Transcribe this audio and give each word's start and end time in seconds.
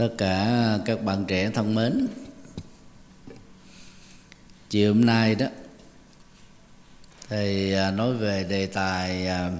tất 0.00 0.14
cả 0.18 0.78
các 0.84 1.04
bạn 1.04 1.24
trẻ 1.28 1.50
thân 1.50 1.74
mến, 1.74 2.08
chiều 4.70 4.94
hôm 4.94 5.04
nay 5.04 5.34
đó 5.34 5.46
thì 7.28 7.72
à, 7.72 7.90
nói 7.90 8.14
về 8.14 8.44
đề 8.44 8.66
tài 8.66 9.26
à, 9.26 9.50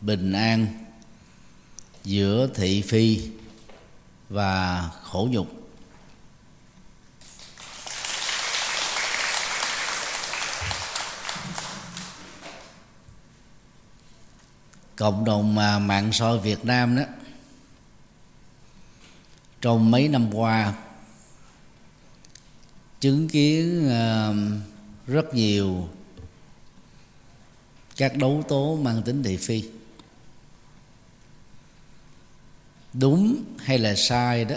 bình 0.00 0.32
an 0.32 0.66
giữa 2.04 2.48
thị 2.54 2.82
phi 2.82 3.30
và 4.28 4.88
khổ 5.02 5.28
nhục. 5.30 5.48
Cộng 14.96 15.24
đồng 15.24 15.58
à, 15.58 15.78
mạng 15.78 16.12
soi 16.12 16.38
Việt 16.38 16.64
Nam 16.64 16.96
đó 16.96 17.02
trong 19.60 19.90
mấy 19.90 20.08
năm 20.08 20.34
qua, 20.34 20.74
chứng 23.00 23.28
kiến 23.28 23.90
rất 25.06 25.34
nhiều 25.34 25.88
các 27.96 28.16
đấu 28.16 28.44
tố 28.48 28.76
mang 28.76 29.02
tính 29.02 29.22
thị 29.22 29.36
phi. 29.36 29.64
Đúng 32.92 33.44
hay 33.58 33.78
là 33.78 33.94
sai 33.94 34.44
đó, 34.44 34.56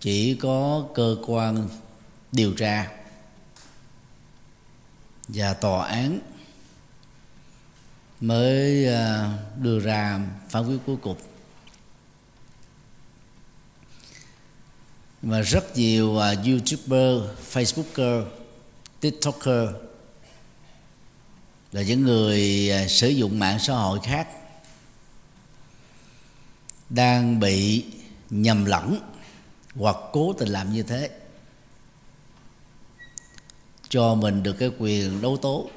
chỉ 0.00 0.34
có 0.34 0.86
cơ 0.94 1.16
quan 1.26 1.68
điều 2.32 2.52
tra 2.52 2.92
và 5.28 5.54
tòa 5.54 5.86
án 5.86 6.18
mới 8.20 8.86
ờ, 8.86 9.38
đưa 9.62 9.80
ra 9.80 10.20
phán 10.48 10.68
quyết 10.68 10.78
cuối 10.86 10.96
cùng. 11.02 11.16
Mà 15.26 15.40
rất 15.40 15.76
nhiều 15.76 16.06
uh, 16.08 16.46
youtuber 16.46 17.22
facebooker 17.52 18.24
tiktoker 19.00 19.68
là 21.72 21.82
những 21.82 22.02
người 22.02 22.70
uh, 22.84 22.90
sử 22.90 23.08
dụng 23.08 23.38
mạng 23.38 23.58
xã 23.58 23.74
hội 23.74 24.00
khác 24.02 24.28
đang 26.90 27.40
bị 27.40 27.84
nhầm 28.30 28.64
lẫn 28.64 29.00
hoặc 29.74 29.96
cố 30.12 30.32
tình 30.32 30.48
làm 30.48 30.72
như 30.72 30.82
thế. 30.82 31.10
Cho 33.88 34.14
mình 34.14 34.42
được 34.42 34.52
cái 34.52 34.70
quyền 34.78 35.20
đấu 35.20 35.36
tố 35.36 35.70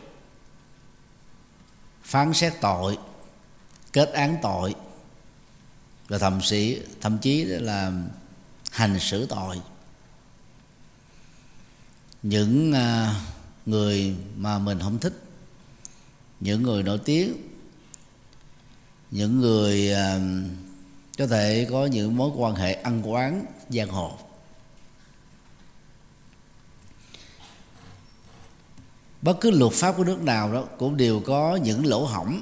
phán 2.03 2.33
xét 2.33 2.53
tội 2.61 2.97
kết 3.93 4.13
án 4.13 4.37
tội 4.41 4.75
và 6.07 6.17
thậm 6.17 6.39
chí 6.41 6.81
thậm 7.01 7.17
chí 7.17 7.43
là 7.43 7.91
hành 8.79 8.99
xử 8.99 9.25
tội. 9.25 9.61
Những 12.23 12.73
à, 12.73 13.15
người 13.65 14.15
mà 14.37 14.59
mình 14.59 14.79
không 14.79 14.99
thích, 14.99 15.23
những 16.39 16.63
người 16.63 16.83
nổi 16.83 16.99
tiếng, 17.05 17.33
những 19.11 19.39
người 19.39 19.93
à, 19.93 20.19
có 21.17 21.27
thể 21.27 21.67
có 21.69 21.85
những 21.85 22.17
mối 22.17 22.31
quan 22.35 22.55
hệ 22.55 22.73
ăn 22.73 23.11
quán, 23.11 23.45
giang 23.69 23.89
hồ. 23.89 24.17
Bất 29.21 29.37
cứ 29.41 29.51
luật 29.51 29.73
pháp 29.73 29.97
của 29.97 30.03
nước 30.03 30.21
nào 30.21 30.53
đó 30.53 30.65
cũng 30.77 30.97
đều 30.97 31.21
có 31.25 31.55
những 31.55 31.85
lỗ 31.85 32.05
hỏng 32.05 32.41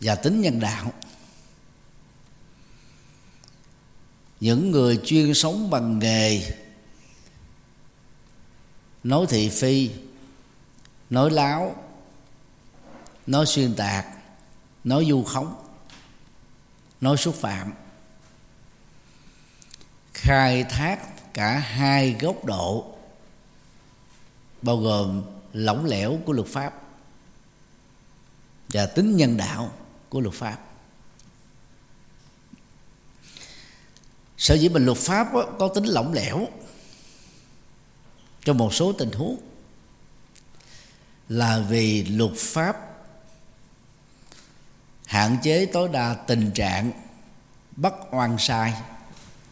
và 0.00 0.14
tính 0.14 0.40
nhân 0.40 0.60
đạo. 0.60 0.92
Những 4.40 4.70
người 4.70 5.00
chuyên 5.04 5.34
sống 5.34 5.70
bằng 5.70 5.98
nghề. 5.98 6.52
Nói 9.04 9.26
thị 9.28 9.48
phi, 9.48 9.90
nói 11.10 11.30
láo, 11.30 11.76
nói 13.26 13.46
xuyên 13.46 13.74
tạc, 13.74 14.06
nói 14.84 15.06
du 15.08 15.22
khống, 15.24 15.54
nói 17.00 17.16
xúc 17.16 17.34
phạm. 17.34 17.72
Khai 20.14 20.64
thác 20.64 20.98
cả 21.34 21.58
hai 21.58 22.16
góc 22.20 22.44
độ, 22.44 22.94
bao 24.62 24.76
gồm 24.76 25.22
lỏng 25.52 25.84
lẻo 25.84 26.18
của 26.26 26.32
luật 26.32 26.48
pháp 26.48 26.82
và 28.68 28.86
tính 28.86 29.16
nhân 29.16 29.36
đạo 29.36 29.72
của 30.08 30.20
luật 30.20 30.34
pháp. 30.34 30.58
Sở 34.38 34.54
dĩ 34.54 34.68
mình 34.68 34.86
luật 34.86 34.98
pháp 34.98 35.28
có 35.58 35.68
tính 35.68 35.84
lỏng 35.84 36.12
lẻo 36.12 36.48
trong 38.44 38.58
một 38.58 38.74
số 38.74 38.92
tình 38.92 39.12
huống 39.12 39.36
là 41.28 41.58
vì 41.68 42.04
luật 42.04 42.32
pháp 42.36 42.76
hạn 45.06 45.36
chế 45.42 45.66
tối 45.66 45.88
đa 45.88 46.14
tình 46.14 46.50
trạng 46.50 46.90
bắt 47.76 47.94
oan 48.10 48.36
sai, 48.38 48.74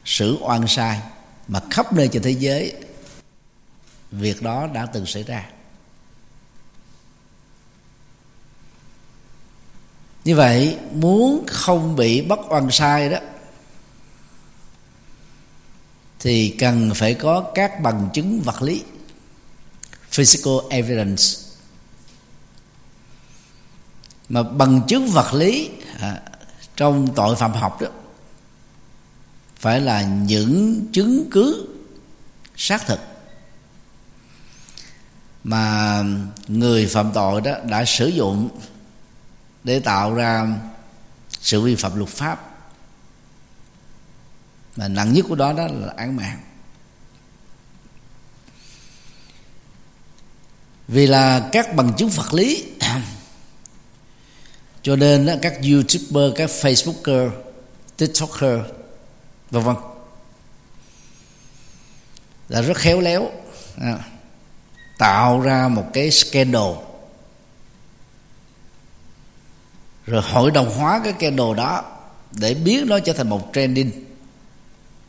xử 0.05 0.39
oan 0.41 0.69
sai 0.69 1.01
mà 1.49 1.61
khắp 1.71 1.93
nơi 1.93 2.09
trên 2.12 2.22
thế 2.22 2.31
giới 2.31 2.72
việc 4.11 4.43
đó 4.43 4.66
đã 4.66 4.87
từng 4.87 5.06
xảy 5.06 5.22
ra. 5.22 5.51
Như 10.25 10.37
vậy, 10.37 10.78
muốn 10.93 11.45
không 11.49 11.97
bị 11.97 12.22
bắt 12.22 12.39
oan 12.49 12.71
sai 12.71 13.09
đó 13.09 13.19
thì 16.25 16.57
cần 16.59 16.91
phải 16.95 17.15
có 17.15 17.45
các 17.55 17.81
bằng 17.81 18.09
chứng 18.12 18.41
vật 18.41 18.62
lý 18.62 18.85
physical 20.11 20.55
evidence. 20.71 21.23
Mà 24.29 24.43
bằng 24.43 24.81
chứng 24.89 25.07
vật 25.07 25.34
lý 25.34 25.71
à, 26.01 26.21
trong 26.77 27.15
tội 27.15 27.37
phạm 27.37 27.53
học 27.53 27.81
đó 27.81 27.89
phải 29.57 29.81
là 29.81 30.03
những 30.03 30.87
chứng 30.93 31.29
cứ 31.31 31.69
xác 32.57 32.87
thực. 32.87 33.01
Mà 35.45 36.03
người 36.49 36.87
phạm 36.87 37.13
tội 37.15 37.41
đó 37.41 37.53
đã 37.65 37.84
sử 37.84 38.07
dụng 38.07 38.49
để 39.65 39.81
tạo 39.81 40.15
ra 40.15 40.57
sự 41.31 41.61
vi 41.61 41.75
phạm 41.75 41.97
luật 41.97 42.11
pháp 42.11 42.53
mà 44.77 44.89
nặng 44.89 45.12
nhất 45.12 45.27
của 45.29 45.35
đó 45.35 45.53
đó 45.53 45.67
là 45.67 45.93
án 45.97 46.17
mạng. 46.17 46.41
Vì 50.89 51.07
là 51.07 51.48
các 51.53 51.75
bằng 51.75 51.93
chứng 51.97 52.09
vật 52.09 52.34
lý 52.34 52.65
cho 54.83 54.97
nên 54.97 55.27
đó, 55.27 55.34
các 55.43 55.59
youtuber 55.71 56.33
các 56.37 56.51
facebooker 56.51 57.31
tiktoker 57.97 58.60
vân 59.51 59.63
vân 59.63 59.77
là 62.48 62.63
rất 62.63 62.77
khéo 62.77 63.01
léo 63.01 63.31
à, 63.77 63.98
tạo 64.98 65.41
ra 65.41 65.69
một 65.69 65.87
cái 65.93 66.10
scandal. 66.10 66.72
Rồi 70.07 70.22
hội 70.22 70.51
đồng 70.51 70.71
hóa 70.71 71.01
cái 71.04 71.15
scandal 71.19 71.54
đó 71.57 71.84
để 72.33 72.54
biến 72.54 72.87
nó 72.89 72.98
trở 72.98 73.13
thành 73.13 73.28
một 73.28 73.51
trending 73.53 73.91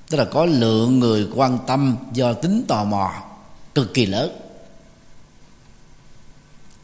tức 0.10 0.18
là 0.18 0.26
có 0.26 0.46
lượng 0.46 1.00
người 1.00 1.28
quan 1.36 1.60
tâm 1.68 1.98
do 2.14 2.34
tính 2.34 2.66
tò 2.68 2.84
mò 2.84 3.14
cực 3.76 3.94
kỳ 3.94 4.06
lớn. 4.06 4.32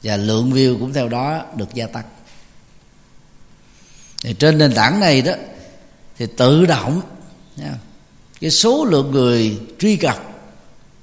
Và 0.03 0.17
lượng 0.17 0.51
view 0.51 0.79
cũng 0.79 0.93
theo 0.93 1.07
đó 1.07 1.45
được 1.55 1.73
gia 1.73 1.87
tăng. 1.87 2.05
Thì 4.23 4.33
trên 4.33 4.57
nền 4.57 4.73
tảng 4.73 4.99
này 4.99 5.21
đó 5.21 5.33
thì 6.17 6.27
tự 6.37 6.65
động 6.65 7.01
nha, 7.57 7.73
cái 8.41 8.51
số 8.51 8.85
lượng 8.85 9.11
người 9.11 9.59
truy 9.79 9.95
cập 9.95 10.17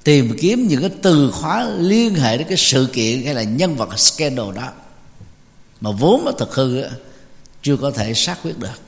tìm 0.03 0.37
kiếm 0.41 0.67
những 0.67 0.81
cái 0.81 0.91
từ 1.01 1.31
khóa 1.31 1.69
liên 1.77 2.15
hệ 2.15 2.37
đến 2.37 2.47
cái 2.47 2.57
sự 2.57 2.89
kiện 2.93 3.23
hay 3.23 3.33
là 3.33 3.43
nhân 3.43 3.75
vật 3.75 3.99
scandal 3.99 4.55
đó 4.55 4.69
mà 5.81 5.91
vốn 5.91 6.25
nó 6.25 6.31
thực 6.31 6.55
hư 6.55 6.83
chưa 7.61 7.77
có 7.77 7.91
thể 7.91 8.13
xác 8.13 8.37
quyết 8.43 8.59
được. 8.59 8.79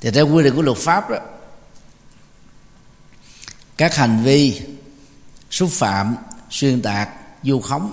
Thì 0.00 0.10
theo 0.10 0.28
quy 0.28 0.44
định 0.44 0.56
của 0.56 0.62
luật 0.62 0.78
pháp 0.78 1.10
đó 1.10 1.18
các 3.76 3.96
hành 3.96 4.22
vi 4.22 4.62
xúc 5.50 5.70
phạm 5.72 6.16
xuyên 6.50 6.82
tạc 6.82 7.08
du 7.42 7.60
khống 7.60 7.92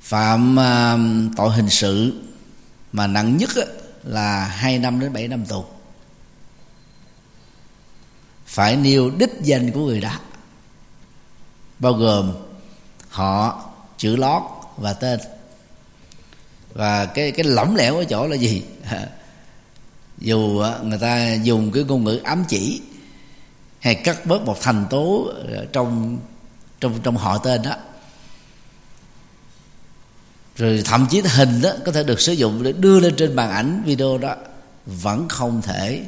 phạm 0.00 0.56
uh, 0.56 1.36
tội 1.36 1.52
hình 1.52 1.70
sự 1.70 2.22
mà 2.92 3.06
nặng 3.06 3.36
nhất 3.36 3.50
á, 3.56 3.62
là 4.04 4.44
2 4.44 4.78
năm 4.78 5.00
đến 5.00 5.12
7 5.12 5.28
năm 5.28 5.46
tù. 5.46 5.64
Phải 8.46 8.76
nêu 8.76 9.10
đích 9.10 9.30
danh 9.42 9.72
của 9.72 9.80
người 9.80 10.00
đó 10.00 10.18
bao 11.78 11.92
gồm 11.92 12.32
họ 13.08 13.64
chữ 13.96 14.16
lót 14.16 14.42
và 14.76 14.92
tên. 14.92 15.20
Và 16.74 17.06
cái 17.06 17.32
cái 17.32 17.44
lỏng 17.44 17.76
lẻo 17.76 17.96
ở 17.96 18.04
chỗ 18.04 18.26
là 18.26 18.36
gì? 18.36 18.62
dù 20.22 20.58
à, 20.58 20.78
người 20.82 20.98
ta 20.98 21.34
dùng 21.34 21.72
cái 21.72 21.84
ngôn 21.84 22.04
ngữ 22.04 22.20
ám 22.24 22.44
chỉ 22.48 22.82
hay 23.80 23.94
cắt 23.94 24.26
bớt 24.26 24.42
một 24.42 24.56
thành 24.60 24.86
tố 24.90 25.30
à, 25.54 25.62
trong 25.72 26.18
trong 26.80 27.00
trong 27.02 27.16
họ 27.16 27.38
tên 27.38 27.62
đó. 27.62 27.76
Rồi 30.56 30.82
thậm 30.84 31.06
chí 31.10 31.22
hình 31.24 31.60
đó 31.62 31.70
có 31.84 31.92
thể 31.92 32.04
được 32.04 32.20
sử 32.20 32.32
dụng 32.32 32.62
để 32.62 32.72
đưa 32.72 33.00
lên 33.00 33.14
trên 33.16 33.36
màn 33.36 33.50
ảnh 33.50 33.82
video 33.86 34.18
đó, 34.18 34.36
vẫn 34.86 35.28
không 35.28 35.62
thể 35.62 36.06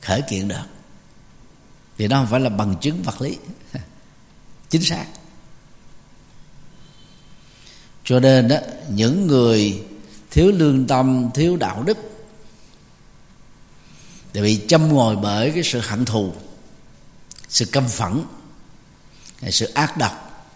khởi 0.00 0.22
kiện 0.30 0.48
được. 0.48 0.56
Vì 1.96 2.08
nó 2.08 2.16
không 2.16 2.26
phải 2.26 2.40
là 2.40 2.48
bằng 2.48 2.76
chứng 2.80 3.02
vật 3.02 3.22
lý. 3.22 3.36
Chính 4.68 4.82
xác. 4.82 5.06
Cho 8.04 8.20
nên 8.20 8.48
đó, 8.48 8.56
những 8.88 9.26
người 9.26 9.82
thiếu 10.30 10.52
lương 10.52 10.86
tâm, 10.86 11.30
thiếu 11.34 11.56
đạo 11.56 11.82
đức 11.82 12.09
để 14.32 14.42
bị 14.42 14.60
châm 14.68 14.88
ngồi 14.88 15.16
bởi 15.16 15.50
cái 15.50 15.62
sự 15.62 15.80
hận 15.80 16.04
thù, 16.04 16.32
sự 17.48 17.64
căm 17.64 17.88
phẫn, 17.88 18.24
sự 19.50 19.66
ác 19.66 19.96
độc, 19.96 20.46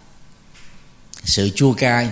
sự 1.24 1.50
chua 1.54 1.72
cay 1.72 2.10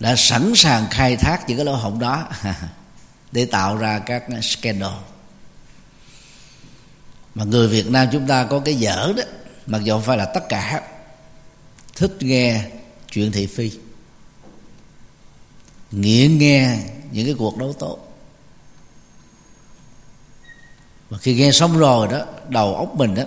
đã 0.00 0.16
sẵn 0.16 0.52
sàng 0.56 0.86
khai 0.90 1.16
thác 1.16 1.48
những 1.48 1.58
cái 1.58 1.66
lỗ 1.66 1.74
hổng 1.74 1.98
đó 1.98 2.28
để 3.32 3.44
tạo 3.44 3.76
ra 3.76 3.98
các 3.98 4.24
scandal 4.42 4.92
mà 7.38 7.44
người 7.44 7.68
Việt 7.68 7.90
Nam 7.90 8.08
chúng 8.12 8.26
ta 8.26 8.44
có 8.44 8.60
cái 8.60 8.74
dở 8.74 9.12
đó, 9.16 9.22
mặc 9.66 9.82
dù 9.84 9.92
không 9.92 10.02
phải 10.02 10.16
là 10.16 10.24
tất 10.24 10.48
cả, 10.48 10.82
thích 11.94 12.16
nghe 12.20 12.64
chuyện 13.12 13.32
thị 13.32 13.46
phi, 13.46 13.70
nghiện 15.90 16.38
nghe 16.38 16.78
những 17.12 17.26
cái 17.26 17.34
cuộc 17.38 17.58
đấu 17.58 17.72
tố 17.72 17.98
mà 21.10 21.18
khi 21.18 21.34
nghe 21.34 21.52
xong 21.52 21.78
rồi 21.78 22.08
đó 22.08 22.24
đầu 22.48 22.74
óc 22.74 22.94
mình 22.96 23.14
đó 23.14 23.22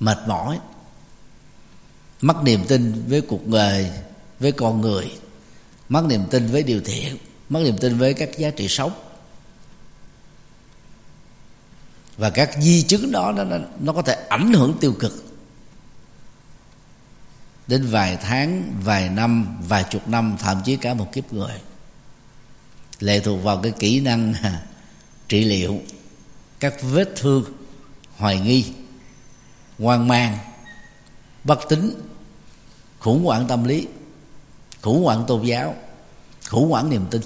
mệt 0.00 0.18
mỏi 0.26 0.58
mất 2.20 2.42
niềm 2.42 2.64
tin 2.68 3.04
với 3.08 3.20
cuộc 3.20 3.46
đời 3.46 3.90
với 4.40 4.52
con 4.52 4.80
người 4.80 5.12
mất 5.88 6.04
niềm 6.04 6.24
tin 6.30 6.46
với 6.46 6.62
điều 6.62 6.80
thiện 6.80 7.16
mất 7.52 7.60
niềm 7.64 7.78
tin 7.78 7.98
với 7.98 8.14
các 8.14 8.38
giá 8.38 8.50
trị 8.50 8.68
sống. 8.68 8.92
Và 12.16 12.30
các 12.30 12.50
di 12.60 12.82
chứng 12.82 13.12
đó 13.12 13.32
nó, 13.32 13.44
nó 13.80 13.92
có 13.92 14.02
thể 14.02 14.26
ảnh 14.28 14.52
hưởng 14.52 14.76
tiêu 14.80 14.94
cực. 14.98 15.24
Đến 17.66 17.86
vài 17.86 18.18
tháng 18.22 18.72
vài 18.84 19.08
năm 19.08 19.56
vài 19.68 19.84
chục 19.90 20.08
năm 20.08 20.36
thậm 20.40 20.62
chí 20.64 20.76
cả 20.76 20.94
một 20.94 21.12
kiếp 21.12 21.32
người. 21.32 21.60
Lệ 23.00 23.20
thuộc 23.20 23.42
vào 23.42 23.60
cái 23.62 23.72
kỹ 23.78 24.00
năng 24.00 24.34
trị 25.28 25.44
liệu 25.44 25.80
các 26.62 26.74
vết 26.82 27.08
thương, 27.16 27.44
hoài 28.16 28.40
nghi, 28.40 28.72
hoang 29.78 30.08
mang, 30.08 30.38
bất 31.44 31.58
tín 31.68 31.94
khủng 32.98 33.24
hoảng 33.24 33.46
tâm 33.48 33.64
lý, 33.64 33.88
khủng 34.82 35.04
hoảng 35.04 35.24
tôn 35.28 35.42
giáo, 35.42 35.74
khủng 36.48 36.70
hoảng 36.70 36.90
niềm 36.90 37.06
tin 37.10 37.22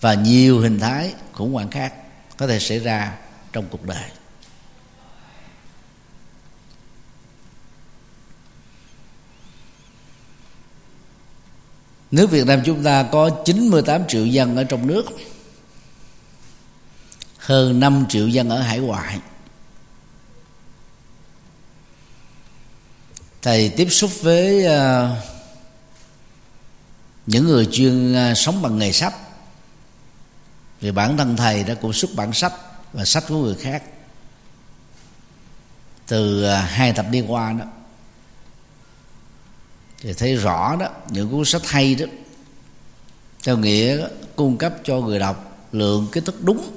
và 0.00 0.14
nhiều 0.14 0.60
hình 0.60 0.80
thái 0.80 1.14
khủng 1.32 1.52
hoảng 1.52 1.70
khác 1.70 1.94
có 2.36 2.46
thể 2.46 2.58
xảy 2.58 2.78
ra 2.78 3.16
trong 3.52 3.64
cuộc 3.70 3.84
đời. 3.84 4.10
Nước 12.10 12.30
Việt 12.30 12.46
Nam 12.46 12.60
chúng 12.64 12.84
ta 12.84 13.02
có 13.12 13.30
98 13.44 14.06
triệu 14.08 14.26
dân 14.26 14.56
ở 14.56 14.64
trong 14.64 14.86
nước. 14.86 15.04
Hơn 17.46 17.80
5 17.80 18.06
triệu 18.08 18.28
dân 18.28 18.48
ở 18.48 18.60
hải 18.60 18.78
ngoại. 18.78 19.20
Thầy 23.42 23.68
tiếp 23.68 23.88
xúc 23.90 24.10
với 24.22 24.64
ờ, 24.64 25.16
những 27.26 27.44
người 27.44 27.68
chuyên 27.72 28.14
ờ, 28.14 28.34
sống 28.34 28.62
bằng 28.62 28.78
nghề 28.78 28.92
sách 28.92 29.14
Vì 30.80 30.90
bản 30.90 31.16
thân 31.16 31.36
thầy 31.36 31.64
đã 31.64 31.74
cũng 31.74 31.92
xuất 31.92 32.10
bản 32.14 32.32
sách 32.32 32.52
và 32.92 33.04
sách 33.04 33.24
của 33.28 33.36
người 33.36 33.54
khác. 33.54 33.82
Từ 36.06 36.42
ờ, 36.42 36.56
hai 36.60 36.92
tập 36.92 37.06
đi 37.10 37.20
qua 37.20 37.52
đó 37.52 37.64
thì 39.98 40.12
thấy 40.12 40.36
rõ 40.36 40.76
đó 40.76 40.88
những 41.08 41.30
cuốn 41.30 41.44
sách 41.44 41.66
hay 41.66 41.94
đó 41.94 42.06
theo 43.42 43.56
nghĩa 43.56 43.98
đó, 43.98 44.06
cung 44.36 44.58
cấp 44.58 44.74
cho 44.84 45.00
người 45.00 45.18
đọc 45.18 45.68
lượng 45.72 46.08
kiến 46.12 46.24
thức 46.24 46.44
đúng 46.44 46.75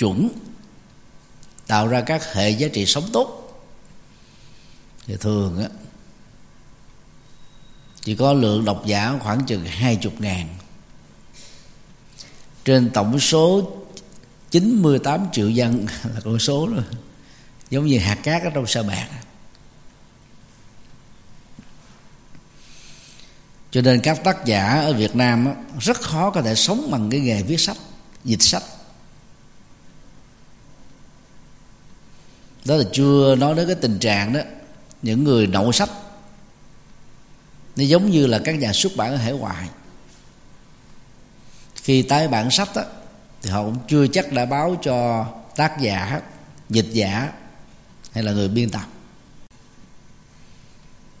chuẩn, 0.00 0.28
tạo 1.66 1.88
ra 1.88 2.00
các 2.00 2.32
hệ 2.34 2.50
giá 2.50 2.68
trị 2.68 2.86
sống 2.86 3.04
tốt. 3.12 3.36
Thì 5.06 5.16
thường 5.16 5.58
á, 5.58 5.68
chỉ 8.00 8.14
có 8.14 8.32
lượng 8.32 8.64
độc 8.64 8.82
giả 8.86 9.18
khoảng 9.20 9.46
chừng 9.46 9.64
hai 9.64 9.96
chục 9.96 10.20
ngàn. 10.20 10.48
Trên 12.64 12.90
tổng 12.90 13.20
số 13.20 13.76
98 14.50 15.26
triệu 15.32 15.50
dân, 15.50 15.86
là 16.14 16.20
con 16.24 16.38
số 16.38 16.68
đó, 16.68 16.82
giống 17.70 17.86
như 17.86 17.98
hạt 17.98 18.18
cát 18.22 18.42
ở 18.42 18.50
trong 18.54 18.66
sa 18.66 18.82
mạc. 18.82 19.08
Cho 23.70 23.80
nên 23.82 24.00
các 24.00 24.24
tác 24.24 24.44
giả 24.44 24.80
ở 24.80 24.92
Việt 24.92 25.16
Nam 25.16 25.48
rất 25.80 26.00
khó 26.00 26.30
có 26.30 26.42
thể 26.42 26.54
sống 26.54 26.90
bằng 26.90 27.10
cái 27.10 27.20
nghề 27.20 27.42
viết 27.42 27.60
sách, 27.60 27.76
dịch 28.24 28.42
sách. 28.42 28.62
Đó 32.64 32.76
là 32.76 32.84
chưa 32.92 33.36
nói 33.36 33.54
đến 33.54 33.66
cái 33.66 33.76
tình 33.76 33.98
trạng 33.98 34.32
đó. 34.32 34.40
Những 35.02 35.24
người 35.24 35.46
đậu 35.46 35.72
sách 35.72 35.90
nó 37.76 37.84
giống 37.84 38.10
như 38.10 38.26
là 38.26 38.40
các 38.44 38.54
nhà 38.58 38.72
xuất 38.72 38.96
bản 38.96 39.10
ở 39.10 39.16
hải 39.16 39.32
ngoại. 39.32 39.68
Khi 41.74 42.02
tái 42.02 42.28
bản 42.28 42.50
sách 42.50 42.68
đó, 42.74 42.82
thì 43.42 43.50
họ 43.50 43.62
cũng 43.62 43.76
chưa 43.88 44.06
chắc 44.06 44.32
đã 44.32 44.46
báo 44.46 44.76
cho 44.82 45.26
tác 45.56 45.80
giả 45.80 46.20
dịch 46.68 46.88
giả 46.92 47.32
hay 48.12 48.24
là 48.24 48.32
người 48.32 48.48
biên 48.48 48.70
tập. 48.70 48.84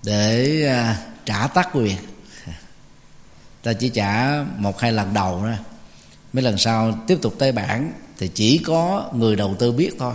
Để 0.02 0.62
à, 0.66 1.06
trả 1.24 1.46
tác 1.46 1.68
quyền. 1.72 1.96
Ta 3.62 3.72
chỉ 3.72 3.88
trả 3.88 4.44
một 4.56 4.80
hai 4.80 4.92
lần 4.92 5.14
đầu 5.14 5.38
thôi. 5.40 5.56
Mấy 6.32 6.42
lần 6.42 6.58
sau 6.58 6.98
tiếp 7.06 7.18
tục 7.22 7.34
tái 7.38 7.52
bản 7.52 7.92
thì 8.18 8.30
chỉ 8.34 8.58
có 8.58 9.10
người 9.14 9.36
đầu 9.36 9.56
tư 9.58 9.72
biết 9.72 9.90
thôi 9.98 10.14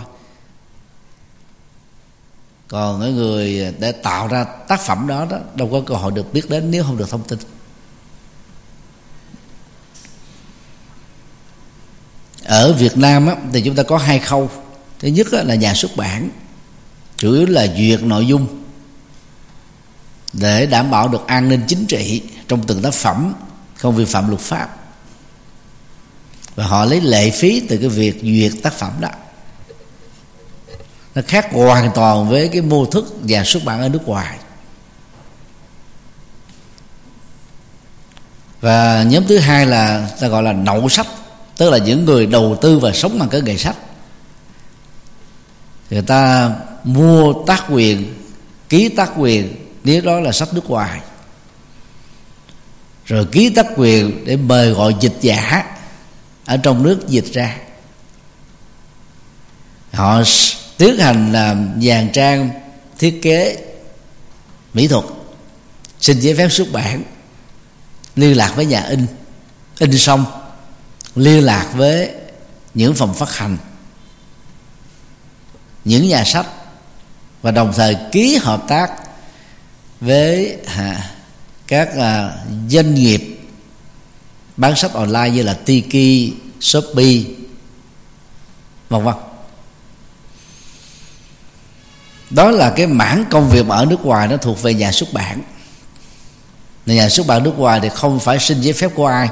còn 2.68 3.00
cái 3.00 3.12
người 3.12 3.74
để 3.78 3.92
tạo 3.92 4.28
ra 4.28 4.44
tác 4.44 4.80
phẩm 4.80 5.06
đó 5.06 5.26
đó 5.30 5.38
đâu 5.54 5.68
có 5.72 5.82
cơ 5.86 5.94
hội 5.94 6.12
được 6.12 6.32
biết 6.32 6.50
đến 6.50 6.70
nếu 6.70 6.84
không 6.84 6.96
được 6.96 7.10
thông 7.10 7.24
tin. 7.24 7.38
Ở 12.44 12.72
Việt 12.72 12.96
Nam 12.96 13.26
á, 13.26 13.36
thì 13.52 13.60
chúng 13.60 13.74
ta 13.74 13.82
có 13.82 13.98
hai 13.98 14.18
khâu. 14.18 14.50
Thứ 14.98 15.08
nhất 15.08 15.26
á, 15.32 15.42
là 15.42 15.54
nhà 15.54 15.74
xuất 15.74 15.96
bản 15.96 16.30
chủ 17.16 17.32
yếu 17.32 17.46
là 17.46 17.66
duyệt 17.76 18.02
nội 18.02 18.26
dung 18.26 18.62
để 20.32 20.66
đảm 20.66 20.90
bảo 20.90 21.08
được 21.08 21.26
an 21.26 21.48
ninh 21.48 21.62
chính 21.68 21.86
trị 21.86 22.22
trong 22.48 22.66
từng 22.66 22.82
tác 22.82 22.94
phẩm 22.94 23.34
không 23.76 23.96
vi 23.96 24.04
phạm 24.04 24.28
luật 24.28 24.40
pháp. 24.40 24.76
Và 26.54 26.66
họ 26.66 26.84
lấy 26.84 27.00
lệ 27.00 27.30
phí 27.30 27.60
từ 27.68 27.76
cái 27.76 27.88
việc 27.88 28.20
duyệt 28.22 28.52
tác 28.62 28.72
phẩm 28.72 28.92
đó 29.00 29.08
nó 31.16 31.22
khác 31.28 31.48
hoàn 31.52 31.90
toàn 31.94 32.28
với 32.28 32.48
cái 32.48 32.60
mô 32.60 32.86
thức 32.86 33.16
và 33.22 33.44
xuất 33.44 33.64
bản 33.64 33.80
ở 33.80 33.88
nước 33.88 34.08
ngoài. 34.08 34.38
Và 38.60 39.02
nhóm 39.02 39.26
thứ 39.26 39.38
hai 39.38 39.66
là, 39.66 40.10
ta 40.20 40.28
gọi 40.28 40.42
là 40.42 40.52
nậu 40.52 40.88
sách, 40.88 41.06
tức 41.56 41.70
là 41.70 41.78
những 41.78 42.04
người 42.04 42.26
đầu 42.26 42.58
tư 42.60 42.78
và 42.78 42.92
sống 42.92 43.18
bằng 43.18 43.28
cái 43.28 43.40
nghề 43.40 43.56
sách. 43.56 43.76
Người 45.90 46.02
ta 46.02 46.50
mua 46.84 47.32
tác 47.46 47.64
quyền, 47.70 48.14
ký 48.68 48.88
tác 48.88 49.10
quyền, 49.16 49.56
nếu 49.84 50.00
đó 50.00 50.20
là 50.20 50.32
sách 50.32 50.54
nước 50.54 50.70
ngoài. 50.70 51.00
Rồi 53.06 53.26
ký 53.32 53.50
tác 53.50 53.66
quyền 53.76 54.24
để 54.24 54.36
mời 54.36 54.70
gọi 54.70 54.94
dịch 55.00 55.16
giả 55.20 55.64
ở 56.44 56.56
trong 56.56 56.82
nước 56.82 57.08
dịch 57.08 57.32
ra. 57.32 57.56
Họ 59.92 60.22
tiến 60.78 60.98
hành 60.98 61.32
làm 61.32 61.80
dàn 61.82 62.12
trang 62.12 62.50
thiết 62.98 63.18
kế 63.22 63.64
mỹ 64.74 64.88
thuật 64.88 65.04
xin 66.00 66.20
giấy 66.20 66.34
phép 66.34 66.48
xuất 66.48 66.72
bản 66.72 67.02
liên 68.16 68.36
lạc 68.36 68.52
với 68.56 68.66
nhà 68.66 68.82
in 68.82 69.06
in 69.78 69.98
xong 69.98 70.24
liên 71.14 71.44
lạc 71.44 71.70
với 71.74 72.10
những 72.74 72.94
phòng 72.94 73.14
phát 73.14 73.36
hành 73.36 73.56
những 75.84 76.08
nhà 76.08 76.24
sách 76.24 76.46
và 77.42 77.50
đồng 77.50 77.72
thời 77.76 77.96
ký 78.12 78.38
hợp 78.42 78.64
tác 78.68 78.90
với 80.00 80.58
à, 80.76 81.10
các 81.66 81.96
à, 81.96 82.32
doanh 82.68 82.94
nghiệp 82.94 83.36
bán 84.56 84.76
sách 84.76 84.92
online 84.92 85.30
như 85.30 85.42
là 85.42 85.54
Tiki, 85.54 86.32
Shopee, 86.60 87.22
vân 88.88 89.04
vân. 89.04 89.14
Đó 92.30 92.50
là 92.50 92.72
cái 92.76 92.86
mảng 92.86 93.24
công 93.30 93.50
việc 93.50 93.66
ở 93.68 93.84
nước 93.84 94.04
ngoài 94.04 94.28
nó 94.28 94.36
thuộc 94.36 94.62
về 94.62 94.74
nhà 94.74 94.92
xuất 94.92 95.12
bản. 95.12 95.42
Nhà 96.86 97.08
xuất 97.08 97.26
bản 97.26 97.42
nước 97.42 97.58
ngoài 97.58 97.80
thì 97.82 97.88
không 97.88 98.20
phải 98.20 98.38
xin 98.38 98.60
giấy 98.60 98.72
phép 98.72 98.90
của 98.94 99.06
ai. 99.06 99.28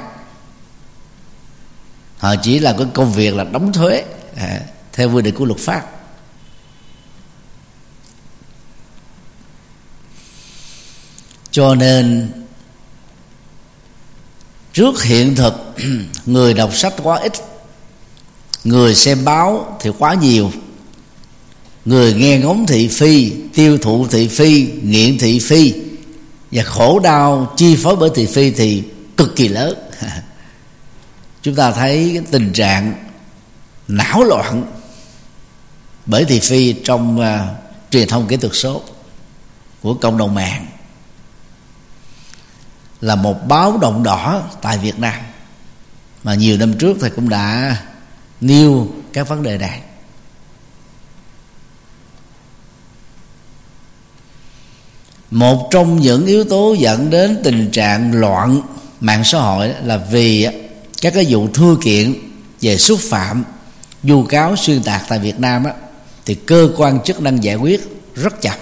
Họ 2.17 2.35
chỉ 2.35 2.59
là 2.59 2.75
cái 2.77 2.87
công 2.93 3.13
việc 3.13 3.35
là 3.35 3.43
đóng 3.43 3.73
thuế 3.73 4.03
à, 4.35 4.59
theo 4.93 5.11
quy 5.11 5.21
định 5.21 5.35
của 5.35 5.45
luật 5.45 5.59
pháp. 5.59 5.91
Cho 11.51 11.75
nên 11.75 12.31
trước 14.73 15.03
hiện 15.03 15.35
thực 15.35 15.75
người 16.25 16.53
đọc 16.53 16.75
sách 16.75 16.93
quá 17.03 17.19
ít 17.19 17.33
người 18.63 18.95
xem 18.95 19.25
báo 19.25 19.77
thì 19.79 19.89
quá 19.99 20.13
nhiều 20.13 20.51
người 21.85 22.13
nghe 22.13 22.37
ngóng 22.37 22.65
thị 22.65 22.87
phi 22.87 23.31
tiêu 23.53 23.77
thụ 23.77 24.07
thị 24.07 24.27
phi 24.27 24.67
nghiện 24.83 25.17
thị 25.17 25.39
phi. 25.39 25.73
Và 26.51 26.63
khổ 26.63 26.99
đau 26.99 27.53
chi 27.57 27.75
phối 27.75 27.95
bởi 27.95 28.09
thị 28.15 28.25
phi 28.25 28.51
thì 28.51 28.83
cực 29.17 29.35
kỳ 29.35 29.47
lớn. 29.47 29.77
Chúng 31.41 31.55
ta 31.55 31.71
thấy 31.71 32.11
cái 32.13 32.23
tình 32.31 32.53
trạng 32.53 32.93
não 33.87 34.23
loạn 34.23 34.65
bởi 36.05 36.25
thị 36.25 36.39
phi 36.39 36.73
trong 36.73 37.19
uh, 37.19 37.25
truyền 37.91 38.07
thông 38.07 38.27
kỹ 38.27 38.37
thuật 38.37 38.55
số 38.55 38.81
của 39.81 39.93
cộng 39.93 40.17
đồng 40.17 40.35
mạng 40.35 40.65
là 43.01 43.15
một 43.15 43.47
báo 43.47 43.77
động 43.77 44.03
đỏ 44.03 44.43
tại 44.61 44.77
Việt 44.77 44.99
Nam. 44.99 45.19
Mà 46.23 46.35
nhiều 46.35 46.57
năm 46.57 46.73
trước 46.73 46.97
thì 47.01 47.09
cũng 47.15 47.29
đã 47.29 47.77
nêu 48.41 48.87
các 49.13 49.27
vấn 49.27 49.43
đề 49.43 49.57
này. 49.57 49.81
Một 55.35 55.67
trong 55.71 56.01
những 56.01 56.25
yếu 56.25 56.43
tố 56.43 56.75
dẫn 56.79 57.09
đến 57.09 57.37
tình 57.43 57.71
trạng 57.71 58.19
loạn 58.19 58.61
mạng 58.99 59.23
xã 59.23 59.39
hội 59.39 59.73
là 59.83 59.97
vì 59.97 60.47
các 61.01 61.13
cái 61.13 61.25
vụ 61.29 61.47
thưa 61.53 61.75
kiện 61.83 62.13
về 62.61 62.77
xúc 62.77 62.99
phạm 62.99 63.43
vu 64.03 64.23
cáo 64.23 64.55
xuyên 64.55 64.83
tạc 64.83 65.05
tại 65.09 65.19
Việt 65.19 65.39
Nam 65.39 65.63
á, 65.63 65.73
thì 66.25 66.35
cơ 66.35 66.69
quan 66.77 66.99
chức 67.03 67.21
năng 67.21 67.43
giải 67.43 67.55
quyết 67.55 67.81
rất 68.15 68.41
chậm. 68.41 68.59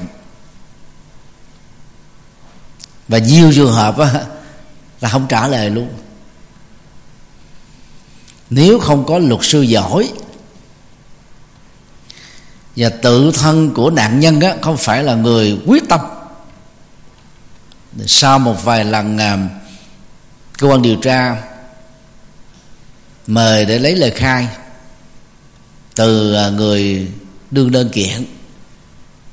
Và 3.08 3.18
nhiều 3.18 3.51
trường 3.56 3.74
hợp 3.74 3.98
á, 3.98 4.25
là 5.01 5.10
không 5.10 5.25
trả 5.30 5.48
lời 5.48 5.70
luôn. 5.70 5.88
Nếu 8.50 8.80
không 8.80 9.06
có 9.06 9.18
luật 9.18 9.42
sư 9.44 9.62
giỏi 9.62 10.12
và 12.75 12.89
tự 12.89 13.32
thân 13.32 13.74
của 13.74 13.89
nạn 13.89 14.20
nhân 14.20 14.39
á, 14.39 14.56
không 14.62 14.77
phải 14.77 15.03
là 15.03 15.15
người 15.15 15.60
quyết 15.65 15.84
tâm 15.89 16.00
sau 18.06 18.40
một 18.40 18.64
vài 18.64 18.86
lần 18.86 19.18
à, 19.18 19.38
cơ 20.58 20.68
quan 20.68 20.82
điều 20.82 20.96
tra 20.96 21.44
mời 23.28 23.66
để 23.66 23.80
lấy 23.80 23.96
lời 23.96 24.12
khai 24.12 24.48
từ 25.96 26.34
à, 26.34 26.50
người 26.50 27.08
đương 27.52 27.72
đơn 27.72 27.90
kiện. 27.90 28.26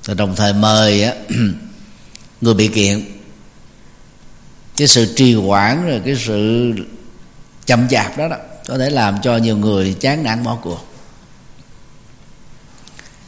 Và 0.05 0.14
đồng 0.14 0.37
thời 0.37 0.52
mời 0.52 1.05
à, 1.05 1.14
người 2.40 2.55
bị 2.55 2.69
kiện. 2.69 3.05
Cái 4.76 4.87
sự 4.87 5.14
trì 5.17 5.35
hoãn 5.35 5.87
rồi 5.87 6.00
cái 6.05 6.17
sự 6.17 6.73
chậm 7.67 7.88
chạp 7.88 8.19
đó, 8.19 8.29
đó 8.29 8.37
có 8.69 8.79
thể 8.79 8.90
làm 8.90 9.21
cho 9.23 9.37
nhiều 9.37 9.57
người 9.57 9.97
chán 10.00 10.23
nản 10.23 10.45
bỏ 10.45 10.59
cuộc. 10.62 10.87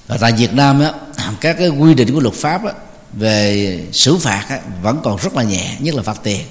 Và 0.06 0.18
tại 0.20 0.32
Việt 0.32 0.54
Nam 0.54 0.80
á, 0.80 0.92
các 1.40 1.56
cái 1.58 1.68
quy 1.68 1.94
định 1.94 2.14
của 2.14 2.20
luật 2.20 2.34
pháp 2.34 2.64
á, 2.64 2.72
về 3.12 3.86
xử 3.92 4.16
phạt 4.16 4.46
á, 4.48 4.60
vẫn 4.82 5.00
còn 5.04 5.16
rất 5.16 5.34
là 5.34 5.42
nhẹ 5.42 5.76
nhất 5.80 5.94
là 5.94 6.02
phạt 6.02 6.20
tiền. 6.22 6.46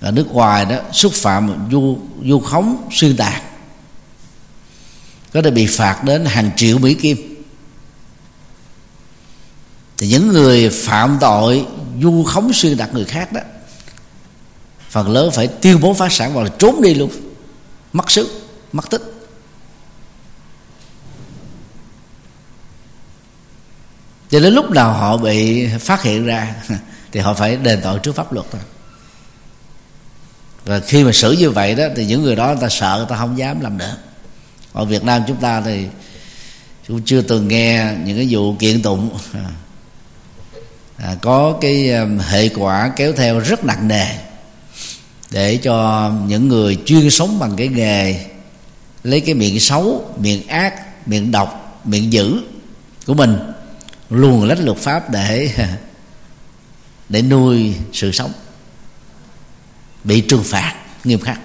Ở 0.00 0.10
nước 0.10 0.32
ngoài 0.32 0.64
đó 0.64 0.76
xúc 0.92 1.12
phạm 1.12 1.68
du 1.70 1.98
du 2.24 2.40
khống 2.40 2.88
xuyên 2.92 3.16
tạc. 3.16 3.42
Có 5.32 5.42
thể 5.42 5.50
bị 5.50 5.66
phạt 5.66 6.04
đến 6.04 6.24
hàng 6.24 6.50
triệu 6.56 6.78
mỹ 6.78 6.94
kim. 6.94 7.44
Thì 9.98 10.08
những 10.08 10.28
người 10.28 10.70
phạm 10.70 11.18
tội 11.20 11.66
du 12.02 12.24
khống 12.24 12.52
xuyên 12.52 12.76
tạc 12.76 12.94
người 12.94 13.04
khác 13.04 13.32
đó 13.32 13.40
phần 14.90 15.10
lớn 15.10 15.30
phải 15.32 15.46
tiêu 15.46 15.78
bố 15.78 15.94
phá 15.94 16.08
sản 16.10 16.32
hoặc 16.32 16.42
là 16.42 16.50
trốn 16.58 16.82
đi 16.82 16.94
luôn. 16.94 17.10
Mất 17.92 18.10
sức 18.10 18.48
mất 18.72 18.90
tích. 18.90 19.21
Cho 24.32 24.40
đến 24.40 24.54
lúc 24.54 24.70
nào 24.70 24.92
họ 24.92 25.16
bị 25.16 25.66
phát 25.66 26.02
hiện 26.02 26.26
ra 26.26 26.54
thì 27.12 27.20
họ 27.20 27.34
phải 27.34 27.56
đền 27.56 27.80
tội 27.82 27.98
trước 27.98 28.16
pháp 28.16 28.32
luật 28.32 28.46
thôi. 28.52 28.60
Và 30.64 30.80
khi 30.80 31.04
mà 31.04 31.12
xử 31.12 31.32
như 31.32 31.50
vậy 31.50 31.74
đó 31.74 31.84
thì 31.96 32.06
những 32.06 32.22
người 32.22 32.36
đó 32.36 32.46
người 32.46 32.56
ta 32.60 32.68
sợ 32.68 32.94
người 32.96 33.06
ta 33.08 33.16
không 33.16 33.38
dám 33.38 33.60
làm 33.60 33.78
nữa. 33.78 33.96
Ở 34.72 34.84
Việt 34.84 35.04
Nam 35.04 35.22
chúng 35.26 35.36
ta 35.36 35.60
thì 35.60 35.86
cũng 36.88 37.02
chưa 37.02 37.22
từng 37.22 37.48
nghe 37.48 37.94
những 38.04 38.16
cái 38.16 38.26
vụ 38.30 38.54
kiện 38.58 38.82
tụng. 38.82 39.18
À, 40.96 41.16
có 41.22 41.58
cái 41.60 41.90
um, 41.92 42.18
hệ 42.18 42.48
quả 42.48 42.92
kéo 42.96 43.12
theo 43.12 43.38
rất 43.38 43.64
nặng 43.64 43.88
nề 43.88 44.06
để 45.30 45.56
cho 45.56 46.10
những 46.26 46.48
người 46.48 46.78
chuyên 46.84 47.10
sống 47.10 47.38
bằng 47.38 47.56
cái 47.56 47.68
nghề 47.68 48.24
lấy 49.04 49.20
cái 49.20 49.34
miệng 49.34 49.60
xấu 49.60 50.14
miệng 50.18 50.48
ác 50.48 51.06
miệng 51.08 51.30
độc 51.30 51.80
miệng 51.84 52.12
dữ 52.12 52.42
của 53.06 53.14
mình 53.14 53.38
luồn 54.12 54.48
lách 54.48 54.60
luật 54.60 54.78
pháp 54.78 55.10
để 55.10 55.54
để 57.08 57.22
nuôi 57.22 57.74
sự 57.92 58.12
sống 58.12 58.32
bị 60.04 60.20
trừng 60.20 60.42
phạt 60.44 60.74
nghiêm 61.04 61.20
khắc. 61.20 61.40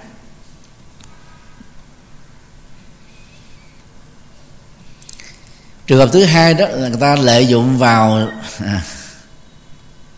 Trường 5.87 5.99
hợp 5.99 6.09
thứ 6.13 6.23
hai 6.23 6.53
đó 6.53 6.67
là 6.67 6.87
người 6.89 6.99
ta 6.99 7.15
lợi 7.15 7.47
dụng 7.47 7.77
vào 7.77 8.29
à, 8.59 8.83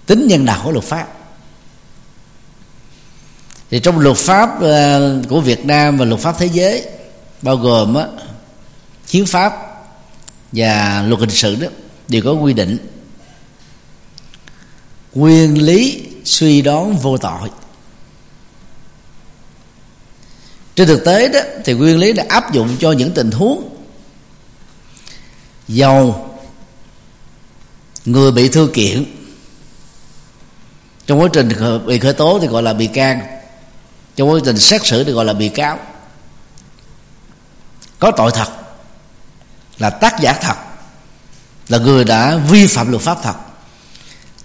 tính 0.06 0.28
nhân 0.28 0.46
đạo 0.46 0.62
của 0.64 0.72
luật 0.72 0.86
pháp. 0.86 1.08
Thì 3.70 3.80
trong 3.80 4.00
luật 4.00 4.18
pháp 4.18 4.62
à, 4.62 5.00
của 5.30 5.42
Việt 5.42 5.66
Nam 5.66 5.98
và 5.98 6.06
luật 6.06 6.22
pháp 6.22 6.36
thế 6.40 6.46
giới 6.46 6.86
bao 7.42 7.56
gồm 7.56 7.96
á, 7.96 8.06
hiến 9.10 9.26
pháp 9.26 9.54
và 10.52 11.04
luật 11.08 11.20
hình 11.20 11.30
sự 11.30 11.56
đó 11.56 11.68
đều 12.10 12.22
có 12.26 12.32
quy 12.32 12.54
định. 12.54 12.78
Nguyên 15.14 15.66
lý 15.66 16.08
suy 16.26 16.62
đoán 16.62 16.98
vô 16.98 17.18
tội. 17.18 17.50
Trên 20.76 20.88
thực 20.88 21.06
tế 21.06 21.28
đó, 21.28 21.40
thì 21.66 21.74
nguyên 21.74 22.00
lý 22.00 22.14
đã 22.14 22.26
áp 22.30 22.54
dụng 22.54 22.78
cho 22.80 22.92
những 22.92 23.12
tình 23.12 23.32
huống 23.32 23.70
giàu, 25.68 26.36
người 28.06 28.32
bị 28.32 28.50
thư 28.50 28.70
kiện. 28.74 29.06
Trong 31.06 31.22
quá 31.22 31.30
trình 31.34 31.50
bị 31.86 32.00
khởi 32.00 32.14
tố 32.14 32.40
thì 32.42 32.48
gọi 32.48 32.64
là 32.64 32.74
bị 32.74 32.88
can. 32.88 33.22
Trong 34.16 34.30
quá 34.30 34.40
trình 34.46 34.60
xét 34.60 34.86
xử 34.86 35.04
thì 35.04 35.12
gọi 35.12 35.26
là 35.26 35.34
bị 35.34 35.50
cáo. 35.50 35.80
Có 38.00 38.12
tội 38.18 38.32
thật 38.34 38.48
là 39.78 39.90
tác 39.90 40.16
giả 40.22 40.34
thật 40.34 40.56
là 41.70 41.78
người 41.78 42.04
đã 42.04 42.38
vi 42.38 42.68
phạm 42.68 42.92
luật 42.92 43.02
pháp 43.02 43.18
thật. 43.24 43.36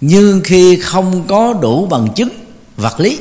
Nhưng 0.01 0.41
khi 0.43 0.79
không 0.81 1.27
có 1.27 1.53
đủ 1.53 1.85
bằng 1.85 2.13
chứng, 2.15 2.29
vật 2.77 2.99
lý, 2.99 3.19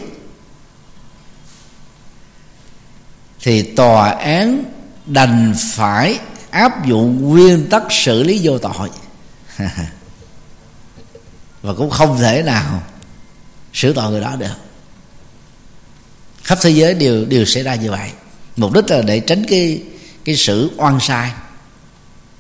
thì 3.41 3.63
tòa 3.63 4.11
án 4.11 4.65
đành 5.07 5.55
phải 5.73 6.19
áp 6.51 6.87
dụng 6.87 7.31
nguyên 7.31 7.67
tắc 7.71 7.83
xử 7.91 8.23
lý 8.23 8.41
vô 8.43 8.59
tội. 8.59 8.91
Và 11.63 11.75
cũng 11.75 11.91
không 11.91 12.19
thể 12.19 12.43
nào 12.43 12.83
xử 13.73 13.93
tội 13.93 14.11
người 14.11 14.21
đó 14.21 14.37
được. 14.37 14.55
Khắp 16.43 16.59
thế 16.63 16.71
giới 16.71 16.95
đều 16.95 17.25
đều 17.25 17.45
xảy 17.45 17.63
ra 17.63 17.75
như 17.75 17.91
vậy. 17.91 18.11
Mục 18.57 18.73
đích 18.73 18.91
là 18.91 19.03
để 19.03 19.21
tránh 19.21 19.45
cái 19.49 19.83
cái 20.25 20.37
sự 20.37 20.71
oan 20.77 21.01
sai 21.01 21.33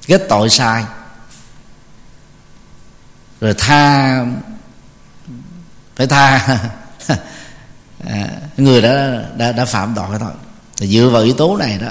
kết 0.07 0.27
tội 0.29 0.51
sai 0.51 0.85
rồi 3.45 3.55
tha 3.59 4.27
phải 5.97 6.07
tha. 6.07 6.59
À, 8.09 8.31
người 8.57 8.83
đã 8.83 9.25
đã 9.37 9.53
đã 9.53 9.65
phạm 9.65 9.93
tội 9.97 10.19
thôi. 10.21 10.33
Thì 10.77 10.87
dựa 10.87 11.09
vào 11.09 11.23
yếu 11.23 11.35
tố 11.35 11.57
này 11.57 11.79
đó 11.79 11.89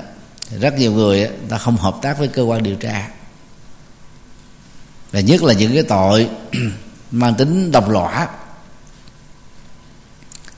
thì 0.49 0.57
rất 0.57 0.73
nhiều 0.77 0.91
người 0.91 1.29
ta 1.49 1.57
không 1.57 1.77
hợp 1.77 1.95
tác 2.01 2.19
với 2.19 2.27
cơ 2.27 2.41
quan 2.41 2.63
điều 2.63 2.75
tra. 2.75 3.09
Và 5.11 5.19
nhất 5.19 5.43
là 5.43 5.53
những 5.53 5.73
cái 5.73 5.83
tội 5.83 6.29
mang 7.11 7.35
tính 7.35 7.71
độc 7.71 7.89
lõa 7.89 8.27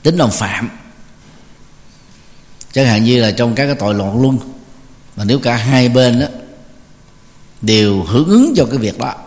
tính 0.02 0.16
đồng 0.16 0.30
phạm. 0.30 0.70
Chẳng 2.72 2.86
hạn 2.86 3.04
như 3.04 3.20
là 3.20 3.30
trong 3.30 3.54
các 3.54 3.66
cái 3.66 3.74
tội 3.74 3.94
loạn 3.94 4.22
luân 4.22 4.38
mà 5.16 5.24
nếu 5.24 5.38
cả 5.38 5.56
hai 5.56 5.88
bên 5.88 6.20
đó 6.20 6.26
đều 7.62 8.02
hưởng 8.02 8.28
ứng 8.28 8.54
cho 8.56 8.66
cái 8.70 8.78
việc 8.78 8.98
đó 8.98 9.25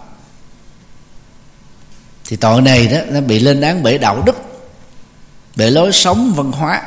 thì 2.29 2.36
tội 2.36 2.62
này 2.62 2.88
đó, 2.88 2.98
nó 3.09 3.21
bị 3.21 3.39
lên 3.39 3.62
án 3.62 3.83
bởi 3.83 3.98
đạo 3.98 4.24
đức, 4.25 4.36
bởi 5.55 5.71
lối 5.71 5.91
sống 5.91 6.33
văn 6.36 6.51
hóa, 6.51 6.81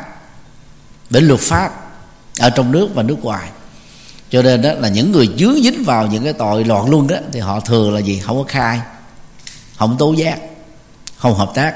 bởi 1.10 1.22
luật 1.22 1.40
pháp 1.40 1.70
ở 2.38 2.50
trong 2.50 2.72
nước 2.72 2.88
và 2.94 3.02
nước 3.02 3.24
ngoài. 3.24 3.48
Cho 4.30 4.42
nên 4.42 4.62
đó 4.62 4.72
là 4.72 4.88
những 4.88 5.12
người 5.12 5.28
dướng 5.38 5.62
dính 5.62 5.84
vào 5.84 6.06
những 6.06 6.24
cái 6.24 6.32
tội 6.32 6.64
loạn 6.64 6.90
luân 6.90 7.06
đó, 7.06 7.16
thì 7.32 7.40
họ 7.40 7.60
thường 7.60 7.94
là 7.94 8.00
gì? 8.00 8.20
Không 8.24 8.36
có 8.38 8.44
khai, 8.48 8.80
không 9.76 9.96
tố 9.98 10.12
giác, 10.12 10.38
không 11.16 11.34
hợp 11.34 11.52
tác. 11.54 11.74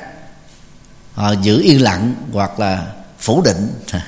Họ 1.14 1.32
giữ 1.32 1.62
yên 1.62 1.82
lặng 1.82 2.14
hoặc 2.32 2.61
là 2.61 2.87
phủ 3.18 3.42
định. 3.42 3.73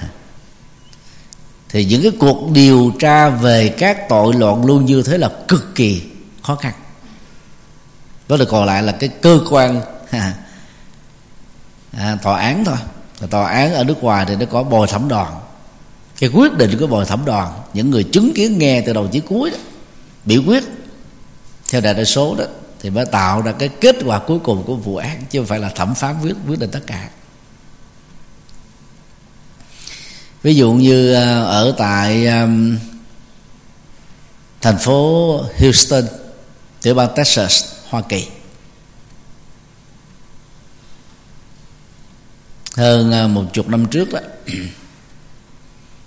Thì 1.70 1.84
những 1.84 2.02
cái 2.02 2.12
cuộc 2.18 2.50
điều 2.52 2.92
tra 2.98 3.28
về 3.28 3.68
các 3.68 4.08
tội 4.08 4.34
loạn 4.34 4.66
luân 4.66 4.84
như 4.84 5.02
thế 5.02 5.18
là 5.18 5.30
cực 5.48 5.74
kỳ 5.74 6.02
khó 6.42 6.54
khăn 6.54 6.72
đó 8.28 8.36
là 8.36 8.44
còn 8.48 8.64
lại 8.64 8.82
là 8.82 8.92
cái 8.92 9.08
cơ 9.08 9.40
quan. 9.50 9.80
À, 11.92 12.18
tòa 12.22 12.40
án 12.40 12.64
thôi. 12.64 12.76
Tòa 13.30 13.48
án 13.50 13.74
ở 13.74 13.84
nước 13.84 14.02
ngoài 14.02 14.24
thì 14.28 14.36
nó 14.36 14.46
có 14.46 14.62
bồi 14.62 14.86
thẩm 14.86 15.08
đoàn. 15.08 15.40
Cái 16.18 16.30
quyết 16.34 16.56
định 16.56 16.76
của 16.78 16.86
bồi 16.86 17.04
thẩm 17.04 17.24
đoàn 17.24 17.52
những 17.74 17.90
người 17.90 18.04
chứng 18.04 18.32
kiến 18.34 18.58
nghe 18.58 18.80
từ 18.80 18.92
đầu 18.92 19.08
chí 19.08 19.20
cuối 19.20 19.50
đó 19.50 19.56
biểu 20.24 20.42
quyết 20.46 20.64
theo 21.70 21.80
đại 21.80 21.94
đa 21.94 22.04
số 22.04 22.34
đó 22.34 22.44
thì 22.80 22.90
mới 22.90 23.06
tạo 23.06 23.42
ra 23.42 23.52
cái 23.52 23.68
kết 23.68 23.96
quả 24.04 24.18
cuối 24.18 24.38
cùng 24.38 24.62
của 24.66 24.76
vụ 24.76 24.96
án 24.96 25.22
chứ 25.30 25.38
không 25.38 25.46
phải 25.46 25.58
là 25.58 25.68
thẩm 25.68 25.94
phán 25.94 26.16
quyết 26.22 26.34
quyết 26.48 26.58
định 26.58 26.70
tất 26.70 26.80
cả. 26.86 27.08
Ví 30.42 30.54
dụ 30.54 30.72
như 30.72 31.14
à, 31.14 31.42
ở 31.42 31.74
tại 31.78 32.26
um, 32.26 32.78
thành 34.60 34.78
phố 34.78 35.40
Houston 35.58 36.04
tiểu 36.82 36.94
bang 36.94 37.08
Texas 37.16 37.64
Hoa 37.88 38.02
Kỳ. 38.08 38.28
Hơn 42.76 43.12
à, 43.12 43.26
một 43.26 43.44
chục 43.52 43.68
năm 43.68 43.86
trước 43.86 44.12
đó 44.12 44.20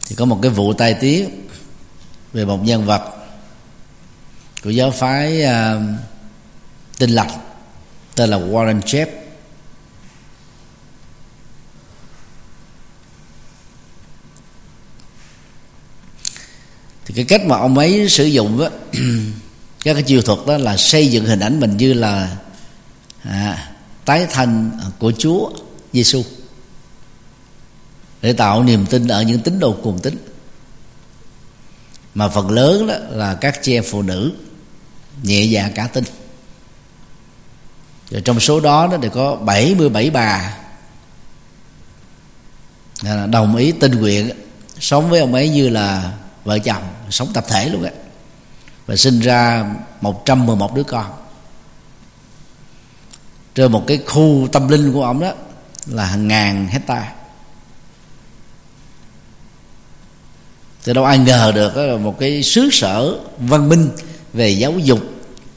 thì 0.07 0.15
có 0.15 0.25
một 0.25 0.39
cái 0.41 0.51
vụ 0.51 0.73
tai 0.73 0.95
tiếng 1.01 1.47
về 2.33 2.45
một 2.45 2.63
nhân 2.63 2.85
vật 2.85 3.01
của 4.63 4.69
giáo 4.69 4.91
phái 4.91 5.43
à, 5.43 5.73
uh, 5.73 5.81
tinh 6.97 7.09
lọc 7.09 7.27
tên 8.15 8.29
là 8.29 8.37
Warren 8.37 8.79
Jeff 8.79 9.07
thì 17.05 17.13
cái 17.15 17.25
cách 17.25 17.45
mà 17.45 17.57
ông 17.57 17.77
ấy 17.77 18.09
sử 18.09 18.25
dụng 18.25 18.59
đó 18.59 18.69
các 19.83 19.93
cái 19.93 20.03
chiêu 20.03 20.21
thuật 20.21 20.39
đó 20.47 20.57
là 20.57 20.77
xây 20.77 21.07
dựng 21.07 21.25
hình 21.25 21.39
ảnh 21.39 21.59
mình 21.59 21.77
như 21.77 21.93
là 21.93 22.37
à, 23.23 23.71
tái 24.05 24.27
thành 24.31 24.79
của 24.99 25.11
Chúa 25.17 25.49
Giêsu 25.93 26.23
để 28.21 28.33
tạo 28.33 28.63
niềm 28.63 28.85
tin 28.85 29.07
ở 29.07 29.21
những 29.21 29.39
tín 29.39 29.59
đồ 29.59 29.77
cùng 29.83 29.99
tính 29.99 30.17
mà 32.15 32.29
phần 32.29 32.49
lớn 32.49 32.87
đó 32.87 32.95
là 33.09 33.33
các 33.33 33.59
chị 33.63 33.73
em 33.73 33.83
phụ 33.87 34.01
nữ 34.01 34.31
nhẹ 35.23 35.43
dạ 35.43 35.69
cả 35.75 35.87
tin. 35.87 36.03
Rồi 38.09 38.21
trong 38.21 38.39
số 38.39 38.59
đó 38.59 38.87
nó 38.91 38.97
thì 39.01 39.09
có 39.13 39.35
77 39.35 40.09
bà 40.09 40.57
à, 43.05 43.25
đồng 43.27 43.55
ý 43.55 43.71
tình 43.71 43.91
nguyện 43.91 44.29
sống 44.79 45.09
với 45.09 45.19
ông 45.19 45.33
ấy 45.33 45.49
như 45.49 45.69
là 45.69 46.13
vợ 46.43 46.59
chồng 46.59 46.83
sống 47.09 47.31
tập 47.33 47.45
thể 47.49 47.69
luôn 47.69 47.83
á 47.83 47.91
và 48.85 48.95
sinh 48.95 49.19
ra 49.19 49.73
111 50.01 50.75
đứa 50.75 50.83
con. 50.83 51.11
Trên 53.55 53.71
một 53.71 53.83
cái 53.87 53.99
khu 54.07 54.47
tâm 54.51 54.67
linh 54.67 54.93
của 54.93 55.03
ông 55.03 55.19
đó 55.19 55.33
là 55.85 56.05
hàng 56.05 56.27
ngàn 56.27 56.67
hecta 56.67 57.13
từ 60.83 60.93
đâu 60.93 61.05
ai 61.05 61.17
ngờ 61.17 61.51
được 61.55 61.75
đó 61.75 61.81
là 61.81 61.97
một 61.97 62.19
cái 62.19 62.43
xứ 62.43 62.69
sở 62.71 63.19
văn 63.39 63.69
minh 63.69 63.89
về 64.33 64.49
giáo 64.49 64.73
dục, 64.79 64.99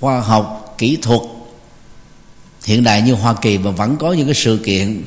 khoa 0.01 0.21
học, 0.21 0.75
kỹ 0.79 0.99
thuật. 1.03 1.21
Hiện 2.65 2.85
đại 2.85 3.03
như 3.03 3.15
hoa 3.15 3.35
kỳ 3.43 3.59
mà 3.59 3.71
vẫn 3.71 3.97
có 3.97 4.13
những 4.13 4.27
cái 4.27 4.35
sự 4.35 4.61
kiện, 4.65 5.05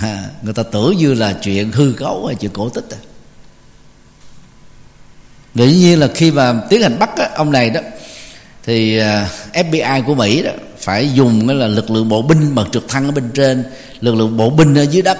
người 0.42 0.54
ta 0.54 0.62
tưởng 0.62 0.96
như 0.96 1.14
là 1.14 1.32
chuyện 1.42 1.72
hư 1.72 1.92
cấu 1.92 2.26
hay 2.26 2.34
chuyện 2.34 2.50
cổ 2.54 2.68
tích 2.68 2.90
à 2.90 2.98
dĩ 5.54 5.66
nhiên 5.66 6.00
là 6.00 6.08
khi 6.14 6.30
mà 6.30 6.54
tiến 6.68 6.82
hành 6.82 6.98
bắt 6.98 7.16
á, 7.16 7.28
ông 7.34 7.52
này 7.52 7.70
đó 7.70 7.80
thì 8.64 8.98
à, 8.98 9.28
FBI 9.52 10.02
của 10.04 10.14
Mỹ 10.14 10.42
đó 10.42 10.50
phải 10.78 11.12
dùng 11.12 11.48
cái 11.48 11.56
là 11.56 11.66
lực 11.66 11.90
lượng 11.90 12.08
bộ 12.08 12.22
binh 12.22 12.54
bằng 12.54 12.70
trực 12.70 12.88
thăng 12.88 13.06
ở 13.06 13.10
bên 13.10 13.30
trên 13.34 13.64
lực 14.00 14.14
lượng 14.14 14.36
bộ 14.36 14.50
binh 14.50 14.74
ở 14.74 14.82
dưới 14.82 15.02
đất. 15.02 15.18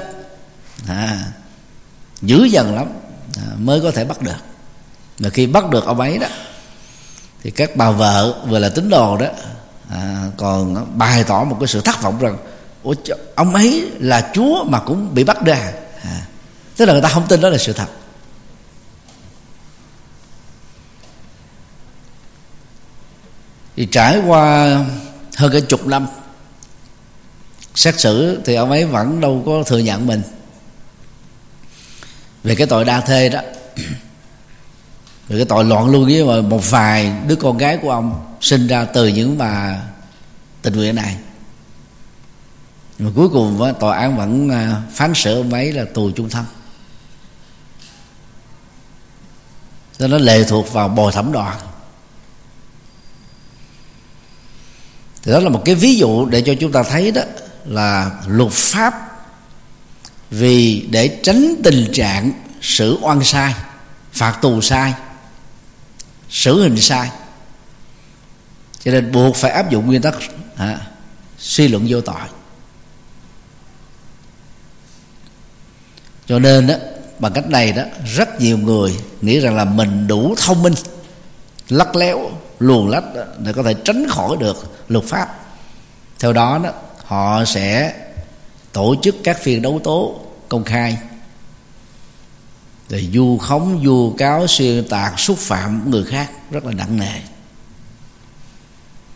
À, 0.88 1.18
dữ 2.22 2.44
dần 2.44 2.74
lắm 2.74 2.86
à, 3.36 3.46
mới 3.58 3.80
có 3.80 3.90
thể 3.90 4.04
bắt 4.04 4.22
được. 4.22 4.36
Và 5.18 5.30
khi 5.30 5.46
bắt 5.46 5.70
được 5.70 5.84
ông 5.86 6.00
ấy 6.00 6.18
đó 6.18 6.26
thì 7.42 7.50
các 7.50 7.76
bà 7.76 7.90
vợ 7.90 8.34
vừa 8.48 8.58
là 8.58 8.68
tín 8.68 8.90
đồ 8.90 9.16
đó 9.16 9.26
à, 9.90 10.24
còn 10.36 10.86
bày 10.98 11.24
tỏ 11.24 11.44
một 11.44 11.56
cái 11.60 11.66
sự 11.66 11.80
thất 11.80 12.02
vọng 12.02 12.18
rằng 12.20 12.36
Ủa, 12.82 12.94
ông 13.34 13.54
ấy 13.54 13.90
là 13.98 14.30
chúa 14.34 14.64
mà 14.64 14.80
cũng 14.80 15.14
bị 15.14 15.24
bắt 15.24 15.44
ra 15.44 15.72
à, 16.02 16.26
tức 16.76 16.84
là 16.84 16.92
người 16.92 17.02
ta 17.02 17.08
không 17.08 17.26
tin 17.28 17.40
đó 17.40 17.48
là 17.48 17.58
sự 17.58 17.72
thật. 17.72 17.86
Thì 23.76 23.88
trải 23.92 24.22
qua 24.26 24.66
hơn 25.36 25.52
cả 25.52 25.58
chục 25.68 25.86
năm, 25.86 26.06
xét 27.74 28.00
xử 28.00 28.40
thì 28.44 28.54
ông 28.54 28.70
ấy 28.70 28.84
vẫn 28.84 29.20
đâu 29.20 29.42
có 29.46 29.62
thừa 29.66 29.78
nhận 29.78 30.06
mình. 30.06 30.22
Về 32.42 32.54
cái 32.54 32.66
tội 32.66 32.84
đa 32.84 33.00
thê 33.00 33.28
đó, 33.28 33.40
về 35.28 35.36
cái 35.36 35.44
tội 35.44 35.64
loạn 35.64 35.90
luôn 35.90 36.04
với 36.04 36.42
một 36.42 36.70
vài 36.70 37.12
đứa 37.26 37.36
con 37.36 37.58
gái 37.58 37.76
của 37.76 37.90
ông 37.90 38.34
sinh 38.40 38.66
ra 38.66 38.84
từ 38.84 39.08
những 39.08 39.38
bà 39.38 39.82
tình 40.62 40.76
nguyện 40.76 40.94
này. 40.94 41.16
Mà 42.98 43.10
cuối 43.14 43.28
cùng 43.28 43.74
tòa 43.80 43.98
án 43.98 44.16
vẫn 44.16 44.48
à, 44.48 44.82
phán 44.92 45.14
xử 45.14 45.36
ông 45.36 45.52
ấy 45.52 45.72
là 45.72 45.84
tù 45.94 46.10
chung 46.16 46.28
thân. 46.28 46.44
Cho 49.98 50.08
nó 50.08 50.18
lệ 50.18 50.44
thuộc 50.44 50.72
vào 50.72 50.88
bồi 50.88 51.12
thẩm 51.12 51.32
đoàn. 51.32 51.56
Thì 55.22 55.32
đó 55.32 55.38
là 55.38 55.48
một 55.48 55.62
cái 55.64 55.74
ví 55.74 55.96
dụ 55.96 56.26
để 56.26 56.42
cho 56.42 56.54
chúng 56.60 56.72
ta 56.72 56.82
thấy 56.82 57.10
đó 57.10 57.22
là 57.64 58.10
luật 58.26 58.52
pháp 58.52 58.94
vì 60.30 60.86
để 60.90 61.20
tránh 61.22 61.54
tình 61.64 61.88
trạng 61.92 62.32
xử 62.60 62.98
oan 63.02 63.24
sai 63.24 63.54
phạt 64.12 64.38
tù 64.42 64.60
sai 64.60 64.94
xử 66.32 66.62
hình 66.62 66.76
sai. 66.76 67.10
Cho 68.84 68.92
nên 68.92 69.12
buộc 69.12 69.36
phải 69.36 69.50
áp 69.50 69.70
dụng 69.70 69.86
nguyên 69.86 70.02
tắc 70.02 70.14
à, 70.56 70.80
suy 71.38 71.68
luận 71.68 71.86
vô 71.88 72.00
tội. 72.00 72.20
Cho 76.26 76.38
nên 76.38 76.66
đó 76.66 76.74
bằng 77.18 77.32
cách 77.32 77.48
này 77.48 77.72
đó 77.72 77.82
rất 78.14 78.40
nhiều 78.40 78.58
người 78.58 78.96
nghĩ 79.20 79.40
rằng 79.40 79.56
là 79.56 79.64
mình 79.64 80.06
đủ 80.06 80.34
thông 80.38 80.62
minh 80.62 80.74
lắc 81.68 81.96
léo 81.96 82.30
luồn 82.62 82.90
lách 82.90 83.04
để 83.38 83.52
có 83.52 83.62
thể 83.62 83.74
tránh 83.74 84.06
khỏi 84.08 84.36
được 84.40 84.72
luật 84.88 85.04
pháp. 85.04 85.28
Theo 86.18 86.32
đó 86.32 86.60
đó, 86.64 86.70
họ 87.04 87.44
sẽ 87.44 87.94
tổ 88.72 88.94
chức 89.02 89.16
các 89.24 89.42
phiên 89.42 89.62
đấu 89.62 89.80
tố 89.84 90.20
công 90.48 90.64
khai. 90.64 90.98
Rồi 92.88 93.08
du 93.12 93.38
khống 93.38 93.82
du 93.84 94.14
cáo, 94.18 94.46
xuyên 94.46 94.88
tạc, 94.88 95.20
xúc 95.20 95.38
phạm 95.38 95.90
người 95.90 96.04
khác 96.04 96.30
rất 96.50 96.64
là 96.64 96.72
nặng 96.72 96.96
nề. 96.96 97.20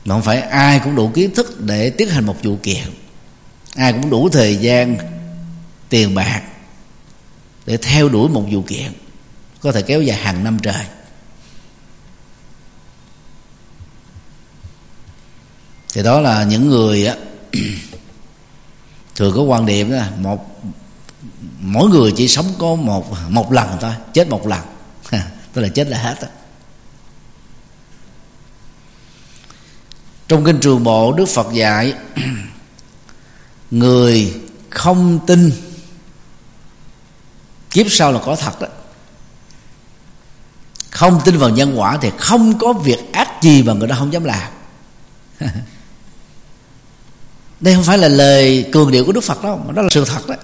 Mà 0.05 0.15
không 0.15 0.23
phải 0.23 0.41
ai 0.41 0.81
cũng 0.85 0.95
đủ 0.95 1.11
kiến 1.15 1.35
thức 1.35 1.61
để 1.61 1.91
tiến 1.91 2.09
hành 2.09 2.27
một 2.27 2.37
vụ 2.43 2.57
kiện. 2.63 2.85
Ai 3.77 3.93
cũng 3.93 4.11
đủ 4.11 4.29
thời 4.29 4.57
gian, 4.57 4.97
tiền 5.89 6.15
bạc 6.15 6.43
để 7.67 7.77
theo 7.77 8.09
đuổi 8.09 8.29
một 8.29 8.45
vụ 8.51 8.63
kiện, 8.63 8.93
có 9.61 9.73
thể 9.73 9.83
kéo 9.83 10.03
dài 10.03 10.19
hàng 10.19 10.45
năm 10.45 10.59
trời. 10.63 10.85
Thì 15.97 16.03
đó 16.03 16.21
là 16.21 16.45
những 16.45 16.69
người 16.69 17.07
á, 17.07 17.15
thường 19.15 19.33
có 19.37 19.43
quan 19.43 19.67
điểm 19.67 19.91
là 19.91 20.11
một, 20.19 20.61
mỗi 21.61 21.91
người 21.91 22.13
chỉ 22.17 22.29
sống 22.29 22.47
có 22.59 22.75
một 22.75 23.07
một 23.29 23.53
lần 23.53 23.69
thôi, 23.81 23.93
chết 24.13 24.29
một 24.29 24.47
lần. 24.47 24.61
Tức 25.53 25.63
là 25.63 25.69
chết 25.69 25.89
là 25.89 25.99
hết 25.99 26.15
đó. 26.23 26.29
trong 30.29 30.45
kinh 30.45 30.61
trường 30.61 30.85
bộ, 30.85 31.13
đức 31.13 31.29
phật 31.29 31.47
dạy, 31.53 31.95
người 33.71 34.35
không 34.71 35.19
tin, 35.27 35.53
kiếp 37.71 37.87
sau 37.91 38.13
là 38.13 38.21
có 38.25 38.37
thật 38.37 38.61
đó 38.61 38.69
không 40.91 41.21
tin 41.25 41.39
vào 41.39 41.51
nhân 41.51 41.81
quả 41.81 41.99
thì 42.03 42.11
không 42.19 42.59
có 42.59 42.73
việc 42.73 43.13
ác 43.13 43.43
gì 43.43 43.63
mà 43.63 43.73
người 43.73 43.89
đó 43.89 43.97
không 43.99 44.13
dám 44.13 44.25
làm. 44.25 44.53
đây 47.61 47.75
không 47.75 47.85
phải 47.85 47.99
là 47.99 48.09
lời 48.09 48.69
cường 48.73 48.91
điệu 48.91 49.05
của 49.05 49.13
đức 49.13 49.25
phật 49.25 49.43
đâu, 49.43 49.61
mà 49.67 49.73
đó 49.73 49.83
là 49.83 49.89
sự 49.91 50.05
thật 50.05 50.29
đó 50.29 50.35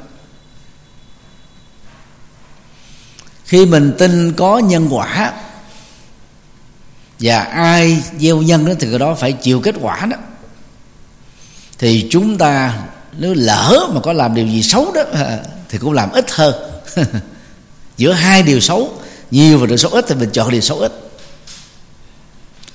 khi 3.44 3.66
mình 3.66 3.92
tin 3.98 4.32
có 4.32 4.58
nhân 4.58 4.88
quả, 4.90 5.32
và 7.20 7.38
ai 7.42 8.02
gieo 8.18 8.42
nhân 8.42 8.64
đó 8.64 8.72
thì 8.80 8.88
cái 8.90 8.98
đó 8.98 9.14
phải 9.14 9.32
chịu 9.32 9.60
kết 9.60 9.74
quả 9.80 10.06
đó, 10.06 10.16
thì 11.78 12.08
chúng 12.10 12.38
ta 12.38 12.78
nếu 13.18 13.34
lỡ 13.34 13.88
mà 13.94 14.00
có 14.00 14.12
làm 14.12 14.34
điều 14.34 14.46
gì 14.46 14.62
xấu 14.62 14.92
đó, 14.92 15.02
thì 15.68 15.78
cũng 15.78 15.92
làm 15.92 16.12
ít 16.12 16.30
hơn. 16.30 16.54
Giữa 17.96 18.12
hai 18.12 18.42
điều 18.42 18.60
xấu, 18.60 18.92
nhiều 19.30 19.58
và 19.58 19.66
điều 19.66 19.76
xấu 19.76 19.90
ít 19.90 20.04
thì 20.08 20.14
mình 20.14 20.30
chọn 20.32 20.50
điều 20.50 20.60
xấu 20.60 20.78
ít. 20.78 20.92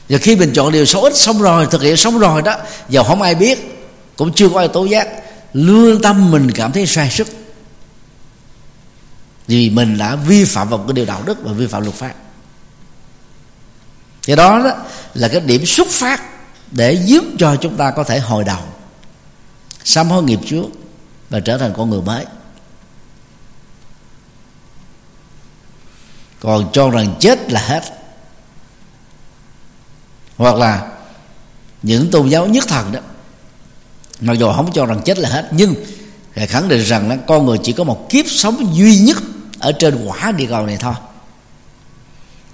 Và 0.10 0.18
khi 0.18 0.36
mình 0.36 0.52
chọn 0.54 0.72
điều 0.72 0.86
xấu 0.86 1.04
ít 1.04 1.18
xong 1.18 1.42
rồi, 1.42 1.68
thực 1.72 1.82
hiện 1.82 1.98
xong 1.98 2.20
rồi 2.20 2.42
đó 2.42 2.58
giờ 2.90 3.04
không 3.04 3.22
ai 3.22 3.36
biết 3.36 3.77
cũng 4.18 4.34
chưa 4.34 4.50
có 4.50 4.60
ai 4.60 4.68
tố 4.68 4.86
giác. 4.86 5.08
Lương 5.54 6.02
tâm 6.02 6.32
mình 6.32 6.52
cảm 6.52 6.72
thấy 6.72 6.88
sai 6.88 7.10
sức. 7.10 7.28
Vì 9.48 9.70
mình 9.70 9.98
đã 9.98 10.16
vi 10.16 10.46
phạm 10.46 10.70
vào 10.70 10.80
cái 10.80 10.94
điều 10.94 11.06
đạo 11.06 11.24
đức 11.26 11.38
và 11.44 11.52
vi 11.52 11.68
phạm 11.68 11.84
luật 11.84 11.96
pháp. 11.96 12.14
Thì 14.24 14.36
đó, 14.36 14.60
đó 14.60 14.72
là 15.14 15.28
cái 15.28 15.42
điểm 15.42 15.66
xuất 15.66 15.88
phát 15.88 16.22
để 16.72 16.94
giúp 16.94 17.24
cho 17.40 17.56
chúng 17.56 17.78
ta 17.78 17.92
có 17.92 18.04
thể 18.04 18.20
hồi 18.20 18.44
đầu 18.44 18.60
sám 19.84 20.10
hối 20.10 20.24
nghiệp 20.24 20.40
trước 20.46 20.66
và 21.30 21.40
trở 21.40 21.58
thành 21.58 21.74
con 21.78 21.90
người 21.90 22.02
mới. 22.02 22.26
Còn 26.40 26.70
cho 26.74 26.90
rằng 26.90 27.16
chết 27.20 27.52
là 27.52 27.62
hết. 27.62 27.84
Hoặc 30.38 30.56
là 30.56 30.92
những 31.84 32.12
tôn 32.12 32.30
giáo 32.30 32.48
nhất 32.48 32.64
thần 32.68 32.92
đó 32.92 33.00
mặc 34.22 34.34
dù 34.34 34.52
không 34.52 34.72
cho 34.74 34.86
rằng 34.86 35.02
chết 35.06 35.20
là 35.20 35.30
hết, 35.30 35.50
nhưng 35.52 35.76
Ngài 36.38 36.48
khẳng 36.48 36.68
định 36.68 36.84
rằng 36.84 37.10
là 37.10 37.16
con 37.28 37.46
người 37.46 37.58
chỉ 37.64 37.72
có 37.74 37.84
một 37.84 38.10
kiếp 38.10 38.26
sống 38.28 38.76
duy 38.76 39.00
nhất 39.00 39.18
ở 39.60 39.72
trên 39.72 40.06
quả 40.06 40.32
địa 40.32 40.46
cầu 40.50 40.66
này 40.66 40.78
thôi. 40.80 40.94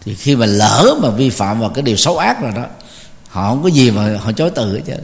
Thì 0.06 0.16
khi 0.16 0.36
mà 0.36 0.46
lỡ 0.46 0.96
mà 1.02 1.10
vi 1.10 1.30
phạm 1.30 1.60
vào 1.60 1.70
cái 1.70 1.82
điều 1.82 1.98
xấu 1.98 2.18
ác 2.18 2.42
rồi 2.42 2.52
đó, 2.56 2.66
họ 3.28 3.50
không 3.50 3.64
có 3.64 3.70
gì 3.70 3.92
mà 3.92 4.18
họ 4.18 4.32
chối 4.32 4.50
từ 4.56 4.74
hết 4.74 4.82
trơn. 4.88 5.04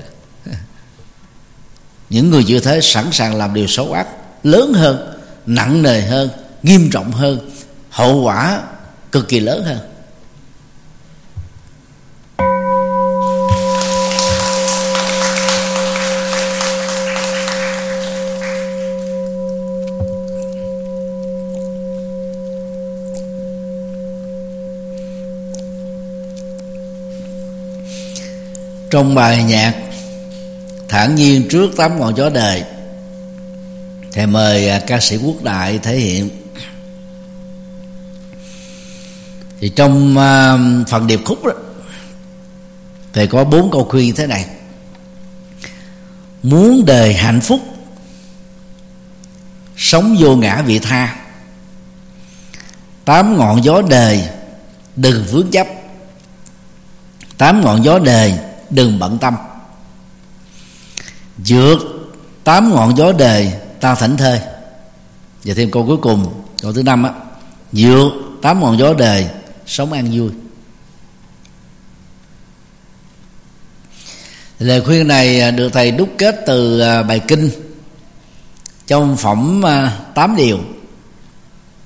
Những 2.09 2.29
người 2.29 2.43
như 2.43 2.59
thế 2.59 2.81
sẵn 2.81 3.05
sàng 3.11 3.35
làm 3.35 3.53
điều 3.53 3.67
xấu 3.67 3.93
ác 3.93 4.07
lớn 4.43 4.73
hơn, 4.73 5.19
nặng 5.45 5.81
nề 5.81 6.01
hơn, 6.01 6.29
nghiêm 6.63 6.89
trọng 6.91 7.11
hơn, 7.11 7.51
hậu 7.89 8.21
quả 8.21 8.61
cực 9.11 9.27
kỳ 9.27 9.39
lớn 9.39 9.63
hơn. 9.65 9.79
Trong 28.89 29.15
bài 29.15 29.43
nhạc, 29.43 29.73
thản 30.89 31.15
nhiên 31.15 31.47
trước 31.49 31.71
tám 31.78 31.99
ngọn 31.99 32.17
gió 32.17 32.30
đời, 32.30 32.63
thầy 34.12 34.28
mời 34.28 34.69
à, 34.69 34.80
ca 34.88 34.99
sĩ 34.99 35.17
quốc 35.17 35.43
đại 35.43 35.80
thể 35.80 35.97
hiện. 35.97 36.30
Thì 39.60 39.69
trong 39.69 40.17
à, 40.17 40.58
phần 40.88 41.08
điệp 41.08 41.19
khúc 41.25 41.45
đó, 41.45 41.54
thầy 43.13 43.28
có 43.28 43.43
bốn 43.43 43.71
câu 43.71 43.88
khuyên 43.89 44.15
thế 44.15 44.28
này. 44.28 44.45
Muốn 46.43 46.86
đời 46.86 47.13
hạnh 47.13 47.41
phúc, 47.41 47.62
sống 49.78 50.15
vô 50.19 50.36
ngã 50.36 50.62
vị 50.62 50.80
tha. 50.80 51.15
Tám 53.06 53.38
ngọn 53.38 53.63
gió 53.63 53.82
đời 53.89 54.30
đừng 54.95 55.25
vướng 55.32 55.52
chấp 55.52 55.67
tám 57.38 57.62
ngọn 57.62 57.84
gió 57.84 57.99
đời 57.99 58.39
đừng 58.69 58.99
bận 58.99 59.17
tâm. 59.17 59.36
Vượt 61.38 61.77
tám 62.43 62.69
ngọn 62.73 62.97
gió 62.97 63.12
đề 63.12 63.62
ta 63.82 63.95
thảnh 63.95 64.17
thơi. 64.17 64.39
Và 65.43 65.53
thêm 65.58 65.71
câu 65.71 65.86
cuối 65.86 65.97
cùng, 65.97 66.43
câu 66.62 66.73
thứ 66.73 66.84
năm 66.84 67.03
á, 67.03 67.12
vượt 67.71 68.12
tám 68.41 68.60
ngọn 68.60 68.77
gió 68.77 68.93
đề 68.93 69.29
sống 69.65 69.93
an 69.93 70.12
vui. 70.13 70.32
Lời 74.60 74.82
khuyên 74.82 75.08
này 75.08 75.51
được 75.51 75.69
thầy 75.69 75.91
đúc 75.91 76.10
kết 76.17 76.36
từ 76.47 76.79
à, 76.79 77.03
bài 77.03 77.21
kinh 77.27 77.49
trong 78.88 79.17
phẩm 79.17 79.65
à, 79.65 79.99
tám 80.15 80.36
điều 80.36 80.60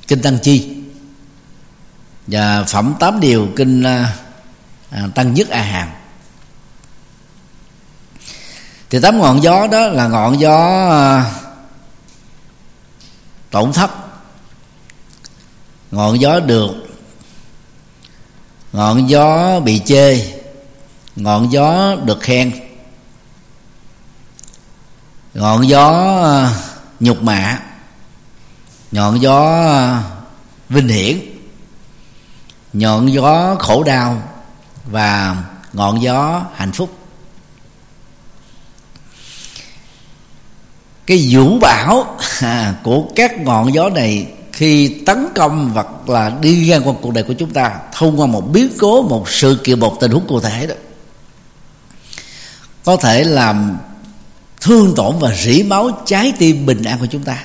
kinh 0.07 0.21
tăng 0.21 0.39
chi. 0.39 0.69
Và 2.27 2.63
phẩm 2.63 2.93
tám 2.99 3.19
điều 3.19 3.47
kinh 3.55 3.83
à, 3.83 4.13
tăng 5.15 5.33
nhất 5.33 5.49
a 5.49 5.61
hàm 5.61 5.87
thì 8.93 8.99
tám 8.99 9.19
ngọn 9.19 9.43
gió 9.43 9.67
đó 9.67 9.87
là 9.87 10.07
ngọn 10.07 10.39
gió 10.39 10.87
à, 10.91 11.31
tổn 13.51 13.73
thất. 13.73 13.91
Ngọn 15.91 16.21
gió 16.21 16.39
được, 16.39 16.71
ngọn 18.73 19.09
gió 19.09 19.59
bị 19.59 19.81
chê, 19.85 20.33
ngọn 21.15 21.51
gió 21.51 21.95
được 21.95 22.19
khen. 22.21 22.51
Ngọn 25.33 25.67
gió 25.67 26.19
à, 26.23 26.55
nhục 26.99 27.23
mạ, 27.23 27.59
ngọn 28.91 29.21
gió 29.21 29.65
à, 29.67 30.03
vinh 30.69 30.87
hiển, 30.87 31.19
ngọn 32.73 33.13
gió 33.13 33.55
khổ 33.59 33.83
đau 33.83 34.21
và 34.85 35.43
ngọn 35.73 36.01
gió 36.01 36.45
hạnh 36.55 36.71
phúc. 36.71 37.02
Cái 41.05 41.27
vũ 41.31 41.59
bão 41.59 42.17
à, 42.41 42.75
của 42.83 43.05
các 43.15 43.39
ngọn 43.39 43.73
gió 43.73 43.89
này 43.89 44.27
khi 44.51 44.87
tấn 45.05 45.27
công 45.35 45.71
hoặc 45.73 46.09
là 46.09 46.37
đi 46.41 46.65
ngang 46.67 46.81
qua 46.85 46.93
cuộc 47.01 47.13
đời 47.13 47.23
của 47.23 47.33
chúng 47.33 47.53
ta 47.53 47.79
thông 47.93 48.19
qua 48.19 48.27
một 48.27 48.41
biến 48.51 48.69
cố 48.79 49.01
một 49.01 49.29
sự 49.29 49.59
kiện 49.63 49.79
một 49.79 49.99
tình 49.99 50.11
huống 50.11 50.27
cụ 50.27 50.39
thể 50.39 50.67
đó 50.67 50.75
có 52.83 52.95
thể 52.95 53.23
làm 53.23 53.77
thương 54.61 54.95
tổn 54.95 55.19
và 55.19 55.35
rỉ 55.35 55.63
máu 55.63 56.03
trái 56.05 56.33
tim 56.39 56.65
bình 56.65 56.83
an 56.83 56.99
của 56.99 57.07
chúng 57.11 57.23
ta 57.23 57.43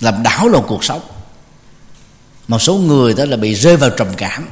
làm 0.00 0.22
đảo 0.22 0.48
lộn 0.48 0.62
cuộc 0.66 0.84
sống. 0.84 1.00
Một 2.48 2.58
số 2.58 2.74
người 2.74 3.14
đó 3.14 3.24
là 3.24 3.36
bị 3.36 3.54
rơi 3.54 3.76
vào 3.76 3.90
trầm 3.90 4.08
cảm. 4.16 4.48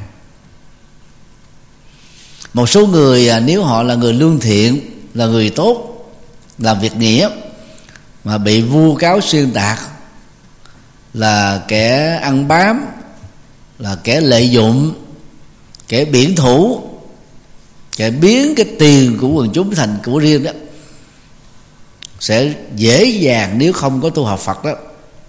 Một 2.55 2.69
số 2.69 2.87
người 2.87 3.29
à, 3.29 3.41
nếu 3.41 3.65
họ 3.65 3.83
là 3.83 3.95
người 3.95 4.13
lương 4.13 4.41
thiện 4.41 4.81
là 5.15 5.27
người 5.27 5.51
tốt 5.51 5.87
làm 6.59 6.81
việc 6.81 6.97
nghĩa 6.97 7.31
mà 8.25 8.39
bị 8.39 8.63
vu 8.63 8.95
cáo 8.95 9.21
xuyên 9.21 9.53
tạc 9.53 9.81
là 11.15 11.63
kẻ 11.69 12.19
ăn 12.23 12.49
bám, 12.49 12.87
là 13.79 13.97
kẻ 14.05 14.21
lợi 14.21 14.51
dụng, 14.51 14.95
kẻ 15.89 16.05
biển 16.05 16.37
thủ, 16.37 16.83
kẻ 17.97 18.11
biến 18.11 18.55
cái 18.55 18.67
tiền 18.79 19.19
của 19.21 19.29
quần 19.29 19.51
chúng 19.53 19.75
thành 19.75 19.99
của 20.05 20.19
riêng 20.19 20.43
đó, 20.43 20.53
sẽ 22.21 22.55
dễ 22.77 23.05
dàng 23.05 23.59
nếu 23.59 23.73
không 23.73 24.01
có 24.01 24.11
tu 24.11 24.25
học 24.25 24.41
Phật 24.41 24.65
đó, 24.65 24.73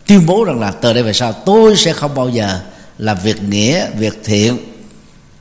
tuyên 0.07 0.25
bố 0.25 0.43
rằng 0.43 0.59
là 0.59 0.71
từ 0.71 0.93
đây 0.93 1.03
về 1.03 1.13
sau 1.13 1.33
tôi 1.33 1.77
sẽ 1.77 1.93
không 1.93 2.15
bao 2.15 2.29
giờ 2.29 2.59
làm 2.97 3.17
việc 3.23 3.43
nghĩa, 3.43 3.87
việc 3.97 4.19
thiện, 4.23 4.57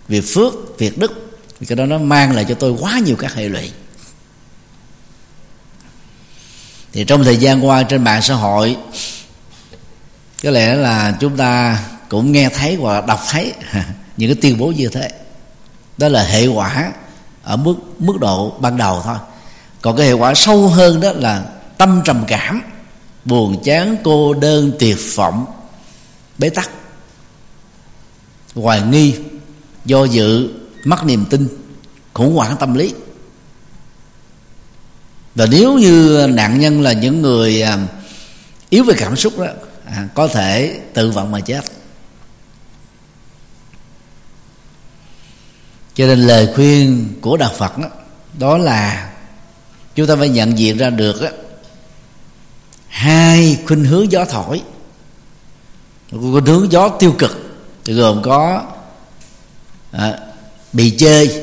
việc 0.08 0.24
phước, 0.34 0.78
việc 0.78 0.98
đức. 0.98 1.40
Vì 1.60 1.66
cái 1.66 1.76
đó 1.76 1.86
nó 1.86 1.98
mang 1.98 2.36
lại 2.36 2.46
cho 2.48 2.54
tôi 2.54 2.74
quá 2.80 2.98
nhiều 2.98 3.16
các 3.16 3.34
hệ 3.34 3.48
lụy. 3.48 3.70
Thì 6.92 7.04
trong 7.04 7.24
thời 7.24 7.36
gian 7.36 7.66
qua 7.66 7.82
trên 7.82 8.04
mạng 8.04 8.22
xã 8.22 8.34
hội, 8.34 8.76
có 10.42 10.50
lẽ 10.50 10.74
là 10.74 11.16
chúng 11.20 11.36
ta 11.36 11.78
cũng 12.08 12.32
nghe 12.32 12.48
thấy 12.48 12.74
hoặc 12.80 13.06
đọc 13.06 13.20
thấy 13.30 13.52
những 14.16 14.28
cái 14.30 14.38
tuyên 14.42 14.58
bố 14.58 14.66
như 14.66 14.88
thế. 14.88 15.10
Đó 15.98 16.08
là 16.08 16.22
hệ 16.22 16.46
quả 16.46 16.92
ở 17.42 17.56
mức 17.56 17.74
mức 17.98 18.20
độ 18.20 18.54
ban 18.60 18.76
đầu 18.76 19.02
thôi. 19.04 19.16
Còn 19.82 19.96
cái 19.96 20.06
hệ 20.06 20.12
quả 20.12 20.34
sâu 20.34 20.68
hơn 20.68 21.00
đó 21.00 21.12
là 21.12 21.44
tâm 21.78 22.02
trầm 22.04 22.24
cảm, 22.26 22.62
buồn 23.24 23.62
chán, 23.64 23.96
cô 24.04 24.34
đơn, 24.34 24.72
tuyệt 24.78 24.98
vọng, 25.14 25.46
bế 26.38 26.48
tắc, 26.48 26.70
hoài 28.54 28.82
nghi, 28.82 29.14
do 29.84 30.04
dự, 30.04 30.48
mất 30.84 31.04
niềm 31.04 31.24
tin, 31.30 31.48
khủng 32.14 32.34
hoảng 32.34 32.56
tâm 32.60 32.74
lý 32.74 32.94
và 35.34 35.46
nếu 35.50 35.78
như 35.78 36.26
nạn 36.30 36.60
nhân 36.60 36.82
là 36.82 36.92
những 36.92 37.22
người 37.22 37.62
à, 37.62 37.78
yếu 38.70 38.84
về 38.84 38.94
cảm 38.98 39.16
xúc 39.16 39.38
đó 39.38 39.46
à, 39.84 40.08
có 40.14 40.28
thể 40.28 40.80
tự 40.94 41.10
vận 41.10 41.30
mà 41.30 41.40
chết. 41.40 41.64
Cho 45.94 46.06
nên 46.06 46.26
lời 46.26 46.48
khuyên 46.54 47.12
của 47.20 47.36
đạo 47.36 47.52
phật 47.58 47.78
đó, 47.78 47.88
đó 48.38 48.58
là 48.58 49.12
chúng 49.94 50.06
ta 50.06 50.16
phải 50.16 50.28
nhận 50.28 50.58
diện 50.58 50.76
ra 50.76 50.90
được 50.90 51.22
đó, 51.22 51.28
hai 52.88 53.58
khuynh 53.66 53.84
hướng 53.84 54.12
gió 54.12 54.24
thổi 54.24 54.62
khuynh 56.10 56.46
hướng 56.46 56.72
gió 56.72 56.88
tiêu 56.88 57.14
cực 57.18 57.62
thì 57.84 57.92
gồm 57.92 58.22
có 58.22 58.62
à, 59.92 60.18
bị 60.72 60.90
chơi 60.90 61.42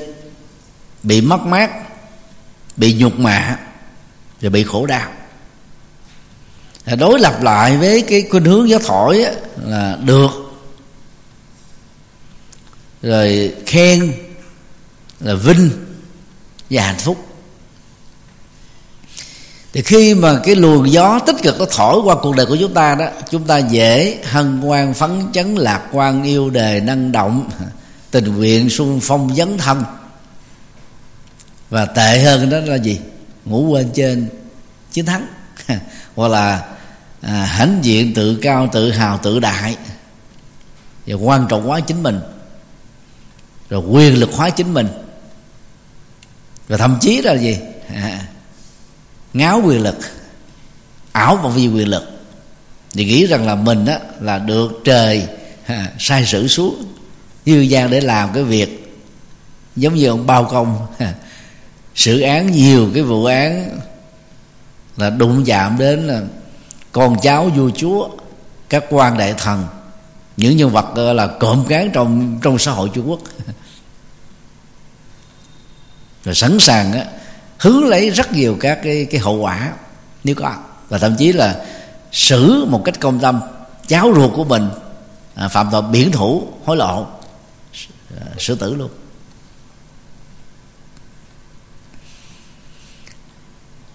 bị 1.04 1.21
mất 1.21 1.39
mát 1.41 1.71
bị 2.78 2.93
nhục 2.93 3.19
mạ 3.19 3.60
và 4.41 4.50
bị 4.50 4.63
khổ 4.63 4.86
đau. 4.86 5.12
Đối 6.97 7.19
lập 7.19 7.43
lại 7.43 7.78
với 7.78 8.02
cái 8.02 8.26
khuynh 8.32 8.45
hướng 8.45 8.69
gió 8.69 8.80
thổi 8.80 9.23
á, 9.23 9.32
là 9.65 9.97
được. 10.04 10.30
Rồi 13.02 13.54
khen 13.65 14.13
là 15.19 15.34
vinh 15.36 15.69
và 16.69 16.84
hạnh 16.84 16.97
phúc. 16.97 17.17
Thì 19.73 19.82
khi 19.82 20.13
mà 20.13 20.39
cái 20.43 20.56
luồng 20.56 20.91
gió 20.91 21.19
tích 21.19 21.36
cực 21.43 21.60
nó 21.60 21.65
thổi 21.71 22.02
qua 22.04 22.15
cuộc 22.21 22.36
đời 22.36 22.45
của 22.45 22.58
chúng 22.60 22.73
ta 22.73 22.95
đó 22.95 23.06
chúng 23.30 23.43
ta 23.43 23.58
dễ 23.58 24.19
hân 24.23 24.58
hoan 24.58 24.93
phấn 24.93 25.28
chấn 25.34 25.56
lạc 25.56 25.88
quan 25.91 26.23
yêu 26.23 26.50
đề 26.50 26.80
năng 26.80 27.12
động 27.12 27.50
tình 28.12 28.36
nguyện 28.36 28.69
sung 28.69 29.00
phong 29.04 29.36
dấn 29.36 29.58
thân. 29.58 29.84
Và 31.69 31.86
tệ 31.86 32.19
hơn 32.19 32.50
đó 32.50 32.58
là 32.60 32.76
gì? 32.76 33.00
Ngủ 33.50 33.68
quên 33.70 33.90
trên 33.94 34.30
chiến 34.92 35.06
thắng. 35.06 35.28
Hoặc 36.16 36.28
là 36.28 36.68
à, 37.22 37.46
hãnh 37.46 37.80
diện 37.82 38.14
tự 38.14 38.36
cao 38.42 38.70
tự 38.72 38.92
hào 38.92 39.18
tự 39.18 39.40
đại. 39.40 39.78
Và 41.08 41.16
quan 41.16 41.46
trọng 41.50 41.68
hóa 41.68 41.80
chính 41.80 42.04
mình. 42.04 42.20
Rồi 43.70 43.82
quyền 43.82 44.20
lực 44.20 44.30
hóa 44.34 44.50
chính 44.50 44.74
mình. 44.74 44.88
Và 46.68 46.78
thậm 46.78 46.98
chí 47.02 47.22
là 47.22 47.34
gì? 47.34 47.58
À, 47.94 48.28
ngáo 49.34 49.62
quyền 49.66 49.84
lực. 49.84 49.98
Ảo 51.12 51.36
và 51.36 51.50
vì 51.50 51.68
quyền 51.68 51.88
lực. 51.88 52.04
Thì 52.94 53.06
nghĩ 53.06 53.26
rằng 53.26 53.46
là 53.48 53.56
mình 53.56 53.86
á 53.86 54.00
là 54.22 54.40
được 54.40 54.82
trời 54.86 55.28
à, 55.66 55.92
sai 56.00 56.26
sử 56.26 56.48
xuống. 56.48 56.84
Dư 57.46 57.60
gian 57.60 57.90
để 57.90 58.02
làm 58.02 58.34
cái 58.34 58.44
việc 58.44 58.96
giống 59.76 59.96
như 59.96 60.08
ông 60.08 60.28
bao 60.28 60.46
công. 60.46 60.88
à, 60.98 61.14
xử 61.98 62.22
án 62.22 62.52
nhiều 62.52 62.90
cái 62.94 63.04
vụ 63.04 63.26
án 63.26 63.80
là 64.98 65.10
đụng 65.10 65.44
chạm 65.46 65.78
đến 65.78 66.08
là 66.08 66.22
con 66.92 67.16
cháu 67.22 67.50
vua 67.56 67.70
chúa 67.76 68.10
các 68.70 68.84
quan 68.90 69.18
đại 69.18 69.34
thần 69.38 69.66
những 70.38 70.58
nhân 70.58 70.70
vật 70.70 70.98
là 70.98 71.28
cộm 71.28 71.66
cán 71.70 71.92
trong 71.94 72.40
trong 72.42 72.60
xã 72.60 72.72
hội 72.72 72.90
trung 72.94 73.10
quốc. 73.10 73.20
Rồi 76.24 76.36
sẵn 76.36 76.60
sàng 76.60 76.94
á, 76.94 77.06
hướng 77.60 77.86
lấy 77.86 78.10
rất 78.10 78.34
nhiều 78.34 78.58
các 78.60 78.80
cái 78.84 79.08
cái 79.12 79.22
hậu 79.22 79.36
quả 79.36 79.74
nếu 80.24 80.36
có. 80.36 80.56
Và 80.90 80.98
thậm 80.98 81.16
chí 81.18 81.32
là 81.34 81.66
xử 82.12 82.66
một 82.66 82.82
cách 82.86 83.00
công 83.00 83.20
tâm 83.20 83.42
cháu 83.88 84.12
ruột 84.16 84.32
của 84.36 84.44
mình 84.44 84.70
à, 85.36 85.48
phạm 85.48 85.70
tội 85.72 85.82
biển 85.82 86.12
thủ 86.12 86.48
hối 86.66 86.78
lộ 86.78 87.08
à, 88.18 88.26
xử 88.38 88.56
tử 88.56 88.76
luôn. 88.76 88.90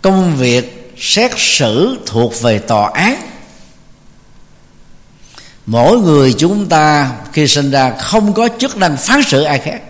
Công 0.02 0.36
việc 0.36 0.92
xét 0.98 1.32
xử 1.36 1.98
thuộc 2.06 2.42
về 2.42 2.58
tòa 2.58 2.90
án. 2.94 3.16
Mỗi 5.66 5.98
người 5.98 6.34
chúng 6.38 6.68
ta 6.68 7.12
khi 7.32 7.48
sinh 7.48 7.70
ra 7.70 7.90
không 7.98 8.32
có 8.32 8.48
chức 8.58 8.76
năng 8.76 8.96
phán 8.96 9.22
xử 9.22 9.42
ai 9.42 9.58
khác 9.58 9.82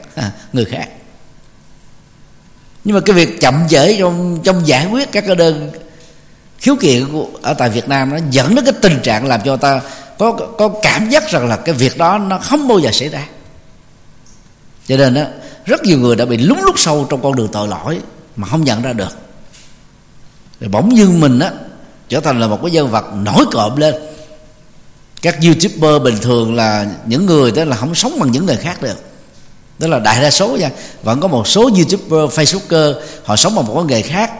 người 0.52 0.64
khác. 0.64 0.88
Nhưng 2.84 2.94
mà 2.94 3.00
cái 3.00 3.16
việc 3.16 3.40
chậm 3.40 3.62
trễ 3.68 3.96
trong 3.98 4.40
trong 4.44 4.66
giải 4.66 4.86
quyết 4.86 5.12
các 5.12 5.24
cái 5.26 5.36
đơn 5.36 5.70
khiếu 6.58 6.76
kiện 6.80 7.12
của, 7.12 7.26
ở 7.42 7.54
tại 7.54 7.70
Việt 7.70 7.88
Nam 7.88 8.10
nó 8.10 8.16
dẫn 8.30 8.54
đến 8.54 8.64
cái 8.64 8.74
tình 8.82 9.00
trạng 9.02 9.26
làm 9.26 9.40
cho 9.44 9.56
ta 9.56 9.80
có 10.18 10.32
có 10.32 10.68
cảm 10.82 11.10
giác 11.10 11.30
rằng 11.30 11.48
là 11.48 11.56
cái 11.56 11.74
việc 11.74 11.98
đó 11.98 12.18
nó 12.18 12.38
không 12.38 12.68
bao 12.68 12.78
giờ 12.78 12.90
xảy 12.92 13.08
ra. 13.08 13.26
Cho 14.86 14.96
nên 14.96 15.14
đó 15.14 15.22
rất 15.66 15.82
nhiều 15.84 15.98
người 15.98 16.16
đã 16.16 16.24
bị 16.24 16.36
lúng 16.36 16.62
lút 16.62 16.74
sâu 16.78 17.06
trong 17.10 17.22
con 17.22 17.36
đường 17.36 17.48
tội 17.52 17.68
lỗi 17.68 18.00
mà 18.36 18.48
không 18.48 18.64
nhận 18.64 18.82
ra 18.82 18.92
được 18.92 19.18
rồi 20.62 20.68
bỗng 20.68 20.96
dưng 20.96 21.20
mình 21.20 21.38
á, 21.38 21.50
trở 22.08 22.20
thành 22.20 22.40
là 22.40 22.46
một 22.46 22.58
cái 22.62 22.70
nhân 22.70 22.90
vật 22.90 23.04
nổi 23.14 23.44
cộm 23.52 23.76
lên. 23.76 23.94
Các 25.22 25.36
youtuber 25.44 26.02
bình 26.02 26.16
thường 26.20 26.54
là 26.54 26.86
những 27.06 27.26
người 27.26 27.50
đó 27.50 27.64
là 27.64 27.76
không 27.76 27.94
sống 27.94 28.18
bằng 28.20 28.30
những 28.30 28.46
người 28.46 28.56
khác 28.56 28.82
được. 28.82 28.96
Đó 29.78 29.88
là 29.88 29.98
đại 29.98 30.22
đa 30.22 30.30
số 30.30 30.56
nha. 30.56 30.70
Vẫn 31.02 31.20
có 31.20 31.28
một 31.28 31.48
số 31.48 31.62
youtuber, 31.62 32.38
facebooker, 32.38 32.94
họ 33.24 33.36
sống 33.36 33.54
bằng 33.54 33.66
một 33.66 33.74
cái 33.74 33.84
nghề 33.84 34.08
khác 34.08 34.32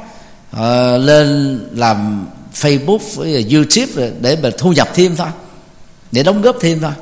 họ 0.51 0.97
lên 0.97 1.59
làm 1.75 2.27
facebook 2.55 2.99
với 3.15 3.47
youtube 3.53 4.11
để 4.21 4.37
mà 4.43 4.51
thu 4.59 4.73
nhập 4.73 4.89
thêm 4.95 5.17
thôi, 5.17 5.29
để 6.13 6.23
đóng 6.23 6.43
góp 6.43 6.57
thêm 6.61 6.81
thôi. 6.81 6.93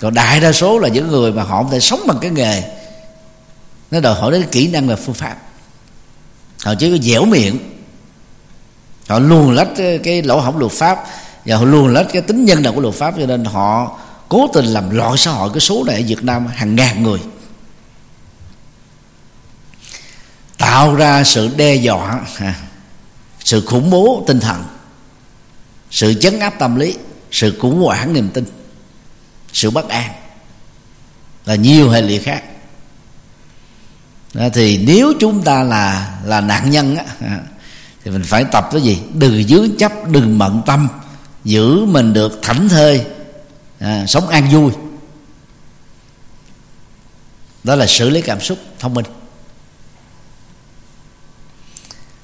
Còn 0.00 0.14
đại 0.14 0.40
đa 0.40 0.52
số 0.52 0.78
là 0.78 0.88
những 0.88 1.08
người 1.08 1.32
mà 1.32 1.42
họ 1.42 1.62
không 1.62 1.70
thể 1.70 1.80
sống 1.80 2.00
bằng 2.06 2.18
cái 2.20 2.30
nghề. 2.30 2.62
Nó 3.90 4.00
đòi 4.00 4.14
hỏi 4.14 4.32
đến 4.32 4.44
kỹ 4.52 4.68
năng 4.68 4.88
và 4.88 4.96
phương 4.96 5.14
pháp. 5.14 5.36
Họ 6.64 6.74
chỉ 6.74 6.90
có 6.90 6.96
dẻo 7.02 7.24
miệng 7.24 7.58
họ 9.08 9.18
luôn 9.18 9.50
lách 9.50 9.68
cái, 9.76 9.98
cái 9.98 10.22
lỗ 10.22 10.40
hổng 10.40 10.58
luật 10.58 10.72
pháp 10.72 11.04
và 11.44 11.56
họ 11.56 11.64
luôn 11.64 11.88
lách 11.88 12.06
cái 12.12 12.22
tính 12.22 12.44
nhân 12.44 12.62
đạo 12.62 12.72
của 12.72 12.80
luật 12.80 12.94
pháp 12.94 13.14
cho 13.18 13.26
nên 13.26 13.44
họ 13.44 13.98
cố 14.28 14.48
tình 14.54 14.64
làm 14.64 14.90
loạn 14.90 15.16
xã 15.16 15.30
hội 15.30 15.50
cái 15.52 15.60
số 15.60 15.84
này 15.84 15.96
ở 15.96 16.02
Việt 16.06 16.24
Nam 16.24 16.46
hàng 16.46 16.76
ngàn 16.76 17.02
người. 17.02 17.20
Tạo 20.58 20.94
ra 20.94 21.24
sự 21.24 21.50
đe 21.56 21.74
dọa 21.74 22.20
sự 23.44 23.62
khủng 23.66 23.90
bố 23.90 24.24
tinh 24.26 24.40
thần 24.40 24.64
sự 25.90 26.14
chấn 26.14 26.38
áp 26.38 26.54
tâm 26.58 26.76
lý 26.76 26.96
sự 27.30 27.58
khủng 27.60 27.82
hoảng 27.82 28.12
niềm 28.12 28.28
tin 28.28 28.44
sự 29.52 29.70
bất 29.70 29.88
an 29.88 30.10
là 31.44 31.54
nhiều 31.54 31.90
hệ 31.90 32.02
lụy 32.02 32.18
khác. 32.18 32.42
Thì 34.54 34.84
nếu 34.86 35.12
chúng 35.20 35.42
ta 35.42 35.62
là 35.62 36.14
là 36.24 36.40
nạn 36.40 36.70
nhân 36.70 36.96
á, 36.96 37.04
thì 38.06 38.12
mình 38.12 38.22
phải 38.22 38.44
tập 38.44 38.68
cái 38.72 38.80
gì? 38.80 38.98
Đừng 39.14 39.42
dướng 39.42 39.76
chấp 39.76 39.92
đừng 40.10 40.38
bận 40.38 40.62
tâm. 40.66 40.88
Giữ 41.44 41.84
mình 41.84 42.12
được 42.12 42.38
thảnh 42.42 42.68
thơi. 42.68 43.04
À, 43.78 44.04
sống 44.06 44.28
an 44.28 44.48
vui. 44.52 44.72
Đó 47.64 47.74
là 47.74 47.86
xử 47.86 48.10
lý 48.10 48.20
cảm 48.20 48.40
xúc 48.40 48.58
thông 48.78 48.94
minh. 48.94 49.04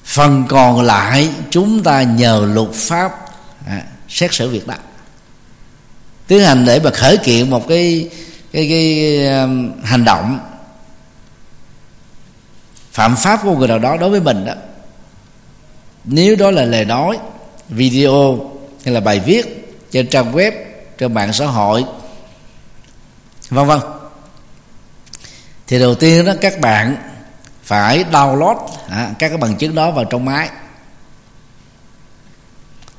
Phần 0.03 0.45
còn 0.49 0.81
lại 0.81 1.29
chúng 1.49 1.83
ta 1.83 2.03
nhờ 2.03 2.47
luật 2.53 2.69
pháp 2.73 3.11
à, 3.67 3.83
xét 4.09 4.33
xử 4.33 4.49
việc 4.49 4.67
đó. 4.67 4.75
Tiến 6.27 6.39
hành 6.39 6.65
để 6.65 6.79
mà 6.79 6.91
khởi 6.91 7.17
kiện 7.17 7.49
một 7.49 7.67
cái 7.67 8.09
cái 8.51 8.67
cái 8.69 9.27
um, 9.27 9.71
hành 9.83 10.05
động 10.05 10.39
phạm 12.91 13.15
pháp 13.15 13.39
của 13.43 13.57
người 13.57 13.67
nào 13.67 13.79
đó 13.79 13.97
đối 13.97 14.09
với 14.09 14.19
mình 14.19 14.45
đó 14.45 14.53
nếu 16.03 16.35
đó 16.35 16.51
là 16.51 16.65
lời 16.65 16.85
nói 16.85 17.19
video 17.69 18.51
hay 18.85 18.93
là 18.93 18.99
bài 18.99 19.19
viết 19.19 19.75
trên 19.91 20.09
trang 20.09 20.31
web 20.31 20.51
trên 20.97 21.13
mạng 21.13 21.33
xã 21.33 21.45
hội 21.45 21.85
vân 23.49 23.67
vân. 23.67 23.79
Thì 25.67 25.79
đầu 25.79 25.95
tiên 25.95 26.25
đó 26.25 26.33
các 26.41 26.59
bạn 26.59 26.97
phải 27.63 28.03
download 28.11 28.67
à, 28.89 29.13
các 29.19 29.29
cái 29.29 29.37
bằng 29.37 29.57
chứng 29.57 29.75
đó 29.75 29.91
vào 29.91 30.05
trong 30.05 30.25
máy. 30.25 30.49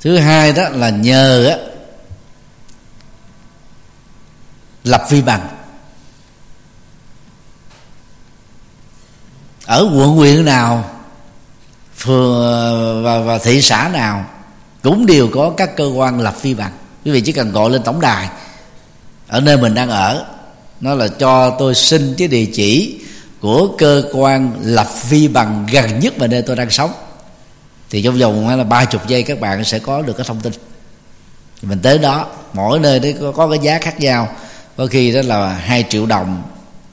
Thứ 0.01 0.19
hai 0.19 0.53
đó 0.53 0.69
là 0.69 0.91
nhờ 0.91 1.49
á, 1.49 1.57
lập 4.85 5.07
vi 5.11 5.23
bằng. 5.23 5.49
Ở 9.67 9.91
quận 9.95 10.11
huyện 10.11 10.45
nào 10.45 10.94
phường 12.05 12.35
ờ, 12.35 13.03
và, 13.03 13.21
và 13.21 13.39
thị 13.39 13.63
xã 13.63 13.91
nào 13.93 14.25
cũng 14.83 15.07
đều 15.07 15.29
có 15.29 15.51
các 15.57 15.77
cơ 15.77 15.87
quan 15.87 16.21
lập 16.21 16.43
vi 16.43 16.55
bằng. 16.55 16.73
Quý 17.05 17.11
vị 17.11 17.21
chỉ 17.21 17.33
cần 17.33 17.53
gọi 17.53 17.71
lên 17.71 17.83
tổng 17.83 18.01
đài 18.01 18.29
ở 19.29 19.41
nơi 19.41 19.57
mình 19.57 19.75
đang 19.75 19.91
ở 19.91 20.25
nó 20.81 20.95
là 20.95 21.09
cho 21.09 21.51
tôi 21.59 21.75
xin 21.75 22.15
cái 22.19 22.29
địa 22.29 22.47
chỉ 22.55 23.01
của 23.41 23.69
cơ 23.79 24.03
quan 24.13 24.53
lập 24.63 24.89
vi 25.09 25.29
bằng 25.29 25.67
gần 25.73 26.01
nhất 26.01 26.19
mà 26.19 26.27
nơi 26.27 26.43
tôi 26.43 26.57
đang 26.57 26.71
sống. 26.71 26.93
Thì 27.91 28.03
trong 28.03 28.19
vòng 28.19 28.59
là 28.59 28.65
ba 28.65 28.85
chục 28.85 29.09
giây 29.09 29.23
các 29.23 29.41
bạn 29.41 29.65
sẽ 29.65 29.79
có 29.79 30.03
được 30.03 30.17
cái 30.17 30.27
thông 30.29 30.41
tin. 30.41 30.53
Mình 31.63 31.79
tới 31.83 31.99
đó 31.99 32.27
mỗi 32.53 32.79
nơi 32.79 33.01
đấy 33.01 33.15
có, 33.21 33.33
có 33.33 33.49
cái 33.49 33.59
giá 33.59 33.79
khác 33.79 34.01
nhau. 34.01 34.29
Có 34.77 34.87
khi 34.87 35.13
đó 35.13 35.21
là 35.25 35.49
hai 35.49 35.85
triệu 35.89 36.07
đồng 36.07 36.43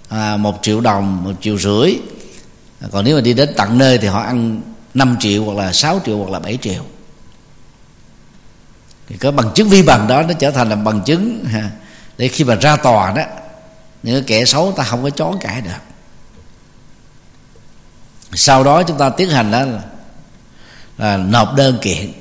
à, 0.10 0.38
một 0.38 0.60
triệu 0.62 0.82
đồng 0.82 1.24
một 1.24 1.34
triệu 1.42 1.58
rưỡi. 1.58 1.96
Còn 2.92 3.06
nếu 3.06 3.16
mà 3.16 3.22
đi 3.22 3.34
đến 3.34 3.50
tận 3.58 3.78
nơi 3.78 3.98
thì 3.98 4.08
họ 4.08 4.22
ăn 4.22 4.62
5 4.94 5.18
triệu 5.20 5.44
hoặc 5.44 5.58
là 5.58 5.74
6 5.74 6.00
triệu 6.06 6.18
hoặc 6.18 6.30
là 6.30 6.40
7 6.40 6.58
triệu. 6.62 6.84
Thì 9.08 9.18
có 9.18 9.32
bằng 9.32 9.52
chứng 9.56 9.70
vi 9.70 9.82
bằng 9.82 10.08
đó 10.08 10.22
nó 10.22 10.34
trở 10.34 10.52
thành 10.52 10.70
là 10.70 10.76
bằng 10.76 11.02
chứng 11.02 11.46
ha, 11.46 11.72
để 12.18 12.28
khi 12.28 12.44
mà 12.44 12.56
ra 12.56 12.76
tòa 12.76 13.12
đó 13.12 13.24
những 14.04 14.24
kẻ 14.24 14.46
xấu 14.46 14.72
ta 14.72 14.84
không 14.84 15.04
có 15.04 15.10
chón 15.10 15.38
cãi 15.42 15.62
được. 15.62 15.72
Sau 18.34 18.64
đó 18.64 18.84
chúng 18.84 18.98
ta 18.98 19.10
tiến 19.10 19.30
hành 19.30 19.52
đó 19.52 19.66
là, 19.66 19.82
là 20.98 21.18
nộp 21.18 21.56
đơn 21.56 21.78
kiện 21.82 22.12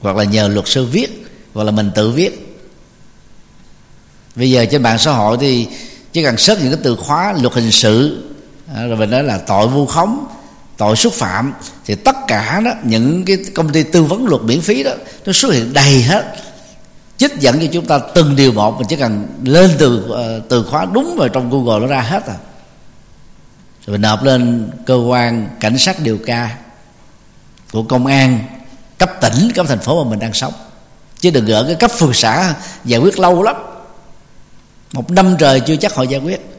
hoặc 0.00 0.16
là 0.16 0.24
nhờ 0.24 0.48
luật 0.48 0.68
sư 0.68 0.86
viết 0.86 1.26
hoặc 1.54 1.64
là 1.64 1.70
mình 1.70 1.90
tự 1.94 2.10
viết. 2.10 2.58
Bây 4.36 4.50
giờ 4.50 4.64
trên 4.70 4.82
mạng 4.82 4.98
xã 4.98 5.12
hội 5.12 5.36
thì 5.40 5.68
chỉ 6.12 6.24
cần 6.24 6.36
search 6.36 6.62
những 6.62 6.72
cái 6.72 6.80
từ 6.84 6.96
khóa 6.96 7.34
luật 7.40 7.54
hình 7.54 7.70
sự 7.70 8.24
à, 8.74 8.86
rồi 8.86 8.96
mình 8.96 9.10
nói 9.10 9.22
là 9.22 9.38
tội 9.38 9.68
vu 9.68 9.86
khống 9.86 10.26
tội 10.76 10.96
xúc 10.96 11.12
phạm, 11.12 11.52
thì 11.84 11.94
tất 11.94 12.16
cả 12.28 12.60
đó, 12.64 12.70
những 12.82 13.24
cái 13.24 13.38
công 13.54 13.72
ty 13.72 13.82
tư 13.82 14.02
vấn 14.02 14.26
luật 14.26 14.42
miễn 14.42 14.60
phí 14.60 14.82
đó, 14.82 14.90
nó 15.26 15.32
xuất 15.32 15.52
hiện 15.52 15.72
đầy 15.72 16.02
hết. 16.02 16.24
Trích 17.16 17.40
dẫn 17.40 17.60
cho 17.60 17.66
chúng 17.72 17.86
ta 17.86 17.98
từng 18.14 18.36
điều 18.36 18.52
một, 18.52 18.78
mình 18.78 18.86
chỉ 18.88 18.96
cần 18.96 19.26
lên 19.44 19.70
từ 19.78 20.10
ờ, 20.10 20.40
từ 20.48 20.62
khóa 20.62 20.86
đúng 20.92 21.16
vào 21.18 21.28
trong 21.28 21.50
google 21.50 21.80
nó 21.80 21.86
ra 21.86 22.00
hết 22.00 22.26
à. 22.26 22.34
Rồi 23.86 23.92
mình 23.92 24.00
nộp 24.00 24.22
lên 24.22 24.70
cơ 24.86 24.94
quan 24.94 25.48
cảnh 25.60 25.78
sát 25.78 26.00
điều 26.00 26.18
tra 26.26 26.56
của 27.72 27.82
công 27.82 28.06
an, 28.06 28.38
cấp 28.98 29.10
tỉnh, 29.20 29.50
cấp 29.54 29.66
thành 29.68 29.78
phố 29.78 30.04
mà 30.04 30.10
mình 30.10 30.18
đang 30.18 30.32
sống. 30.32 30.52
Chứ 31.20 31.30
đừng 31.30 31.44
gỡ 31.44 31.64
cái 31.66 31.74
cấp 31.74 31.90
phường 31.90 32.12
xã, 32.12 32.54
giải 32.84 33.00
quyết 33.00 33.18
lâu 33.18 33.42
lắm. 33.42 33.56
Một 34.92 35.10
năm 35.10 35.36
trời 35.38 35.60
chưa 35.60 35.76
chắc 35.76 35.94
họ 35.94 36.02
giải 36.02 36.20
quyết. 36.20 36.55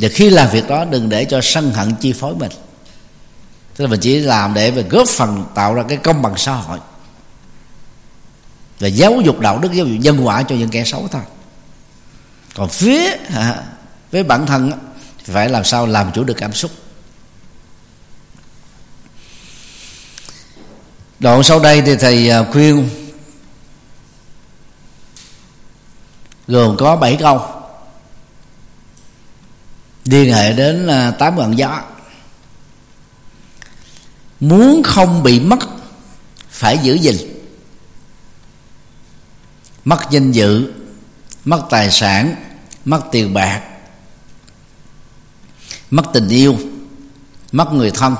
Và 0.00 0.08
khi 0.08 0.30
làm 0.30 0.50
việc 0.50 0.68
đó 0.68 0.84
đừng 0.84 1.08
để 1.08 1.24
cho 1.24 1.40
sân 1.42 1.72
hận 1.72 1.94
chi 1.94 2.12
phối 2.12 2.34
mình. 2.34 2.50
Tức 3.76 3.84
là 3.84 3.90
mình 3.90 4.00
chỉ 4.00 4.18
làm 4.18 4.54
để 4.54 4.70
mà 4.70 4.82
góp 4.90 5.08
phần 5.08 5.44
tạo 5.54 5.74
ra 5.74 5.82
cái 5.88 5.96
công 5.96 6.22
bằng 6.22 6.36
xã 6.36 6.52
hội. 6.52 6.78
Và 8.78 8.88
giáo 8.88 9.20
dục 9.24 9.40
đạo 9.40 9.58
đức 9.58 9.72
giáo 9.72 9.86
dục 9.86 9.98
nhân 10.00 10.26
quả 10.26 10.42
cho 10.42 10.54
những 10.54 10.68
kẻ 10.68 10.84
xấu 10.84 11.08
thôi. 11.08 11.22
Còn 12.54 12.68
phía 12.68 13.16
à, 13.34 13.62
với 14.12 14.22
bản 14.22 14.46
thân 14.46 14.72
phải 15.24 15.48
làm 15.48 15.64
sao 15.64 15.86
làm 15.86 16.12
chủ 16.14 16.24
được 16.24 16.36
cảm 16.36 16.52
xúc. 16.52 16.70
Đoạn 21.18 21.42
sau 21.42 21.58
đây 21.58 21.82
thì 21.82 21.96
thầy 21.96 22.30
à, 22.30 22.44
khuyên 22.52 22.88
gồm 26.46 26.76
có 26.76 26.96
7 26.96 27.16
câu 27.20 27.59
liên 30.10 30.32
hệ 30.32 30.52
đến 30.52 30.86
à, 30.86 31.10
tám 31.10 31.36
ngọn 31.36 31.58
gió 31.58 31.82
muốn 34.40 34.82
không 34.82 35.22
bị 35.22 35.40
mất, 35.40 35.58
phải 36.50 36.78
giữ 36.78 36.94
gìn. 36.94 37.16
Mất 39.84 39.98
danh 40.10 40.32
dự, 40.32 40.72
mất 41.44 41.62
tài 41.70 41.90
sản, 41.90 42.34
mất 42.84 43.02
tiền 43.12 43.34
bạc, 43.34 43.62
mất 45.90 46.02
tình 46.12 46.28
yêu, 46.28 46.58
mất 47.52 47.72
người 47.72 47.90
thân, 47.90 48.14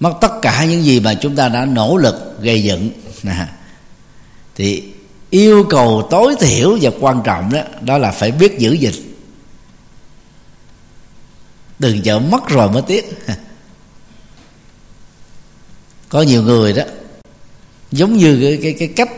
mất 0.00 0.12
tất 0.20 0.32
cả 0.42 0.64
những 0.64 0.84
gì 0.84 1.00
mà 1.00 1.14
chúng 1.14 1.36
ta 1.36 1.48
đã 1.48 1.64
nỗ 1.64 1.96
lực 1.96 2.36
gây 2.40 2.62
dựng. 2.62 2.90
Thì 4.54 4.92
yêu 5.30 5.66
cầu 5.70 6.08
tối 6.10 6.34
thiểu 6.40 6.78
và 6.80 6.90
quan 7.00 7.22
trọng 7.24 7.52
đó 7.52 7.60
đó 7.80 7.98
là 7.98 8.10
phải 8.10 8.30
biết 8.30 8.58
giữ 8.58 8.72
gìn 8.72 9.05
đừng 11.78 12.02
chờ 12.02 12.18
mất 12.18 12.48
rồi 12.48 12.70
mới 12.70 12.82
tiếc. 12.82 13.26
Có 16.08 16.22
nhiều 16.22 16.42
người 16.42 16.72
đó 16.72 16.82
giống 17.92 18.16
như 18.16 18.38
cái 18.40 18.58
cái, 18.62 18.72
cái 18.78 18.88
cách 18.96 19.10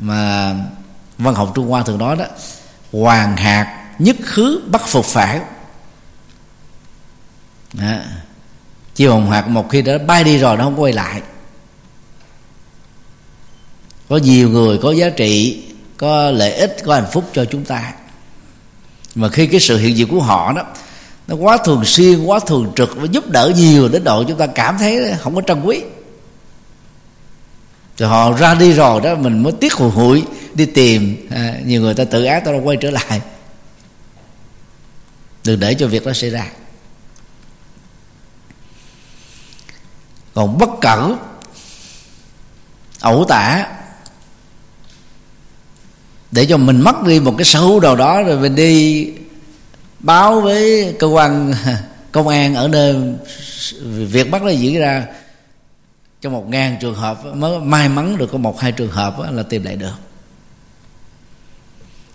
mà 0.00 0.54
văn 1.18 1.34
học 1.34 1.52
trung 1.54 1.68
hoa 1.68 1.82
thường 1.82 1.98
nói 1.98 2.16
đó 2.16 2.24
hoàng 2.92 3.36
hạt 3.36 3.94
nhất 3.98 4.16
khứ 4.22 4.62
bắt 4.70 4.82
phục 4.86 5.04
phản 5.04 5.44
đó. 7.72 7.94
chiều 8.94 9.12
hồng 9.12 9.30
hạt 9.30 9.48
một 9.48 9.68
khi 9.70 9.82
đã 9.82 9.98
bay 9.98 10.24
đi 10.24 10.38
rồi 10.38 10.56
nó 10.56 10.64
không 10.64 10.80
quay 10.80 10.92
lại. 10.92 11.22
Có 14.08 14.16
nhiều 14.16 14.50
người 14.50 14.78
có 14.82 14.92
giá 14.92 15.10
trị 15.10 15.64
có 15.96 16.30
lợi 16.30 16.52
ích 16.52 16.76
có 16.84 16.94
hạnh 16.94 17.10
phúc 17.12 17.30
cho 17.32 17.44
chúng 17.44 17.64
ta. 17.64 17.92
Mà 19.14 19.28
khi 19.28 19.46
cái 19.46 19.60
sự 19.60 19.78
hiện 19.78 19.96
diện 19.96 20.08
của 20.08 20.20
họ 20.20 20.52
đó 20.52 20.62
nó 21.28 21.36
quá 21.36 21.58
thường 21.64 21.84
xuyên 21.84 22.24
quá 22.24 22.38
thường 22.46 22.72
trực 22.76 22.96
và 22.96 23.04
giúp 23.04 23.30
đỡ 23.30 23.52
nhiều 23.56 23.88
đến 23.88 24.04
độ 24.04 24.24
chúng 24.24 24.38
ta 24.38 24.46
cảm 24.46 24.78
thấy 24.78 25.14
không 25.20 25.34
có 25.34 25.42
trân 25.46 25.62
quý. 25.62 25.82
Rồi 27.96 28.08
họ 28.08 28.32
ra 28.32 28.54
đi 28.54 28.72
rồi 28.72 29.00
đó 29.00 29.14
mình 29.14 29.42
mới 29.42 29.52
tiếc 29.52 29.72
hụi 29.72 29.90
hụi 29.90 30.24
đi 30.54 30.66
tìm 30.66 31.28
à, 31.30 31.54
nhiều 31.64 31.80
người 31.80 31.94
ta 31.94 32.04
tự 32.04 32.24
ác 32.24 32.44
ta 32.44 32.52
quay 32.64 32.76
trở 32.80 32.90
lại. 32.90 33.20
Đừng 35.44 35.60
để 35.60 35.74
cho 35.74 35.86
việc 35.86 36.06
đó 36.06 36.12
xảy 36.12 36.30
ra. 36.30 36.46
Còn 40.34 40.58
bất 40.58 40.70
cẩn 40.80 41.16
ẩu 43.00 43.24
tả 43.28 43.66
để 46.30 46.46
cho 46.46 46.56
mình 46.56 46.80
mất 46.80 47.02
đi 47.06 47.20
một 47.20 47.34
cái 47.38 47.44
sở 47.44 47.60
hữu 47.60 47.80
nào 47.80 47.96
đó 47.96 48.22
rồi 48.22 48.38
mình 48.38 48.54
đi 48.54 49.04
báo 49.98 50.40
với 50.40 50.94
cơ 50.98 51.06
quan, 51.06 51.54
công 52.12 52.28
an 52.28 52.54
ở 52.54 52.68
nơi 52.68 52.96
việc 53.82 54.30
bắt 54.30 54.42
nó 54.42 54.48
diễn 54.48 54.80
ra. 54.80 55.06
Trong 56.20 56.32
một 56.32 56.48
ngàn 56.48 56.76
trường 56.80 56.94
hợp, 56.94 57.24
mới 57.34 57.60
may 57.60 57.88
mắn 57.88 58.18
được 58.18 58.28
có 58.32 58.38
một, 58.38 58.60
hai 58.60 58.72
trường 58.72 58.90
hợp 58.90 59.14
là 59.30 59.42
tìm 59.42 59.64
lại 59.64 59.76
được. 59.76 59.94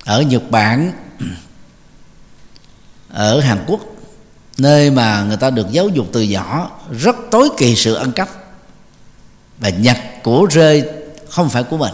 Ở 0.05 0.21
nhật 0.21 0.51
bản, 0.51 0.91
ở 3.09 3.39
hàn 3.39 3.63
quốc, 3.67 3.79
nơi 4.57 4.91
mà 4.91 5.23
người 5.23 5.37
ta 5.37 5.49
được 5.49 5.71
giáo 5.71 5.87
dục 5.87 6.07
từ 6.13 6.21
nhỏ, 6.21 6.71
rất 6.91 7.15
tối 7.31 7.49
kỳ 7.57 7.75
sự 7.75 7.93
ăn 7.93 8.11
cắp. 8.11 8.29
Và 9.59 9.69
nhặt 9.69 9.99
của 10.23 10.47
rơi 10.51 10.83
không 11.29 11.49
phải 11.49 11.63
của 11.63 11.77
mình. 11.77 11.93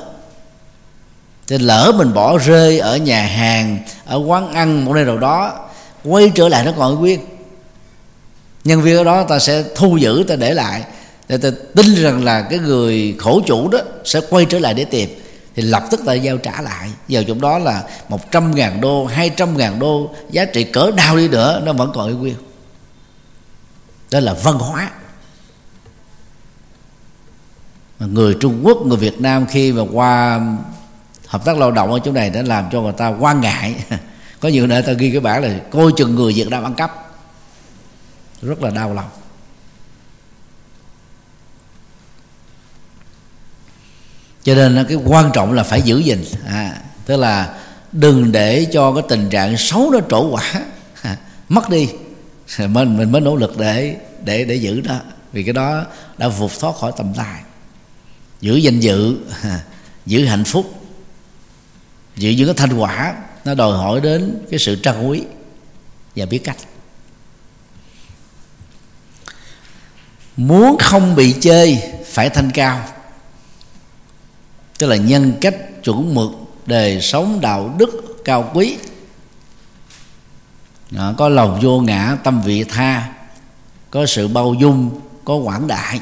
Thì 1.48 1.58
lỡ 1.58 1.92
mình 1.96 2.14
bỏ 2.14 2.38
rơi 2.38 2.80
ở 2.80 2.98
nhà 2.98 3.22
hàng, 3.22 3.80
ở 4.06 4.18
quán 4.18 4.54
ăn, 4.54 4.86
một 4.86 4.94
nơi 4.94 5.06
nào 5.06 5.18
đó 5.18 5.69
quay 6.10 6.32
trở 6.36 6.50
lại 6.50 6.66
nó 6.66 6.72
còn 6.78 7.00
nguyên. 7.00 7.20
Nhân 8.64 8.82
viên 8.82 8.98
ở 8.98 9.04
đó 9.04 9.24
ta 9.24 9.40
sẽ 9.40 9.64
thu 9.76 9.98
giữ, 9.98 10.24
ta 10.28 10.36
để 10.36 10.54
lại, 10.54 10.84
để 11.28 11.38
ta 11.38 11.50
tin 11.76 11.96
rằng 11.96 12.24
là 12.24 12.42
cái 12.42 12.60
người 12.60 13.16
khổ 13.20 13.42
chủ 13.46 13.70
đó 13.70 13.80
sẽ 14.06 14.22
quay 14.30 14.46
trở 14.46 14.60
lại 14.60 14.74
để 14.74 14.86
tìm. 14.86 15.10
Thì 15.56 15.62
lập 15.62 15.84
tức 15.92 16.02
ta 16.06 16.14
giao 16.14 16.38
trả 16.38 16.62
lại. 16.62 16.90
Giờ 17.08 17.24
trong 17.28 17.42
đó 17.42 17.58
là 17.58 17.84
một 18.10 18.32
trăm 18.32 18.56
ngàn 18.56 18.82
đô, 18.82 19.06
hai 19.06 19.30
trăm 19.30 19.58
ngàn 19.58 19.80
đô, 19.80 20.12
giá 20.32 20.46
trị 20.46 20.64
cỡ 20.64 20.92
đau 20.92 21.18
đi 21.18 21.28
nữa, 21.28 21.62
nó 21.66 21.74
vẫn 21.74 21.92
còn 21.94 22.08
y 22.08 22.14
nguyên. 22.14 22.36
Đó 24.12 24.20
là 24.20 24.34
văn 24.34 24.56
hóa. 24.56 24.92
Người 28.00 28.36
Trung 28.40 28.62
Quốc, 28.64 28.78
người 28.86 28.98
Việt 28.98 29.22
Nam 29.22 29.46
khi 29.46 29.72
mà 29.72 29.84
qua 29.92 30.42
hợp 31.28 31.46
tác 31.46 31.58
lao 31.58 31.72
động 31.72 31.92
ở 31.92 32.00
chỗ 32.06 32.12
này 32.12 32.30
đã 32.30 32.42
làm 32.42 32.66
cho 32.72 32.82
người 32.82 32.94
ta 32.98 33.08
quan 33.20 33.42
ngại. 33.42 33.76
có 34.40 34.50
nhiều 34.50 34.68
nơi 34.68 34.82
ta 34.82 34.94
ghi 34.94 35.12
cái 35.12 35.20
bản 35.20 35.44
là 35.44 35.60
coi 35.72 35.92
chừng 35.98 36.16
người 36.16 36.34
Việt 36.34 36.48
Nam 36.48 36.64
ăn 36.64 36.74
cắp. 36.74 37.12
Rất 38.42 38.62
là 38.62 38.70
đau 38.70 38.94
lòng. 38.94 39.10
Cho 44.44 44.56
nên 44.56 44.86
cái 44.90 44.98
quan 44.98 45.32
trọng 45.34 45.54
là 45.54 45.64
phải 45.64 45.82
giữ 45.82 46.00
gìn. 46.00 46.26
À, 46.48 46.82
tức 47.06 47.18
là 47.18 47.60
đừng 47.92 48.32
để 48.32 48.68
cho 48.72 48.94
cái 48.94 49.04
tình 49.10 49.30
trạng 49.30 49.58
xấu 49.58 49.92
nó 49.92 50.00
trổ 50.10 50.30
quả. 50.30 50.54
À, 51.02 51.18
mất 51.50 51.70
đi. 51.70 51.90
Mình 52.58 52.98
mình 52.98 53.12
mới 53.12 53.22
nỗ 53.22 53.36
lực 53.36 53.58
để 53.58 53.98
để 54.24 54.46
để 54.46 54.56
giữ 54.56 54.82
đó. 54.82 55.00
Vì 55.32 55.44
cái 55.44 55.54
đó 55.54 55.86
đã 56.18 56.28
vụt 56.28 56.52
thoát 56.60 56.76
khỏi 56.76 56.92
tầm 56.98 57.14
tay. 57.14 57.42
Giữ 58.42 58.56
danh 58.56 58.80
dự 58.80 59.18
à, 59.44 59.64
giữ 60.06 60.26
hạnh 60.26 60.44
phúc. 60.44 60.74
Giữ 62.16 62.30
những 62.30 62.48
cái 62.48 62.56
thành 62.56 62.78
quả 62.78 63.16
nó 63.50 63.56
đòi 63.56 63.78
hỏi 63.78 64.02
đến 64.02 64.38
cái 64.50 64.60
sự 64.60 64.76
trân 64.84 65.08
quý 65.08 65.24
và 66.16 66.26
biết 66.26 66.42
cách. 66.44 66.58
Muốn 70.38 70.78
không 70.80 71.16
bị 71.16 71.36
chơi 71.42 71.84
phải 72.06 72.30
thanh 72.30 72.52
cao. 72.52 72.86
Tức 74.78 74.88
là 74.88 74.96
nhân 74.96 75.34
cách 75.42 75.56
chuẩn 75.84 76.16
mực 76.16 76.32
đời 76.66 77.02
sống 77.02 77.42
đạo 77.42 77.76
đức 77.78 78.22
cao 78.26 78.52
quý. 78.54 78.78
Đó, 80.92 81.14
có 81.18 81.30
lòng 81.30 81.60
vô 81.62 81.82
ngã 81.82 82.18
tâm 82.24 82.42
vị 82.42 82.64
tha 82.64 83.14
có 83.92 84.06
sự 84.06 84.28
bao 84.28 84.54
dung 84.54 85.02
có 85.26 85.36
quảng 85.36 85.68
đại. 85.68 86.02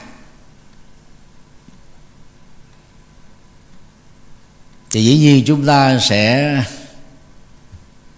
Thì 4.89 5.05
dĩ 5.05 5.17
nhiên 5.17 5.43
chúng 5.47 5.65
ta 5.65 5.99
sẽ 5.99 6.53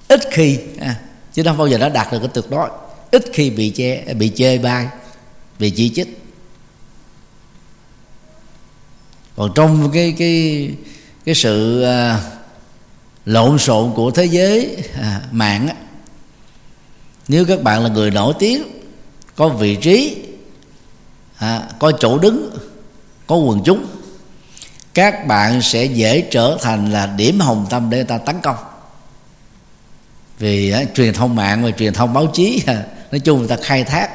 ít 0.09 0.19
khi 0.31 0.59
à, 0.79 0.95
chứ 1.33 1.43
không 1.45 1.57
bao 1.57 1.67
giờ 1.67 1.77
nó 1.77 1.89
đạt 1.89 2.11
được 2.11 2.19
cái 2.19 2.29
tuyệt 2.33 2.45
đối 2.49 2.69
ít 3.11 3.25
khi 3.33 3.49
bị 3.49 3.71
chê 3.75 4.13
bị 4.13 4.31
chê 4.35 4.57
bai 4.57 4.87
bị 5.59 5.69
chỉ 5.69 5.89
trích. 5.89 6.19
Còn 9.35 9.51
trong 9.55 9.91
cái 9.93 10.15
cái 10.17 10.69
cái 11.25 11.35
sự 11.35 11.81
à, 11.81 12.21
lộn 13.25 13.57
xộn 13.57 13.93
của 13.95 14.11
thế 14.11 14.25
giới 14.25 14.77
à, 15.01 15.21
mạng 15.31 15.67
á, 15.67 15.75
nếu 17.27 17.45
các 17.45 17.61
bạn 17.61 17.83
là 17.83 17.89
người 17.89 18.11
nổi 18.11 18.33
tiếng 18.39 18.63
có 19.35 19.49
vị 19.49 19.75
trí 19.75 20.17
à, 21.37 21.69
có 21.79 21.91
chỗ 21.99 22.17
đứng 22.19 22.57
có 23.27 23.35
quần 23.35 23.61
chúng 23.65 23.85
các 24.93 25.27
bạn 25.27 25.61
sẽ 25.61 25.85
dễ 25.85 26.27
trở 26.31 26.57
thành 26.61 26.91
là 26.91 27.05
điểm 27.05 27.39
hồng 27.39 27.65
tâm 27.69 27.89
để 27.89 27.97
người 27.97 28.05
ta 28.05 28.17
tấn 28.17 28.35
công 28.43 28.55
vì 30.39 30.71
á, 30.71 30.83
truyền 30.95 31.13
thông 31.13 31.35
mạng 31.35 31.63
và 31.63 31.71
truyền 31.71 31.93
thông 31.93 32.13
báo 32.13 32.27
chí 32.33 32.63
à, 32.67 32.83
nói 33.11 33.19
chung 33.19 33.39
người 33.39 33.47
ta 33.47 33.57
khai 33.63 33.83
thác 33.83 34.09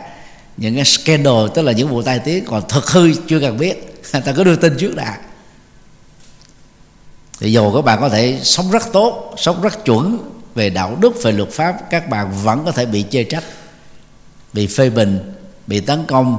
những 0.57 0.75
cái 0.75 0.85
scandal 0.85 1.47
tức 1.55 1.63
là 1.63 1.73
những 1.73 1.89
vụ 1.89 2.03
tai 2.03 2.19
tiếng 2.19 2.45
còn 2.45 2.63
thật 2.69 2.87
hư 2.91 3.13
chưa 3.29 3.41
cần 3.41 3.59
biết. 3.59 4.03
Ta 4.13 4.33
có 4.37 4.45
đưa 4.45 4.57
tin 4.57 4.77
trước 4.79 4.97
đã. 4.97 5.19
Thì 7.41 7.53
dù 7.53 7.75
các 7.75 7.83
bạn 7.83 8.01
có 8.01 8.09
thể 8.09 8.41
sống 8.43 8.71
rất 8.71 8.83
tốt 8.93 9.35
sống 9.37 9.63
rất 9.63 9.85
chuẩn 9.85 10.19
về 10.55 10.71
đạo 10.71 10.97
đức 11.01 11.23
về 11.23 11.33
luật 11.33 11.51
pháp 11.51 11.91
các 11.91 12.09
bạn 12.09 12.33
vẫn 12.45 12.65
có 12.65 12.73
thể 12.73 12.87
bị 12.87 13.05
chê 13.11 13.25
trách 13.25 13.45
bị 14.53 14.67
phê 14.67 14.91
bình 14.91 15.33
bị 15.67 15.81
tấn 15.81 16.05
công 16.05 16.39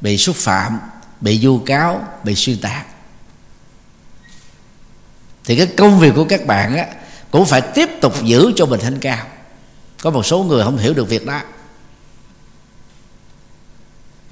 bị 0.00 0.18
xúc 0.18 0.36
phạm 0.36 0.78
bị 1.20 1.38
vu 1.42 1.58
cáo 1.58 2.02
bị 2.24 2.34
xuyên 2.34 2.58
tạc. 2.58 2.86
Thì 5.44 5.56
cái 5.56 5.66
công 5.66 5.98
việc 5.98 6.12
của 6.14 6.24
các 6.24 6.46
bạn 6.46 6.76
á 6.76 6.86
cũng 7.34 7.46
phải 7.46 7.60
tiếp 7.60 7.88
tục 8.00 8.22
giữ 8.22 8.52
cho 8.56 8.66
mình 8.66 8.80
thanh 8.80 8.98
cao. 8.98 9.26
Có 10.02 10.10
một 10.10 10.26
số 10.26 10.42
người 10.42 10.64
không 10.64 10.76
hiểu 10.76 10.94
được 10.94 11.08
việc 11.08 11.26
đó. 11.26 11.40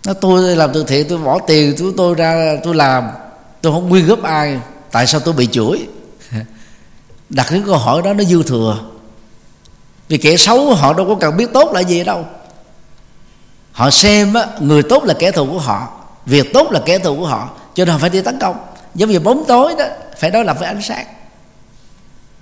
Nó 0.04 0.12
tôi 0.14 0.56
làm 0.56 0.70
từ 0.74 0.84
thiện 0.84 1.08
tôi 1.08 1.18
bỏ 1.18 1.38
tiền 1.46 1.74
tôi 1.78 1.94
tôi 1.96 2.14
ra 2.14 2.56
tôi 2.64 2.74
làm. 2.74 3.10
Tôi 3.60 3.72
không 3.72 3.88
nguyên 3.88 4.06
góp 4.06 4.22
ai. 4.22 4.60
Tại 4.90 5.06
sao 5.06 5.20
tôi 5.20 5.34
bị 5.34 5.46
chửi? 5.46 5.86
Đặt 7.28 7.46
những 7.52 7.64
câu 7.66 7.76
hỏi 7.76 8.02
đó 8.02 8.14
nó 8.14 8.24
dư 8.24 8.42
thừa. 8.42 8.78
Vì 10.08 10.18
kẻ 10.18 10.36
xấu 10.36 10.74
họ 10.74 10.92
đâu 10.92 11.06
có 11.06 11.14
cần 11.20 11.36
biết 11.36 11.52
tốt 11.52 11.72
là 11.72 11.80
gì 11.80 12.04
đâu. 12.04 12.26
Họ 13.72 13.90
xem 13.90 14.34
á, 14.34 14.46
người 14.60 14.82
tốt 14.82 15.04
là 15.04 15.14
kẻ 15.14 15.30
thù 15.30 15.46
của 15.46 15.58
họ 15.58 15.88
việc 16.26 16.52
tốt 16.52 16.72
là 16.72 16.80
kẻ 16.86 16.98
thù 16.98 17.16
của 17.16 17.26
họ 17.26 17.50
cho 17.74 17.84
nên 17.84 17.92
họ 17.92 17.98
phải 17.98 18.10
đi 18.10 18.20
tấn 18.22 18.38
công. 18.38 18.56
Giống 18.94 19.10
như 19.10 19.20
bóng 19.20 19.44
tối 19.48 19.74
đó 19.78 19.84
phải 20.18 20.30
đối 20.30 20.44
lập 20.44 20.56
với 20.60 20.68
ánh 20.68 20.82
sáng 20.82 21.06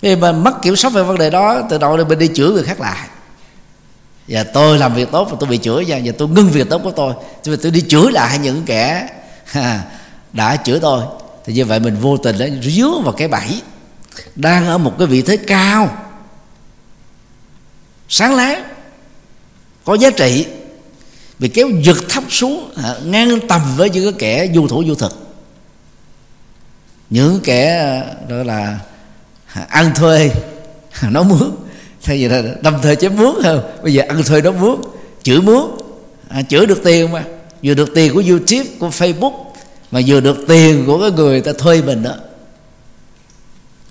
vì 0.01 0.17
mà 0.17 0.33
mất 0.33 0.63
kiểm 0.63 0.77
soát 0.77 0.91
về 0.91 1.03
vấn 1.03 1.19
đề 1.19 1.31
đó 1.31 1.63
từ 1.71 1.79
đầu 1.79 1.97
là 1.97 2.05
mình 2.05 2.19
đi 2.19 2.31
chửi 2.35 2.51
người 2.51 2.63
khác 2.63 2.81
lại. 2.81 3.09
Và 4.29 4.45
tôi 4.45 4.79
làm 4.79 4.95
việc 4.95 5.09
tốt 5.13 5.29
và 5.31 5.37
tôi 5.41 5.49
bị 5.49 5.59
chửi 5.59 5.85
nha 5.85 6.01
và 6.05 6.13
tôi 6.19 6.29
ngưng 6.29 6.51
việc 6.51 6.71
tốt 6.71 6.81
của 6.85 6.91
tôi. 6.91 7.15
Tôi, 7.45 7.57
tôi 7.57 7.73
đi 7.73 7.85
chửi 7.89 8.13
lại 8.13 8.39
những 8.39 8.63
kẻ 8.67 9.09
đã 10.33 10.57
chửi 10.57 10.81
tôi 10.81 11.05
thì 11.45 11.53
như 11.53 11.65
vậy 11.65 11.81
mình 11.81 11.97
vô 12.01 12.17
tình 12.17 12.39
đã 12.39 12.47
dứa 12.63 12.91
vào 13.05 13.13
cái 13.13 13.29
bẫy 13.29 13.63
đang 14.37 14.67
ở 14.67 14.79
một 14.79 14.95
cái 14.99 15.07
vị 15.07 15.23
thế 15.23 15.37
cao. 15.37 15.97
Sáng 18.09 18.35
láng 18.35 18.65
có 19.85 19.95
giá 19.95 20.11
trị 20.11 20.47
bị 21.39 21.49
kéo 21.49 21.69
giật 21.83 21.97
thấp 22.09 22.25
xuống 22.29 22.71
ngang 23.05 23.49
tầm 23.49 23.61
với 23.77 23.91
những 23.91 24.05
cái 24.05 24.15
kẻ 24.19 24.53
du 24.55 24.69
thủ 24.69 24.85
du 24.87 24.95
thực. 24.95 25.37
Những 27.11 27.41
kẻ 27.45 28.03
gọi 28.29 28.45
là 28.45 28.79
ăn 29.69 29.95
thuê. 29.95 30.31
Nó 31.11 31.23
mướn 31.23 31.51
thay 32.03 32.17
vì 32.17 32.29
là 32.29 32.43
đâm 32.63 32.83
thuê 32.83 32.95
chém 32.95 33.17
mướn 33.17 33.35
hơn 33.43 33.63
bây 33.83 33.93
giờ 33.93 34.03
ăn 34.09 34.23
thuê 34.23 34.41
nó 34.41 34.53
mướn 34.53 34.75
chữ 35.23 35.41
mướn 35.41 35.63
à, 36.29 36.43
chữ 36.43 36.67
được 36.67 36.81
tiền 36.85 37.13
mà. 37.13 37.25
Vừa 37.63 37.75
được 37.75 37.95
tiền 37.95 38.15
của 38.15 38.23
youtube 38.29 38.71
của 38.79 38.89
facebook 38.89 39.45
mà 39.91 40.01
vừa 40.07 40.21
được 40.21 40.45
tiền 40.49 40.85
của 40.87 41.01
cái 41.01 41.11
người 41.11 41.41
ta 41.41 41.53
thuê 41.59 41.83
mình 41.83 42.03
đó. 42.03 42.15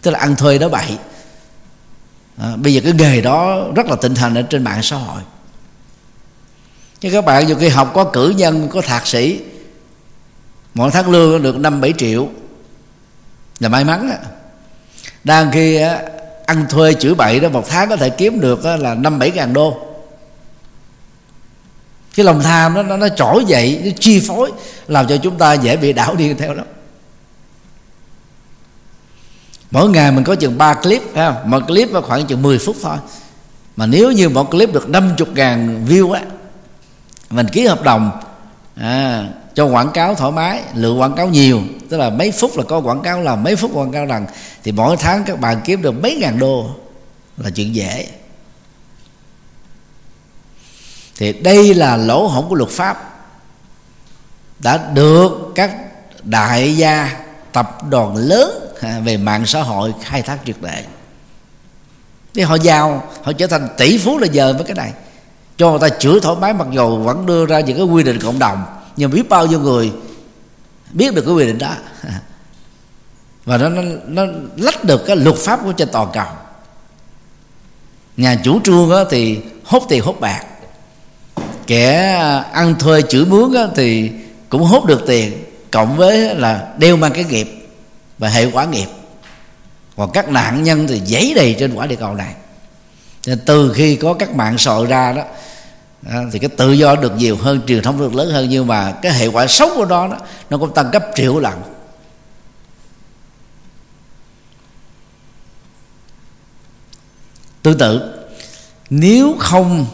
Tức 0.02 0.12
là 0.12 0.20
ăn 0.20 0.36
thuê 0.36 0.58
đó 0.58 0.70
bậy. 0.70 0.98
À, 2.38 2.56
bây 2.56 2.74
giờ 2.74 2.82
cái 2.84 2.94
nghề 2.94 3.22
đó 3.22 3.68
rất 3.76 3.86
là 3.86 3.96
tinh 3.96 4.16
thần 4.16 4.36
ở 4.36 4.42
trên 4.42 4.64
mạng 4.64 4.84
xã 4.84 4.96
hội. 4.96 5.22
Chứ 7.00 7.10
các 7.12 7.26
bạn 7.26 7.48
dù 7.48 7.56
khi 7.56 7.68
học 7.68 7.92
có 7.94 8.04
cử 8.04 8.34
nhân 8.38 8.70
có 8.72 8.82
thạc 8.82 9.08
sĩ 9.08 9.40
mỗi 10.74 10.92
tháng 10.92 11.12
lương 11.12 11.44
được 11.44 11.56
năm 11.56 11.82
bảy 11.82 11.94
triệu. 11.98 12.30
Là 13.60 13.70
may 13.70 13.84
mắn 13.84 14.10
á 14.10 14.18
đang 15.24 15.52
khi 15.52 15.82
ăn 16.46 16.66
thuê 16.70 16.94
chửi 16.94 17.16
bậy 17.16 17.40
đó 17.40 17.50
một 17.50 17.70
tháng 17.70 17.90
có 17.90 17.96
thể 17.96 18.10
kiếm 18.10 18.40
được 18.40 18.66
là 18.66 18.94
năm 18.94 19.20
bảy 19.20 19.32
ngàn 19.32 19.54
đô. 19.54 19.78
Cái 22.16 22.24
lòng 22.24 22.42
tham 22.42 22.76
đó 22.76 22.84
nó, 22.84 22.98
nó 22.98 23.10
trỗi 23.10 23.46
dậy 23.46 23.82
nó 23.86 23.92
chi 24.00 24.24
phối 24.28 24.52
làm 24.88 25.08
cho 25.08 25.18
chúng 25.18 25.38
ta 25.38 25.54
dễ 25.54 25.78
bị 25.78 25.94
đảo 25.94 26.16
điên 26.16 26.38
theo 26.38 26.54
đó. 26.54 26.64
Mỗi 29.72 29.90
ngày 29.90 30.12
mình 30.12 30.24
có 30.24 30.36
chừng 30.36 30.58
3 30.58 30.74
clip 30.74 31.02
phải 31.14 31.32
không? 31.32 31.52
một 31.52 31.68
clip 31.68 31.90
khoảng 32.04 32.28
chừng 32.28 32.42
10 32.42 32.60
phút 32.60 32.76
thôi. 32.82 32.98
Mà 33.76 33.86
nếu 33.86 34.12
như 34.12 34.30
một 34.30 34.52
clip 34.52 34.74
được 34.74 34.90
50 34.90 35.28
ngàn 35.36 35.86
view 35.90 36.12
á 36.12 36.22
mình 37.30 37.48
ký 37.48 37.66
hợp 37.66 37.84
đồng 37.84 38.12
à, 38.76 39.28
cho 39.60 39.66
quảng 39.66 39.92
cáo 39.92 40.16
thoải 40.16 40.32
mái, 40.32 40.62
lựa 40.74 40.94
quảng 40.94 41.16
cáo 41.16 41.28
nhiều. 41.28 41.62
Tức 41.90 41.98
là 41.98 42.10
mấy 42.10 42.32
phút 42.32 42.58
là 42.58 42.64
có 42.64 42.80
quảng 42.80 43.02
cáo 43.02 43.22
là 43.22 43.36
mấy 43.36 43.56
phút 43.56 43.72
quảng 43.74 43.92
cáo 43.92 44.06
lần 44.06 44.26
thì 44.64 44.72
mỗi 44.72 44.98
tháng 44.98 45.24
các 45.24 45.40
bạn 45.40 45.62
kiếm 45.66 45.82
được 45.82 45.92
mấy 45.92 46.16
ngàn 46.16 46.40
đô 46.40 46.70
là 47.38 47.50
chuyện 47.50 47.76
dễ. 47.76 48.08
Thì 51.18 51.34
đây 51.34 51.74
là 51.74 51.98
lỗ 51.98 52.28
hổng 52.28 52.50
của 52.50 52.56
luật 52.56 52.70
pháp 52.70 53.22
đã 54.60 54.78
được 54.94 55.52
các 55.56 55.72
đại 56.24 56.78
gia 56.78 57.20
tập 57.52 57.84
đoàn 57.90 58.16
lớn 58.16 58.74
về 59.04 59.18
mạng 59.18 59.46
xã 59.46 59.62
hội 59.62 59.94
khai 60.04 60.22
thác 60.22 60.38
triệt 60.46 60.56
để. 60.62 60.84
Thì 62.34 62.42
họ 62.42 62.56
giàu, 62.56 63.04
họ 63.24 63.32
trở 63.34 63.48
thành 63.48 63.68
tỷ 63.78 63.98
phú 63.98 64.18
là 64.18 64.28
giờ 64.28 64.54
với 64.54 64.64
cái 64.64 64.76
này. 64.76 64.94
Cho 65.58 65.70
người 65.70 65.90
ta 65.90 65.96
chửi 66.00 66.20
thoải 66.20 66.36
mái 66.42 66.54
mặc 66.54 66.68
dù 66.72 66.98
vẫn 66.98 67.26
đưa 67.26 67.46
ra 67.46 67.60
những 67.60 67.78
cái 67.78 67.86
quy 67.86 68.04
định 68.04 68.20
cộng 68.22 68.40
đồng 68.40 68.79
nhưng 69.00 69.12
biết 69.12 69.30
bao 69.30 69.46
nhiêu 69.48 69.60
người 69.60 69.92
biết 70.92 71.14
được 71.14 71.22
cái 71.26 71.34
quy 71.34 71.46
định 71.46 71.58
đó. 71.58 71.74
Và 73.46 73.58
nó 73.58 73.70
nó, 73.70 73.82
nó 74.08 74.24
lách 74.58 74.84
được 74.84 75.06
cái 75.06 75.16
luật 75.16 75.36
pháp 75.36 75.60
của 75.64 75.72
trên 75.72 75.90
toàn 75.92 76.10
cầu. 76.14 76.28
Nhà 78.18 78.36
chủ 78.44 78.60
trương 78.64 78.90
đó 78.90 79.04
thì 79.10 79.40
hốt 79.64 79.84
tiền 79.90 80.04
hốt 80.04 80.20
bạc. 80.20 80.44
Kẻ 81.68 82.14
ăn 82.54 82.76
thuê 82.80 83.02
chửi 83.02 83.26
mướn 83.26 83.54
đó 83.54 83.68
thì 83.76 84.12
cũng 84.50 84.64
hốt 84.64 84.86
được 84.86 85.04
tiền 85.08 85.44
cộng 85.72 85.98
với 85.98 86.36
là 86.36 86.74
đeo 86.78 86.98
mang 86.98 87.12
cái 87.14 87.24
nghiệp 87.24 87.68
và 88.18 88.30
hệ 88.30 88.46
quả 88.52 88.66
nghiệp. 88.66 88.88
Còn 89.98 90.12
các 90.12 90.30
nạn 90.30 90.64
nhân 90.64 90.88
thì 90.88 91.02
giấy 91.06 91.34
đầy 91.36 91.56
trên 91.60 91.74
quả 91.74 91.88
địa 91.88 91.96
cầu 91.96 92.14
này. 92.14 92.34
Nên 93.28 93.40
từ 93.46 93.74
khi 93.76 93.96
có 93.96 94.14
các 94.14 94.36
mạng 94.36 94.58
sội 94.58 94.86
ra 94.86 95.14
đó 95.14 95.24
thì 96.04 96.40
cái 96.40 96.50
tự 96.58 96.72
do 96.72 96.96
được 96.96 97.16
nhiều 97.18 97.38
hơn 97.38 97.62
truyền 97.68 97.84
thông 97.84 98.00
được 98.00 98.16
lớn 98.16 98.30
hơn 98.32 98.50
nhưng 98.50 98.68
mà 98.68 98.92
cái 99.02 99.14
hệ 99.14 99.28
quả 99.28 99.48
xấu 99.48 99.70
của 99.76 99.86
đó, 99.86 100.08
đó 100.08 100.18
nó 100.50 100.58
cũng 100.58 100.74
tăng 100.74 100.92
gấp 100.92 101.04
triệu 101.16 101.40
lần. 101.40 101.62
Tương 107.62 107.78
tự 107.78 108.20
nếu 108.90 109.36
không 109.40 109.86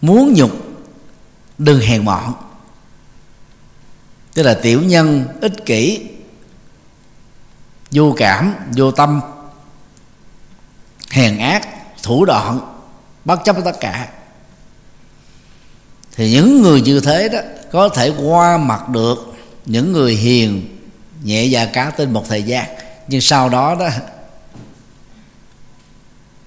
muốn 0.00 0.32
nhục 0.34 0.50
đừng 1.58 1.80
hèn 1.80 2.04
mọn. 2.04 2.34
Tức 4.34 4.42
là 4.42 4.54
tiểu 4.62 4.82
nhân 4.82 5.24
ích 5.40 5.66
kỷ 5.66 6.08
vô 7.90 8.14
cảm 8.16 8.54
vô 8.76 8.90
tâm 8.90 9.20
hèn 11.10 11.38
ác 11.38 11.68
thủ 12.02 12.24
đoạn 12.24 12.60
bất 13.24 13.40
chấp 13.44 13.56
tất 13.64 13.76
cả 13.80 14.08
thì 16.16 16.30
những 16.30 16.62
người 16.62 16.80
như 16.80 17.00
thế 17.00 17.28
đó 17.28 17.38
có 17.72 17.88
thể 17.88 18.12
qua 18.22 18.58
mặt 18.58 18.88
được 18.88 19.34
những 19.66 19.92
người 19.92 20.14
hiền 20.14 20.78
nhẹ 21.22 21.44
dạ 21.44 21.64
cá 21.64 21.90
tin 21.90 22.12
một 22.12 22.28
thời 22.28 22.42
gian. 22.42 22.66
Nhưng 23.08 23.20
sau 23.20 23.48
đó 23.48 23.76
đó 23.80 23.88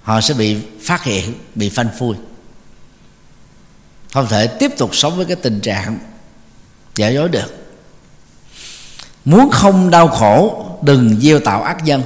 họ 0.02 0.22
sẽ 0.22 0.34
bị 0.34 0.58
phát 0.82 1.04
hiện 1.04 1.34
bị 1.56 1.70
phanh 1.70 1.90
phui. 2.00 2.16
Không 4.14 4.28
thể 4.28 4.48
tiếp 4.48 4.72
tục 4.78 4.96
sống 4.96 5.18
với 5.18 5.26
cái 5.26 5.36
tình 5.36 5.60
trạng 5.62 6.00
giả 6.96 7.10
dối 7.10 7.30
được. 7.30 7.56
Muốn 9.26 9.50
không 9.52 9.90
đau 9.90 10.08
khổ 10.08 10.66
đừng 10.82 11.20
gieo 11.22 11.40
tạo 11.40 11.64
ác 11.64 11.84
nhân. 11.84 12.04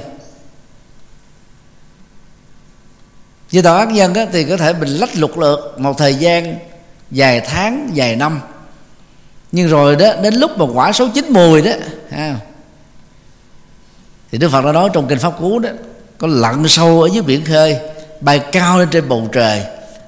Gieo 3.50 3.62
tạo 3.62 3.76
ác 3.76 3.88
nhân 3.88 4.14
á, 4.14 4.26
thì 4.32 4.44
có 4.44 4.56
thể 4.56 4.72
mình 4.72 4.88
lách 4.88 5.16
lục 5.16 5.38
lượt 5.38 5.74
một 5.78 5.98
thời 5.98 6.14
gian 6.14 6.58
vài 7.10 7.40
tháng 7.40 7.90
vài 7.94 8.16
năm. 8.16 8.40
Nhưng 9.52 9.68
rồi 9.68 9.96
đó 9.96 10.08
đến 10.22 10.34
lúc 10.34 10.58
mà 10.58 10.64
quả 10.74 10.92
số 10.92 11.08
chín 11.14 11.26
mùi 11.30 11.62
đó 11.62 11.72
ha, 12.10 12.36
thì 14.30 14.38
đức 14.38 14.48
phật 14.48 14.64
đã 14.64 14.72
nói 14.72 14.90
trong 14.92 15.08
kinh 15.08 15.18
pháp 15.18 15.38
cú 15.38 15.58
đó 15.58 15.70
có 16.18 16.26
lặn 16.26 16.68
sâu 16.68 17.02
ở 17.02 17.08
dưới 17.12 17.22
biển 17.22 17.44
khơi 17.44 17.80
bay 18.20 18.38
cao 18.52 18.78
lên 18.78 18.88
trên 18.90 19.08
bầu 19.08 19.28
trời 19.32 19.64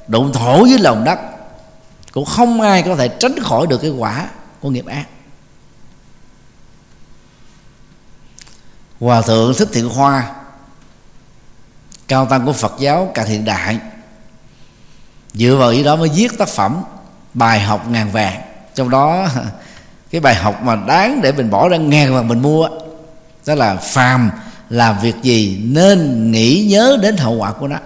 đụng 0.08 0.32
thổ 0.32 0.62
với 0.62 0.78
lòng 0.78 1.04
đất. 1.04 1.18
Cũng 2.12 2.24
không 2.24 2.60
ai 2.60 2.82
có 2.82 2.96
thể 2.96 3.08
tránh 3.08 3.38
khỏi 3.42 3.66
được 3.66 3.78
cái 3.82 3.90
quả 3.90 4.28
của 4.60 4.70
nghiệp 4.70 4.86
ác. 4.86 5.04
Hòa 9.00 9.22
thượng 9.22 9.54
thích 9.54 9.68
thiện 9.72 9.88
hoa 9.88 10.34
cao 12.08 12.26
tăng 12.26 12.46
của 12.46 12.52
phật 12.52 12.72
giáo 12.78 13.10
càng 13.14 13.26
hiện 13.26 13.44
đại 13.44 13.78
dựa 15.36 15.56
vào 15.56 15.68
ý 15.68 15.84
đó 15.84 15.96
mới 15.96 16.08
viết 16.08 16.38
tác 16.38 16.48
phẩm 16.48 16.82
bài 17.34 17.60
học 17.60 17.88
ngàn 17.90 18.10
vàng. 18.10 18.40
Trong 18.74 18.90
đó 18.90 19.28
cái 20.10 20.20
bài 20.20 20.34
học 20.34 20.62
mà 20.62 20.76
đáng 20.76 21.20
để 21.22 21.32
mình 21.32 21.50
bỏ 21.50 21.68
ra 21.68 21.76
ngàn 21.76 22.14
vàng 22.14 22.28
mình 22.28 22.42
mua 22.42 22.68
đó 23.46 23.54
là 23.54 23.76
phàm 23.76 24.30
làm 24.70 24.98
việc 24.98 25.14
gì 25.22 25.60
nên 25.62 26.30
nghĩ 26.32 26.66
nhớ 26.70 26.98
đến 27.02 27.16
hậu 27.16 27.34
quả 27.34 27.52
của 27.52 27.68
nó. 27.68 27.76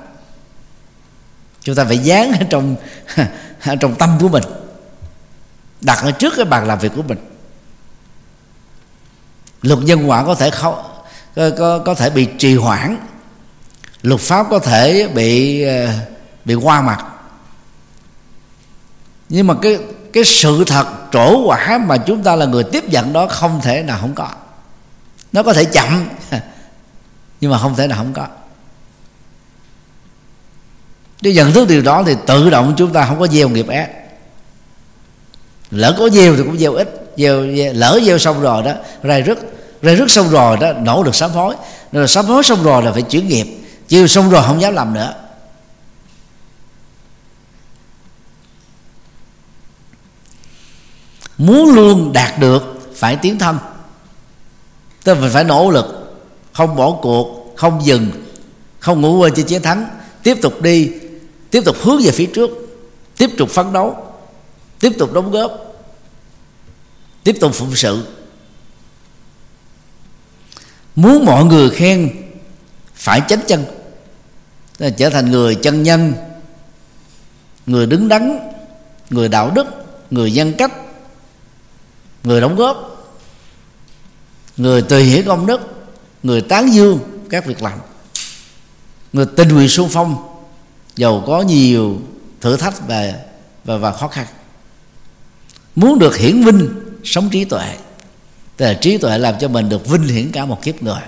Chúng 1.60 1.74
ta 1.74 1.84
phải 1.84 1.98
dán 1.98 2.32
ở 2.32 2.46
trong 2.50 2.76
trong 3.80 3.94
tâm 3.94 4.18
của 4.20 4.28
mình 4.28 4.42
đặt 5.80 5.98
ở 6.02 6.10
trước 6.10 6.32
cái 6.36 6.44
bàn 6.44 6.66
làm 6.66 6.78
việc 6.78 6.92
của 6.96 7.02
mình. 7.02 7.18
Luật 9.62 9.78
nhân 9.78 10.10
quả 10.10 10.24
có 10.24 10.34
thể 10.34 10.50
không 10.50 10.74
có, 11.36 11.50
có, 11.58 11.78
có 11.78 11.94
thể 11.94 12.10
bị 12.10 12.28
trì 12.38 12.56
hoãn. 12.56 12.96
Luật 14.02 14.20
pháp 14.20 14.46
có 14.50 14.58
thể 14.58 15.08
bị 15.14 15.62
ờ, 15.62 15.88
bị 16.44 16.54
qua 16.54 16.82
mặt 16.82 17.04
nhưng 19.30 19.46
mà 19.46 19.54
cái 19.62 19.78
cái 20.12 20.24
sự 20.24 20.64
thật 20.66 20.86
trổ 21.12 21.46
quả 21.46 21.78
mà 21.86 21.96
chúng 21.96 22.22
ta 22.22 22.36
là 22.36 22.46
người 22.46 22.64
tiếp 22.64 22.84
nhận 22.88 23.12
đó 23.12 23.26
không 23.26 23.60
thể 23.62 23.82
nào 23.82 23.98
không 24.00 24.14
có. 24.14 24.28
Nó 25.32 25.42
có 25.42 25.52
thể 25.52 25.64
chậm 25.64 26.08
nhưng 27.40 27.50
mà 27.50 27.58
không 27.58 27.76
thể 27.76 27.86
nào 27.86 27.98
không 27.98 28.12
có. 28.12 28.26
Nếu 31.22 31.32
nhận 31.32 31.52
thức 31.52 31.68
điều 31.68 31.82
đó 31.82 32.02
thì 32.06 32.14
tự 32.26 32.50
động 32.50 32.74
chúng 32.76 32.92
ta 32.92 33.06
không 33.06 33.20
có 33.20 33.26
gieo 33.26 33.48
nghiệp 33.48 33.68
ác. 33.68 33.90
Lỡ 35.70 35.96
có 35.98 36.10
gieo 36.10 36.36
thì 36.36 36.42
cũng 36.42 36.58
gieo 36.58 36.72
ít 36.72 37.12
gieo, 37.16 37.46
gieo 37.56 37.72
lỡ 37.72 38.00
gieo 38.06 38.18
xong 38.18 38.40
rồi 38.40 38.62
đó 38.62 38.72
rai 39.02 39.22
rứt 39.22 39.38
rai 39.82 39.96
rứt 39.96 40.10
xong 40.10 40.30
rồi 40.30 40.56
đó 40.56 40.72
nổ 40.72 41.02
được 41.02 41.14
sám 41.14 41.30
hối. 41.30 41.54
Rồi 41.92 42.08
sám 42.08 42.24
hối 42.24 42.42
xong 42.42 42.62
rồi 42.62 42.82
là 42.82 42.92
phải 42.92 43.02
chuyển 43.02 43.28
nghiệp. 43.28 43.46
Chiều 43.88 44.06
xong 44.06 44.30
rồi 44.30 44.42
không 44.46 44.60
dám 44.60 44.74
làm 44.74 44.94
nữa. 44.94 45.14
Muốn 51.40 51.74
luôn 51.74 52.12
đạt 52.12 52.38
được, 52.38 52.90
phải 52.94 53.16
tiến 53.16 53.38
thân. 53.38 53.58
Tức 55.04 55.14
mình 55.20 55.30
phải 55.30 55.44
nỗ 55.44 55.70
lực, 55.70 55.86
không 56.52 56.76
bỏ 56.76 56.98
cuộc, 57.02 57.54
không 57.56 57.84
dừng, 57.84 58.10
không 58.78 59.00
ngủ 59.00 59.18
quên 59.18 59.34
cho 59.34 59.42
chiến 59.42 59.62
thắng, 59.62 59.90
tiếp 60.22 60.38
tục 60.42 60.62
đi, 60.62 60.90
tiếp 61.50 61.62
tục 61.64 61.76
hướng 61.80 62.02
về 62.02 62.10
phía 62.10 62.26
trước, 62.26 62.50
tiếp 63.16 63.30
tục 63.38 63.50
phấn 63.50 63.72
đấu, 63.72 63.96
tiếp 64.80 64.92
tục 64.98 65.12
đóng 65.12 65.30
góp, 65.30 65.50
tiếp 67.24 67.36
tục 67.40 67.54
phụng 67.54 67.76
sự. 67.76 68.06
Muốn 70.94 71.24
mọi 71.24 71.44
người 71.44 71.70
khen, 71.70 72.10
phải 72.94 73.22
chánh 73.28 73.40
chân. 73.46 73.64
Trở 74.96 75.10
thành 75.10 75.30
người 75.30 75.54
chân 75.54 75.82
nhân, 75.82 76.12
người 77.66 77.86
đứng 77.86 78.08
đắn, 78.08 78.38
người 79.10 79.28
đạo 79.28 79.50
đức, 79.50 79.66
người 80.10 80.32
nhân 80.32 80.52
cách 80.58 80.72
người 82.24 82.40
đóng 82.40 82.56
góp 82.56 83.06
người 84.56 84.82
tùy 84.82 85.02
hiển 85.02 85.26
công 85.26 85.46
đức 85.46 85.60
người 86.22 86.40
tán 86.40 86.72
dương 86.72 86.98
các 87.30 87.46
việc 87.46 87.62
làm 87.62 87.78
người 89.12 89.26
tình 89.36 89.48
nguyện 89.48 89.68
xung 89.68 89.88
phong 89.88 90.16
giàu 90.96 91.24
có 91.26 91.42
nhiều 91.42 91.98
thử 92.40 92.56
thách 92.56 92.88
và 92.88 93.14
và, 93.64 93.76
và 93.76 93.92
khó 93.92 94.08
khăn. 94.08 94.26
Muốn 95.76 95.98
được 95.98 96.16
hiển 96.16 96.42
vinh 96.42 96.68
sống 97.04 97.30
trí 97.30 97.44
tuệ 97.44 97.76
tức 98.56 98.66
là 98.66 98.74
trí 98.74 98.98
tuệ 98.98 99.18
làm 99.18 99.34
cho 99.40 99.48
mình 99.48 99.68
được 99.68 99.86
vinh 99.86 100.02
hiển 100.02 100.32
cả 100.32 100.44
một 100.44 100.62
kiếp 100.62 100.82
người. 100.82 101.02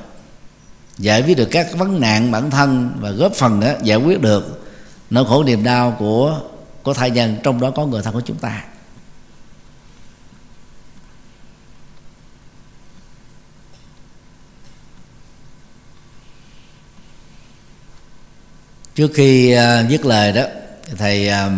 Giải 0.98 1.22
quyết 1.22 1.36
được 1.36 1.48
các 1.50 1.66
vấn 1.78 2.00
nạn 2.00 2.30
bản 2.30 2.50
thân 2.50 2.92
và 3.00 3.10
góp 3.10 3.32
phần 3.32 3.60
đó, 3.60 3.68
giải 3.82 3.98
quyết 3.98 4.20
được 4.20 4.64
nỗi 5.10 5.24
khổ 5.24 5.44
niềm 5.44 5.64
đau 5.64 5.96
của 5.98 6.40
của 6.82 6.94
thai 6.94 7.10
nhân 7.10 7.36
trong 7.42 7.60
đó 7.60 7.70
có 7.70 7.86
người 7.86 8.02
thân 8.02 8.14
của 8.14 8.20
chúng 8.20 8.36
ta. 8.36 8.64
Trước 18.94 19.10
khi 19.14 19.52
à, 19.52 19.82
viết 19.88 20.06
lời 20.06 20.32
đó, 20.32 20.42
thầy 20.98 21.28
à, 21.28 21.50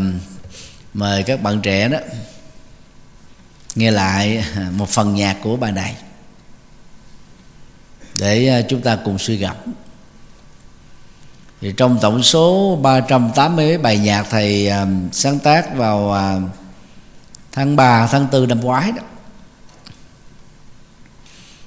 mời 0.95 1.23
các 1.23 1.43
bạn 1.43 1.61
trẻ 1.61 1.89
đó 1.89 1.99
nghe 3.75 3.91
lại 3.91 4.45
một 4.71 4.89
phần 4.89 5.15
nhạc 5.15 5.37
của 5.43 5.57
bài 5.57 5.73
này 5.73 5.97
để 8.19 8.49
à, 8.49 8.63
chúng 8.69 8.81
ta 8.81 8.99
cùng 9.05 9.19
suy 9.19 9.37
gẫm. 9.37 9.57
Thì 11.61 11.73
trong 11.77 11.99
tổng 12.03 12.23
số 12.23 12.77
380 12.83 13.67
mấy 13.67 13.79
bài 13.79 13.99
nhạc 13.99 14.27
thầy 14.31 14.71
sáng 15.13 15.39
tác 15.39 15.75
vào 15.75 16.17
tháng 17.53 17.77
3 17.77 18.07
tháng 18.07 18.27
4 18.33 18.49
năm 18.49 18.61
ngoái 18.61 18.93
đó, 18.93 19.03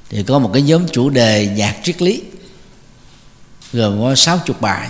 thì 0.10 0.24
có 0.24 0.40
một 0.40 0.50
cái 0.54 0.62
nhóm 0.62 0.88
chủ 0.92 1.10
đề 1.10 1.48
nhạc 1.48 1.76
triết 1.84 2.02
lý, 2.02 2.24
gồm 3.74 4.02
có 4.02 4.16
60 4.16 4.58
bài 4.60 4.90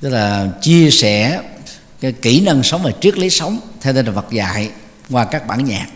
tức 0.00 0.08
là 0.08 0.48
chia 0.62 0.90
sẻ 0.90 1.42
cái 2.00 2.12
kỹ 2.12 2.40
năng 2.40 2.62
sống 2.62 2.82
và 2.82 2.90
triết 3.00 3.18
lý 3.18 3.30
sống 3.30 3.60
theo 3.80 3.94
tinh 3.94 4.06
thần 4.06 4.14
Phật 4.14 4.30
dạy 4.30 4.70
qua 5.10 5.24
các 5.24 5.46
bản 5.46 5.64
nhạc. 5.64 5.86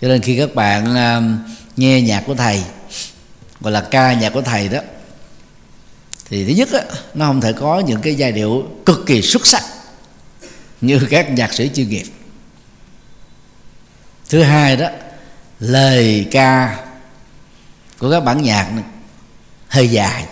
Cho 0.00 0.08
nên 0.08 0.22
khi 0.22 0.38
các 0.38 0.54
bạn 0.54 0.84
uh, 0.92 1.78
nghe 1.78 2.00
nhạc 2.00 2.22
của 2.26 2.34
thầy 2.34 2.62
gọi 3.60 3.72
là 3.72 3.80
ca 3.80 4.12
nhạc 4.12 4.30
của 4.30 4.42
thầy 4.42 4.68
đó 4.68 4.78
thì 6.28 6.44
thứ 6.44 6.52
nhất 6.52 6.72
á, 6.72 6.80
nó 7.14 7.26
không 7.26 7.40
thể 7.40 7.52
có 7.52 7.80
những 7.80 8.00
cái 8.00 8.14
giai 8.14 8.32
điệu 8.32 8.68
cực 8.86 9.06
kỳ 9.06 9.22
xuất 9.22 9.46
sắc 9.46 9.62
như 10.80 11.06
các 11.10 11.30
nhạc 11.30 11.54
sĩ 11.54 11.70
chuyên 11.74 11.88
nghiệp. 11.88 12.04
Thứ 14.30 14.42
hai 14.42 14.76
đó 14.76 14.88
lời 15.60 16.26
ca 16.30 16.84
của 17.98 18.10
các 18.10 18.20
bản 18.20 18.42
nhạc 18.42 18.70
hơi 19.68 19.88
dài 19.88 20.26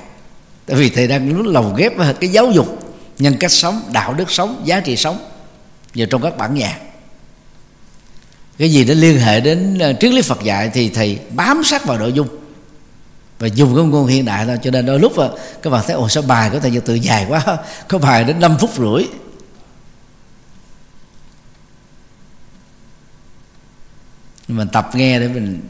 tại 0.71 0.79
vì 0.79 0.91
thầy 0.91 1.07
đang 1.07 1.29
muốn 1.29 1.47
lồng 1.47 1.75
ghép 1.77 1.93
cái 2.21 2.31
giáo 2.31 2.51
dục 2.51 2.79
nhân 3.19 3.37
cách 3.41 3.51
sống 3.51 3.83
đạo 3.93 4.15
đức 4.15 4.31
sống 4.31 4.63
giá 4.65 4.81
trị 4.81 4.97
sống 4.97 5.19
vào 5.95 6.07
trong 6.07 6.23
các 6.23 6.37
bản 6.37 6.55
nhạc. 6.55 6.79
Cái 8.59 8.73
gì 8.73 8.85
nó 8.85 8.95
liên 8.95 9.19
hệ 9.19 9.41
đến 9.41 9.79
ờ, 9.79 9.93
triết 9.93 10.13
lý 10.13 10.23
Phật 10.23 10.43
dạy 10.43 10.71
thì 10.75 10.89
thầy 10.89 11.19
bám 11.31 11.65
sát 11.65 11.87
vào 11.87 11.99
nội 11.99 12.13
dung 12.13 12.29
và 13.39 13.47
dùng 13.47 13.75
cái 13.77 13.85
ngôn 13.85 14.07
hiện 14.07 14.25
đại 14.25 14.47
thôi. 14.47 14.59
Cho 14.63 14.71
nên 14.71 14.87
đôi 14.87 15.01
lúc 15.01 15.17
ờ, 15.17 15.39
các 15.63 15.71
bạn 15.71 15.85
thấy 15.87 15.97
ồ 15.97 16.09
sao 16.09 16.23
bài 16.23 16.51
của 16.53 16.61
thầy 16.61 16.71
giờ 16.71 16.81
từ 16.85 16.95
dài 16.95 17.27
quá 17.29 17.59
có 17.89 17.99
bài 17.99 18.25
đến 18.25 18.41
5 18.41 18.57
phút 18.61 18.71
rưỡi. 18.77 19.05
Mình 24.49 24.69
tập 24.69 24.91
nghe 24.95 25.21
để 25.21 25.29
mình 25.29 25.61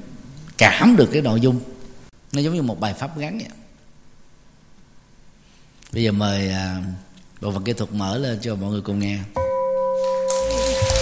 cảm 0.59 0.97
được 0.97 1.09
cái 1.13 1.23
nội 1.23 1.41
dung. 1.41 1.61
Nó 2.33 2.41
giống 2.41 2.55
như 2.55 2.63
một 2.63 2.81
bài 2.81 2.95
pháp 2.99 3.19
ngắn 3.19 3.39
vậy 3.39 3.49
bây 5.93 6.03
giờ 6.03 6.13
mời 6.13 6.51
à, 6.51 6.77
bộ 7.41 7.53
phận 7.53 7.65
kỹ 7.65 7.73
thuật 7.73 7.93
mở 7.93 8.19
lên 8.19 8.39
cho 8.43 8.55
mọi 8.55 8.71
người 8.71 8.81
cùng 8.81 8.99
nghe. 8.99 9.19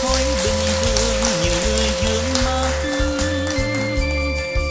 Thôi 0.03 0.20
bình 0.45 0.64
thường 0.82 1.22
như 1.45 1.51
dương 2.03 2.45
mắt. 2.45 2.72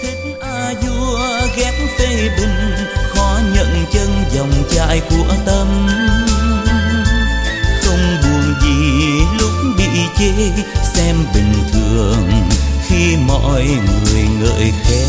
Thích 0.01 0.37
a 0.41 0.73
vua 0.73 1.47
ghét 1.57 1.73
phê 1.97 2.29
bình. 2.37 2.75
Khó 3.13 3.39
nhận 3.55 3.85
chân 3.91 4.09
dòng 4.33 4.63
chảy 4.71 5.01
của 5.09 5.35
tâm. 5.45 5.87
Không 7.81 8.17
buồn 8.23 8.55
gì 8.61 9.21
lúc 9.39 9.51
bị 9.77 9.89
chê. 10.17 10.31
Xem 10.93 11.15
bình 11.33 11.53
thường 11.73 12.29
khi 12.87 13.15
mọi 13.27 13.65
người 13.65 14.23
ngợi 14.41 14.71
khen. 14.83 15.07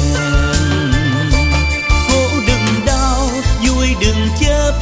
Khổ 2.08 2.28
đừng 2.46 2.86
đau, 2.86 3.30
vui 3.68 3.86
đừng 4.00 4.28
chấp 4.40 4.74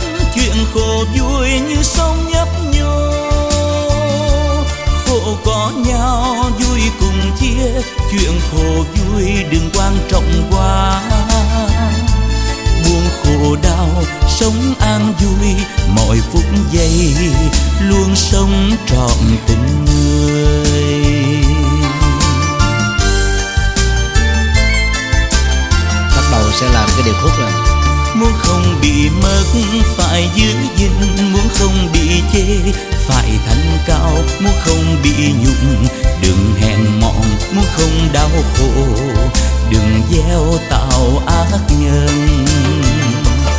hồ 0.97 1.05
vui 1.05 1.49
như 1.61 1.83
sông 1.83 2.29
nhấp 2.33 2.49
nhô. 2.73 3.11
Khổ 5.07 5.37
có 5.45 5.73
nhau, 5.87 6.51
vui 6.59 6.81
cùng 7.01 7.37
chia. 7.41 7.83
Chuyện 8.11 8.41
khổ 8.51 8.85
vui 8.95 9.45
đừng 9.51 9.71
quan 9.75 9.99
trọng 10.11 10.49
quá. 10.51 11.03
Buông 12.85 13.09
khổ 13.23 13.57
đau, 13.63 14.03
sống 14.29 14.75
an 14.81 15.15
vui. 15.21 15.55
Mọi 15.97 16.21
phút 16.33 16.45
giây 16.73 17.17
luôn 17.81 18.17
sống 18.17 18.71
trọn 18.87 19.37
tình 19.47 19.85
người. 19.85 21.45
Bắt 26.17 26.25
đầu 26.33 26.51
sẽ 26.61 26.67
làm 26.73 26.89
cái 26.97 27.03
điều 27.05 27.15
khúc 27.23 27.33
này 27.39 27.66
muốn 28.19 28.33
không 28.39 28.79
bị 28.83 29.11
mất, 29.23 29.45
phải 29.97 30.29
giữ 30.35 30.53
gìn. 30.77 31.33
Muốn 31.33 31.49
không 31.55 31.89
bị 31.93 32.23
chê, 32.33 32.73
phải 33.07 33.31
thành 33.47 33.79
cao. 33.87 34.13
Muốn 34.41 34.53
không 34.65 34.97
bị 35.03 35.33
nhục, 35.45 35.91
đừng 36.23 36.55
hèn 36.61 37.01
mọn. 37.01 37.23
Muốn 37.53 37.65
không 37.77 38.09
đau 38.13 38.31
khổ, 38.55 38.73
đừng 39.71 40.03
gieo 40.11 40.59
tạo 40.71 41.23
ác 41.27 41.61
nhân. 41.81 42.29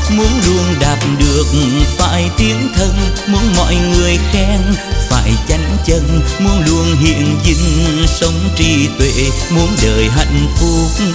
Muốn 0.10 0.28
luôn 0.46 0.76
đạt 0.80 1.00
được, 1.20 1.46
phải 1.98 2.30
tiến 2.38 2.70
thân. 2.76 2.94
Muốn 3.28 3.42
mọi 3.58 3.76
người 3.76 4.20
khen, 4.32 4.62
phải 5.10 5.32
chánh 5.48 5.78
chân. 5.86 6.22
Muốn 6.40 6.66
luôn 6.66 6.96
hiện 7.00 7.40
dinh 7.46 8.06
sống 8.08 8.50
trí 8.56 8.90
tuệ. 9.00 9.12
Muốn 9.50 9.70
đời 9.84 10.10
hạnh 10.10 10.48
phúc, 10.56 11.06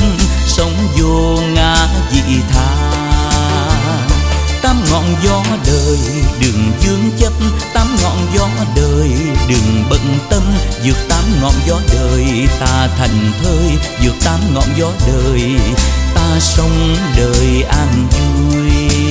sống 0.47 0.89
vô 0.97 1.39
ngã 1.55 1.89
dị 2.13 2.37
tha 2.51 3.02
tám 4.73 4.85
ngọn 4.91 5.05
gió 5.25 5.43
đời 5.67 5.99
đừng 6.41 6.73
dương 6.81 7.11
chấp 7.19 7.33
tám 7.75 7.87
ngọn 8.03 8.17
gió 8.35 8.49
đời 8.77 9.11
đừng 9.49 9.85
bận 9.91 10.19
tâm. 10.31 10.43
Vượt 10.85 10.97
tám 11.09 11.25
ngọn 11.43 11.53
gió 11.67 11.81
đời 11.93 12.49
ta 12.61 12.89
thành 12.99 13.33
thơi 13.43 13.71
vượt 14.03 14.15
tám 14.25 14.41
ngọn 14.55 14.65
gió 14.79 14.91
đời 15.07 15.43
ta 16.15 16.41
sống 16.41 16.97
đời 17.17 17.63
an 17.63 18.09
vui. 18.11 19.02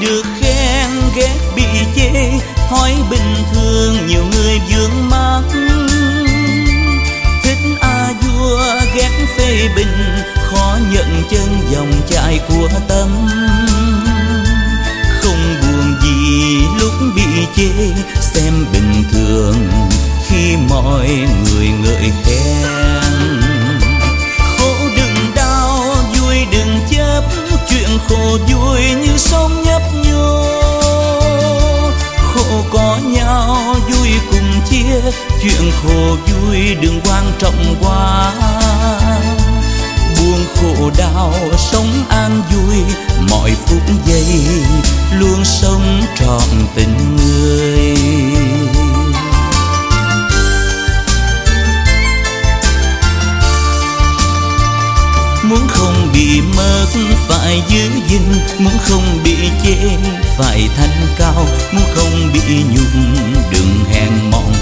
Được 0.00 0.22
khen 0.40 0.90
ghét 1.16 1.36
bị 1.56 1.64
chê, 1.96 2.30
thói 2.70 2.94
bình 3.10 3.34
thường 3.52 4.06
nhiều 4.06 4.24
người 4.32 4.60
vướng 4.70 5.08
mắt 5.10 5.42
thích 7.42 7.58
a 7.80 8.12
vua 8.22 8.62
ghét 8.94 9.10
phê 9.36 9.68
bình, 9.76 10.22
khó 10.50 10.78
nhận 10.92 11.22
chân 11.30 11.60
dòng 11.70 11.92
chảy 12.10 12.40
của 12.48 12.68
tâm. 12.88 13.28
Không 15.20 15.56
buồn 15.62 15.94
gì 16.02 16.60
lúc 16.80 16.92
bị 17.16 17.46
chê, 17.56 17.70
xem 18.20 18.66
bình 18.72 19.04
thường 19.12 19.68
khi 20.26 20.56
mọi 20.68 21.08
người 21.44 21.68
ngợi 21.68 22.12
khen. 22.24 22.68
Khổ 24.58 24.74
đừng 24.96 25.34
đau, 25.34 25.84
vui 26.18 26.36
đừng 26.52 26.78
chấp, 26.90 27.22
chuyện 27.70 27.98
khổ 28.08 28.38
vui 28.48 28.80
như 29.02 29.16
sông 29.16 29.67
chuyện 35.42 35.70
khổ 35.82 36.16
vui 36.26 36.74
đừng 36.80 37.00
quan 37.04 37.32
trọng 37.38 37.74
quá. 37.80 38.32
Buồn 40.18 40.44
khổ 40.54 40.90
đau, 40.98 41.34
sống 41.58 42.04
an 42.08 42.42
vui, 42.50 42.76
mọi 43.30 43.50
phút 43.66 43.82
giây 44.06 44.40
luôn 45.18 45.44
sống 45.44 46.02
trọn 46.18 46.66
tình 46.74 47.16
người. 47.16 47.94
Muốn 55.42 55.68
không 55.68 56.08
bị 56.12 56.40
mất, 56.56 56.86
phải 57.28 57.62
giữ 57.68 57.90
gìn. 58.08 58.22
Muốn 58.58 58.72
không 58.82 59.18
bị 59.24 59.36
chê, 59.64 59.76
phải 60.38 60.68
thanh 60.76 61.06
cao. 61.18 61.46
Muốn 61.72 61.84
không 61.94 62.32
bị 62.32 62.40
nhục, 62.70 63.14
đừng 63.50 63.84
hèn 63.92 64.30
mọn 64.30 64.52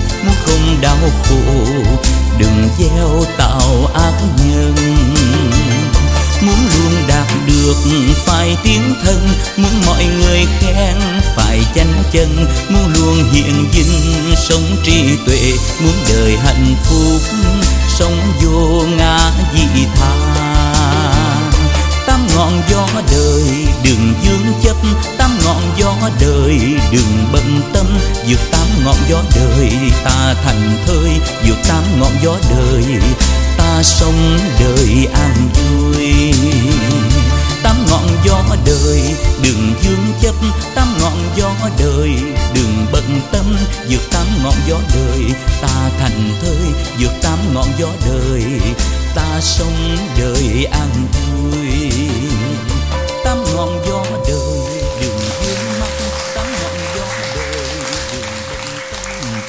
đau 0.80 0.96
khổ, 1.28 1.62
đừng 2.38 2.68
gieo 2.78 3.24
tạo 3.38 3.90
ác 3.94 4.14
nhân. 4.38 4.74
Muốn 6.40 6.54
luôn 6.74 6.92
đạt 7.08 7.26
được 7.46 7.76
phải 8.26 8.56
tiến 8.64 8.94
thân, 9.04 9.28
muốn 9.56 9.70
mọi 9.86 10.04
người 10.04 10.46
khen 10.60 10.96
phải 11.36 11.60
chánh 11.74 12.02
chân. 12.12 12.46
Muốn 12.68 12.92
luôn 12.94 13.32
hiện 13.32 13.68
dinh 13.72 14.34
sống 14.36 14.76
trí 14.84 15.16
tuệ, 15.26 15.52
muốn 15.80 15.94
đời 16.08 16.36
hạnh 16.44 16.74
phúc, 16.84 17.20
sống 17.88 18.18
vô 18.40 18.82
ngã 18.98 19.30
dị 19.54 19.84
tha 19.94 20.45
ngọn 22.36 22.62
gió 22.70 22.86
đời 23.12 23.66
đừng 23.84 24.14
dương 24.22 24.52
chấp, 24.62 24.76
tám 25.18 25.30
ngọn 25.44 25.62
gió 25.78 25.94
đời 26.20 26.60
đừng 26.92 27.26
bận 27.32 27.60
tâm. 27.72 27.86
Vượt 28.28 28.40
tám 28.50 28.66
ngọn 28.84 28.96
gió 29.08 29.22
đời 29.36 29.70
ta 30.04 30.34
thành 30.44 30.78
thơi, 30.86 31.10
vượt 31.46 31.56
tám 31.68 31.82
ngọn 32.00 32.12
gió 32.22 32.36
đời 32.50 32.84
ta 33.58 33.82
sống 33.82 34.38
đời 34.60 35.08
an 35.14 35.48
vui. 35.54 36.32
Tám 37.62 37.76
ngọn 37.90 38.06
gió 38.24 38.42
đời 38.66 39.02
đừng 39.42 39.74
dương 39.82 40.12
chấp, 40.22 40.34
tám 40.74 40.88
ngọn 41.00 41.18
gió 41.36 41.50
đời 41.78 42.10
đừng 42.54 42.86
bận 42.92 43.20
tâm. 43.32 43.56
Vượt 43.90 44.10
tám 44.10 44.26
ngọn 44.42 44.54
gió 44.68 44.76
đời 44.94 45.24
ta 45.62 45.90
thành 46.00 46.30
thơi, 46.42 46.72
vượt 46.98 47.12
tám 47.22 47.38
ngọn 47.54 47.66
gió 47.78 47.88
đời 48.06 48.44
ta 49.14 49.40
sống 49.40 49.96
đời 50.18 50.64
an 50.64 50.90
vui. 51.12 51.45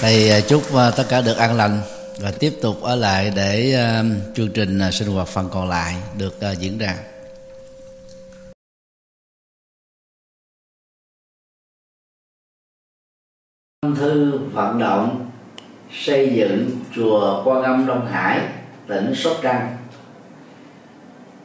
Thầy 0.08 0.30
à, 0.30 0.40
chúc 0.48 0.76
à, 0.76 0.92
tất 0.98 1.04
cả 1.10 1.22
được 1.22 1.38
an 1.38 1.58
lành 1.58 1.80
và 2.20 2.32
tiếp 2.40 2.54
tục 2.62 2.82
ở 2.82 2.96
lại 2.96 3.32
để 3.36 3.74
à, 3.74 4.04
chương 4.36 4.50
trình 4.50 4.80
sinh 4.92 5.08
hoạt 5.08 5.28
phần 5.28 5.50
còn 5.52 5.70
lại 5.70 5.96
được 6.18 6.34
diễn 6.60 6.78
ra 6.78 6.96
thư 13.96 14.40
vận 14.52 14.80
động 14.80 15.30
xây 15.94 16.34
dựng 16.36 16.70
chùa 16.96 17.42
Quan 17.46 17.64
Âm 17.64 17.86
Đông 17.88 18.08
Hải, 18.08 18.40
tỉnh 18.88 19.16
Sóc 19.16 19.38
Trăng. 19.44 19.78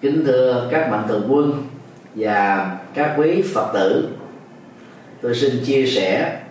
Kính 0.00 0.22
thưa 0.26 0.68
các 0.70 0.90
mạnh 0.90 1.04
thường 1.08 1.26
quân 1.30 1.68
và 2.14 2.70
các 2.94 3.14
quý 3.18 3.42
Phật 3.54 3.70
tử, 3.74 4.08
tôi 5.22 5.34
xin 5.34 5.64
chia 5.64 5.86
sẻ 5.86 6.42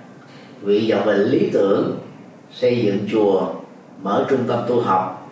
vị 0.62 0.92
vọng 0.92 1.06
về 1.06 1.14
lý 1.14 1.50
tưởng 1.54 2.00
xây 2.52 2.82
dựng 2.86 3.00
chùa, 3.12 3.48
mở 4.02 4.26
trung 4.30 4.44
tâm 4.48 4.60
tu 4.68 4.82
học, 4.82 5.32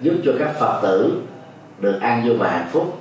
giúp 0.00 0.14
cho 0.24 0.32
các 0.38 0.54
Phật 0.58 0.80
tử 0.82 1.22
được 1.80 1.98
an 2.00 2.28
vui 2.28 2.36
và 2.36 2.50
hạnh 2.50 2.68
phúc. 2.72 2.98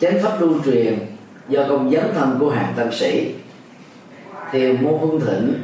Chánh 0.00 0.22
pháp 0.22 0.40
lưu 0.40 0.54
truyền 0.64 0.98
do 1.48 1.64
công 1.68 1.90
dấn 1.90 2.04
thân 2.14 2.36
của 2.40 2.50
hàng 2.50 2.72
tân 2.76 2.92
sĩ 2.92 3.34
theo 4.50 4.74
mô 4.80 4.98
hưng 4.98 5.20
thịnh 5.20 5.54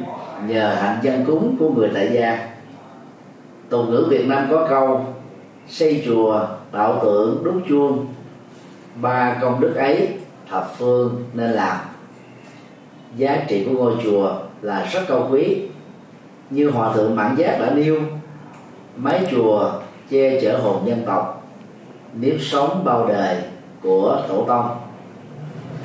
nhờ 0.47 0.75
hạnh 0.75 0.99
dân 1.01 1.25
cúng 1.25 1.55
của 1.59 1.69
người 1.69 1.91
tại 1.93 2.09
gia. 2.13 2.49
Tục 3.69 3.85
ngữ 3.89 4.07
việt 4.09 4.27
nam 4.27 4.47
có 4.51 4.67
câu 4.69 5.05
xây 5.67 6.03
chùa 6.05 6.47
tạo 6.71 6.99
tượng 7.03 7.43
đúc 7.43 7.61
chuông. 7.69 8.07
Ba 8.95 9.37
công 9.41 9.59
đức 9.59 9.75
ấy 9.75 10.09
thập 10.49 10.73
phương 10.77 11.23
nên 11.33 11.51
làm 11.51 11.77
giá 13.15 13.45
trị 13.47 13.65
của 13.65 13.71
ngôi 13.71 13.93
chùa 14.03 14.33
là 14.61 14.85
rất 14.91 15.01
cao 15.07 15.27
quý. 15.31 15.61
Như 16.49 16.69
hòa 16.69 16.93
thượng 16.93 17.15
mãn 17.15 17.35
giác 17.35 17.57
đã 17.59 17.71
nêu 17.75 17.99
mái 18.95 19.27
chùa 19.31 19.71
che 20.09 20.41
chở 20.41 20.57
hồn 20.57 20.87
dân 20.87 21.03
tộc, 21.05 21.47
nếp 22.13 22.35
sống 22.41 22.81
bao 22.85 23.07
đời 23.07 23.37
của 23.81 24.23
tổ 24.27 24.45
tông. 24.47 24.77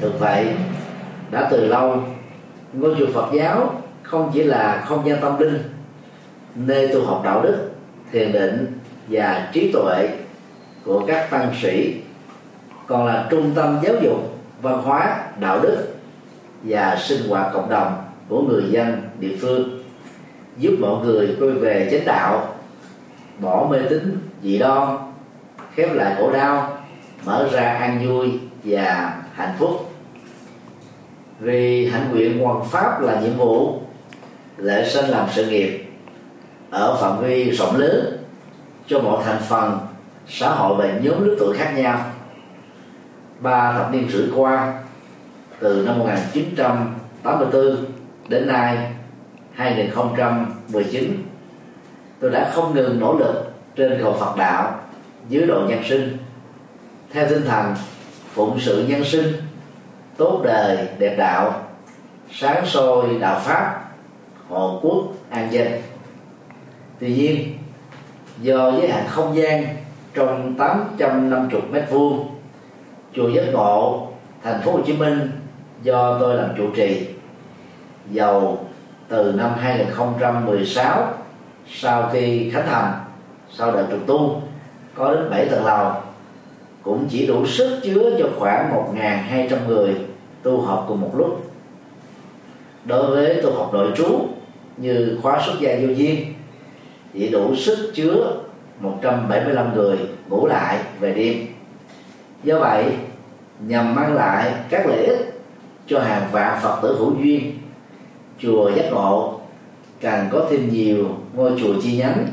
Thực 0.00 0.20
vậy, 0.20 0.46
đã 1.30 1.48
từ 1.50 1.66
lâu, 1.66 1.96
ngôi 2.72 2.94
chùa 2.98 3.06
Phật 3.14 3.32
giáo 3.32 3.82
không 4.02 4.30
chỉ 4.34 4.42
là 4.42 4.84
không 4.88 5.08
gian 5.08 5.20
tâm 5.20 5.38
linh, 5.38 5.58
nơi 6.54 6.88
tu 6.88 7.06
học 7.06 7.22
đạo 7.24 7.42
đức, 7.42 7.70
thiền 8.12 8.32
định 8.32 8.78
và 9.08 9.50
trí 9.52 9.72
tuệ 9.72 10.08
của 10.84 11.02
các 11.06 11.30
tăng 11.30 11.52
sĩ, 11.62 11.94
còn 12.86 13.06
là 13.06 13.26
trung 13.30 13.50
tâm 13.54 13.78
giáo 13.82 13.94
dục 14.02 14.38
văn 14.62 14.82
hóa, 14.82 15.26
đạo 15.40 15.60
đức 15.62 15.95
và 16.62 16.96
sinh 17.00 17.28
hoạt 17.28 17.52
cộng 17.52 17.68
đồng 17.68 18.04
của 18.28 18.42
người 18.42 18.64
dân 18.70 19.02
địa 19.20 19.36
phương, 19.40 19.82
giúp 20.58 20.76
mọi 20.80 21.04
người 21.04 21.36
quay 21.40 21.50
về 21.50 21.88
chánh 21.92 22.04
đạo, 22.04 22.54
bỏ 23.38 23.66
mê 23.70 23.78
tín 23.90 24.18
dị 24.42 24.58
đoan, 24.58 24.98
khép 25.74 25.88
lại 25.94 26.14
khổ 26.18 26.32
đau, 26.32 26.78
mở 27.24 27.48
ra 27.52 27.72
an 27.72 28.06
vui 28.06 28.40
và 28.64 29.16
hạnh 29.34 29.54
phúc. 29.58 29.92
Vì 31.40 31.90
hạnh 31.90 32.10
nguyện 32.10 32.38
hoàn 32.38 32.64
pháp 32.64 33.00
là 33.00 33.20
nhiệm 33.20 33.36
vụ, 33.36 33.80
lễ 34.56 34.88
sinh 34.88 35.04
làm 35.04 35.28
sự 35.34 35.46
nghiệp, 35.46 35.84
ở 36.70 36.96
phạm 37.00 37.22
vi 37.22 37.50
rộng 37.50 37.76
lớn, 37.76 38.16
cho 38.86 39.00
mọi 39.00 39.24
thành 39.24 39.42
phần, 39.48 39.78
xã 40.28 40.50
hội 40.50 40.76
và 40.76 40.98
nhóm 41.02 41.24
lứa 41.24 41.36
tuổi 41.38 41.56
khác 41.58 41.72
nhau. 41.76 42.00
Ba 43.40 43.72
thập 43.72 43.92
niên 43.92 44.08
rưỡi 44.10 44.26
qua 44.36 44.82
từ 45.60 45.82
năm 45.86 45.98
1984 45.98 47.84
đến 48.28 48.46
nay 48.46 48.92
2019 49.54 51.22
tôi 52.20 52.30
đã 52.30 52.50
không 52.54 52.74
ngừng 52.74 53.00
nỗ 53.00 53.18
lực 53.18 53.52
trên 53.76 53.98
cầu 54.02 54.16
Phật 54.20 54.36
đạo, 54.36 54.80
dưới 55.28 55.46
độ 55.46 55.60
nhân 55.68 55.82
sinh. 55.88 56.16
Theo 57.12 57.26
tinh 57.28 57.44
thần 57.44 57.74
phụng 58.34 58.60
sự 58.60 58.84
nhân 58.88 59.04
sinh, 59.04 59.32
tốt 60.16 60.40
đời, 60.44 60.88
đẹp 60.98 61.16
đạo, 61.18 61.62
sáng 62.32 62.66
soi 62.66 63.18
đạo 63.20 63.40
pháp 63.40 63.82
hộ 64.48 64.80
quốc, 64.82 65.04
an 65.30 65.52
dân. 65.52 65.68
Tuy 67.00 67.14
nhiên, 67.14 67.58
do 68.40 68.72
giới 68.72 68.88
hạn 68.88 69.04
không 69.08 69.36
gian 69.36 69.66
trong 70.14 70.54
850 70.58 71.60
mét 71.70 71.84
vuông, 71.90 72.28
chùa 73.14 73.28
giác 73.28 73.44
ngộ, 73.52 74.08
thành 74.42 74.62
phố 74.62 74.72
Hồ 74.72 74.80
Chí 74.86 74.92
Minh 74.92 75.30
do 75.82 76.18
tôi 76.20 76.36
làm 76.36 76.48
chủ 76.56 76.70
trì. 76.76 77.06
Dầu 78.10 78.66
từ 79.08 79.32
năm 79.32 79.52
2016 79.60 81.14
sau 81.68 82.10
khi 82.12 82.50
khánh 82.50 82.66
thành, 82.66 82.92
sau 83.52 83.72
đợt 83.72 83.86
trùng 83.90 84.04
tu, 84.06 84.42
có 84.94 85.14
đến 85.14 85.30
7 85.30 85.46
tầng 85.46 85.64
lầu. 85.64 85.92
Cũng 86.82 87.06
chỉ 87.10 87.26
đủ 87.26 87.46
sức 87.46 87.80
chứa 87.84 88.16
cho 88.18 88.28
khoảng 88.38 88.72
1.200 88.94 89.56
người 89.66 89.94
tu 90.42 90.60
học 90.60 90.84
cùng 90.88 91.00
một 91.00 91.10
lúc. 91.16 91.50
Đối 92.84 93.06
với 93.06 93.42
tu 93.42 93.54
học 93.54 93.70
nội 93.72 93.92
trú 93.96 94.28
như 94.76 95.18
khóa 95.22 95.42
xuất 95.46 95.54
gia 95.60 95.76
vô 95.80 95.88
duyên, 95.94 96.34
chỉ 97.12 97.28
đủ 97.28 97.56
sức 97.56 97.92
chứa 97.94 98.36
175 98.80 99.74
người 99.74 99.98
ngủ 100.28 100.46
lại 100.46 100.78
về 101.00 101.12
đêm. 101.14 101.46
Do 102.44 102.58
vậy, 102.58 102.84
nhằm 103.60 103.94
mang 103.94 104.14
lại 104.14 104.52
các 104.70 104.86
lợi 104.86 105.06
ích 105.06 105.35
cho 105.86 106.00
hàng 106.00 106.28
vạn 106.32 106.60
phật 106.62 106.80
tử 106.82 106.96
hữu 106.98 107.14
duyên. 107.22 107.58
Chùa 108.38 108.70
giác 108.76 108.84
ngộ 108.92 109.40
càng 110.00 110.28
có 110.32 110.46
thêm 110.50 110.68
nhiều 110.72 111.08
ngôi 111.34 111.52
chùa 111.60 111.74
chi 111.82 111.96
nhánh 111.96 112.26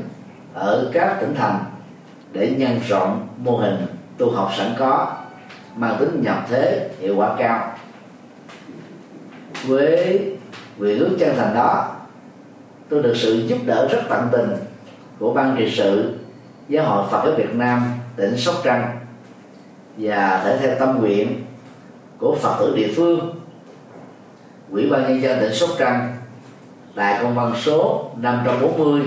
ở 0.54 0.90
các 0.92 1.16
tỉnh 1.20 1.34
thành 1.34 1.64
để 2.32 2.54
nhân 2.58 2.80
rộng 2.88 3.28
mô 3.38 3.56
hình 3.56 3.86
tu 4.18 4.30
học 4.30 4.50
sẵn 4.56 4.72
có, 4.78 5.12
mang 5.76 5.96
tính 6.00 6.22
nhập 6.22 6.46
thế, 6.48 6.90
hiệu 7.00 7.16
quả 7.16 7.36
cao. 7.38 7.72
Với 9.66 10.20
nguyện 10.78 10.98
ước 10.98 11.16
chân 11.20 11.36
thành 11.36 11.54
đó, 11.54 11.96
tôi 12.88 13.02
được 13.02 13.14
sự 13.16 13.46
giúp 13.46 13.58
đỡ 13.66 13.88
rất 13.92 14.02
tận 14.08 14.28
tình 14.32 14.50
của 15.18 15.32
ban 15.32 15.56
trị 15.58 15.72
sự, 15.76 16.14
giáo 16.68 16.84
hội 16.84 17.04
Phật 17.10 17.22
giáo 17.24 17.34
Việt 17.36 17.54
Nam, 17.54 17.84
tỉnh 18.16 18.36
Sóc 18.36 18.54
Trăng 18.64 18.98
và 19.96 20.42
thể 20.44 20.58
theo 20.58 20.78
tâm 20.78 20.98
nguyện 20.98 21.44
của 22.18 22.36
Phật 22.40 22.56
tử 22.58 22.76
địa 22.76 22.92
phương. 22.96 23.33
Ủy 24.74 24.86
ban 24.86 25.02
nhân 25.02 25.22
dân 25.22 25.40
tỉnh 25.40 25.54
Sóc 25.54 25.70
Trăng 25.78 26.16
tại 26.94 27.18
công 27.22 27.34
văn 27.34 27.52
số 27.56 28.10
540 28.16 29.02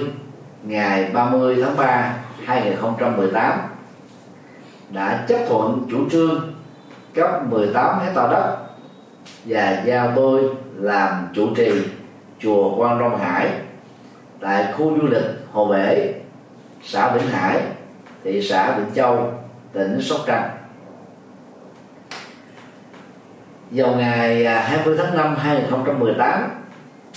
ngày 0.63 1.09
30 1.13 1.57
tháng 1.63 1.77
3 1.77 2.13
2018 2.45 3.59
đã 4.89 5.25
chấp 5.27 5.37
thuận 5.49 5.87
chủ 5.91 6.09
trương 6.09 6.53
cấp 7.13 7.29
18 7.49 7.99
hecta 7.99 8.27
đất 8.27 8.57
và 9.45 9.83
giao 9.85 10.11
tôi 10.15 10.43
làm 10.75 11.27
chủ 11.33 11.55
trì 11.55 11.71
chùa 12.39 12.75
Quan 12.75 12.99
Long 12.99 13.17
Hải 13.19 13.51
tại 14.39 14.73
khu 14.77 14.97
du 15.01 15.07
lịch 15.07 15.25
Hồ 15.51 15.65
Bể, 15.65 16.13
xã 16.83 17.11
Vĩnh 17.11 17.27
Hải, 17.27 17.61
thị 18.23 18.41
xã 18.49 18.77
Vĩnh 18.77 18.95
Châu, 18.95 19.33
tỉnh 19.73 20.01
Sóc 20.01 20.19
Trăng. 20.27 20.56
Vào 23.71 23.95
ngày 23.95 24.45
à, 24.45 24.59
20 24.59 24.95
tháng 24.97 25.17
5 25.17 25.35
2018, 25.35 26.49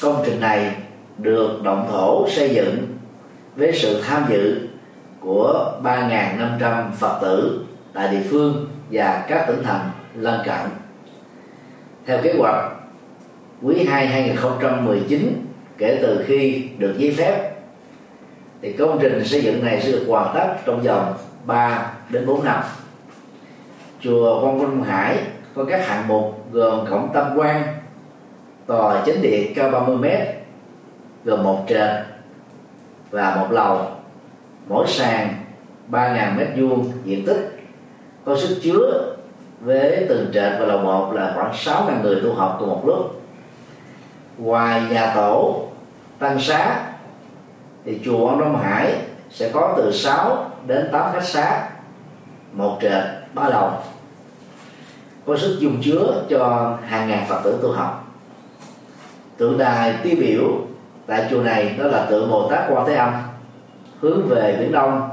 công 0.00 0.22
trình 0.26 0.40
này 0.40 0.74
được 1.18 1.62
động 1.62 1.88
thổ 1.90 2.28
xây 2.30 2.54
dựng 2.54 2.76
với 3.56 3.72
sự 3.72 4.02
tham 4.06 4.24
dự 4.30 4.68
của 5.20 5.72
3.500 5.82 6.90
Phật 6.92 7.18
tử 7.22 7.64
tại 7.92 8.08
địa 8.08 8.22
phương 8.30 8.68
và 8.90 9.24
các 9.28 9.44
tỉnh 9.46 9.62
thành 9.62 9.90
lân 10.14 10.40
cận. 10.44 10.70
Theo 12.06 12.18
kế 12.22 12.34
hoạch, 12.38 12.72
quý 13.62 13.84
2 13.84 14.06
2019 14.06 15.46
kể 15.78 15.98
từ 16.02 16.24
khi 16.26 16.68
được 16.78 16.94
giấy 16.98 17.14
phép 17.18 17.50
thì 18.62 18.72
công 18.72 18.98
trình 19.02 19.24
xây 19.24 19.42
dựng 19.42 19.64
này 19.64 19.80
sẽ 19.82 19.92
được 19.92 20.04
hoàn 20.08 20.34
tất 20.34 20.54
trong 20.66 20.82
vòng 20.82 21.14
3 21.46 21.92
đến 22.08 22.26
4 22.26 22.44
năm. 22.44 22.62
Chùa 24.00 24.40
Quang 24.42 24.58
Vinh 24.58 24.84
Hải 24.84 25.18
có 25.54 25.64
các 25.64 25.88
hạng 25.88 26.08
mục 26.08 26.39
gồm 26.52 26.86
cổng 26.90 27.10
tam 27.12 27.36
quan, 27.36 27.62
tòa 28.66 29.02
chánh 29.06 29.22
điện 29.22 29.52
cao 29.56 29.70
30 29.70 29.96
m 29.96 30.04
gồm 31.24 31.42
một 31.42 31.64
trệt 31.68 31.90
và 33.10 33.36
một 33.36 33.46
lầu. 33.50 33.86
Mỗi 34.68 34.86
sàn 34.88 35.34
3.000 35.90 36.36
mét 36.36 36.48
vuông 36.56 36.92
diện 37.04 37.26
tích 37.26 37.60
có 38.24 38.36
sức 38.36 38.60
chứa 38.62 39.14
với 39.60 40.06
từng 40.08 40.30
trệt 40.34 40.52
và 40.58 40.66
lầu 40.66 40.78
một 40.78 41.12
là 41.12 41.32
khoảng 41.34 41.52
6.000 41.52 42.02
người 42.02 42.20
tu 42.22 42.34
học 42.34 42.56
cùng 42.60 42.68
một 42.68 42.82
lúc. 42.86 43.22
Ngoài 44.38 44.82
nhà 44.90 45.12
tổ 45.14 45.66
tăng 46.18 46.40
xá 46.40 46.80
thì 47.84 48.00
chùa 48.04 48.28
ông 48.28 48.40
Đông 48.40 48.58
Hải 48.62 48.94
sẽ 49.30 49.50
có 49.54 49.74
từ 49.76 49.92
6 49.92 50.50
đến 50.66 50.88
8 50.92 51.12
khách 51.12 51.24
xá 51.24 51.68
một 52.52 52.78
trệt 52.82 53.04
ba 53.34 53.48
lầu 53.48 53.72
có 55.26 55.36
sức 55.36 55.56
dung 55.60 55.82
chứa 55.82 56.24
cho 56.30 56.76
hàng 56.86 57.08
ngàn 57.08 57.26
phật 57.28 57.40
tử 57.44 57.58
tu 57.62 57.72
học. 57.72 58.14
Tượng 59.36 59.58
đài 59.58 59.94
tiêu 60.02 60.16
biểu 60.20 60.66
tại 61.06 61.26
chùa 61.30 61.42
này 61.42 61.76
đó 61.78 61.84
là 61.84 62.06
tượng 62.10 62.30
Bồ 62.30 62.50
Tát 62.50 62.70
Quan 62.70 62.86
Thế 62.86 62.94
Âm, 62.94 63.12
hướng 64.00 64.28
về 64.28 64.56
biển 64.60 64.72
Đông 64.72 65.08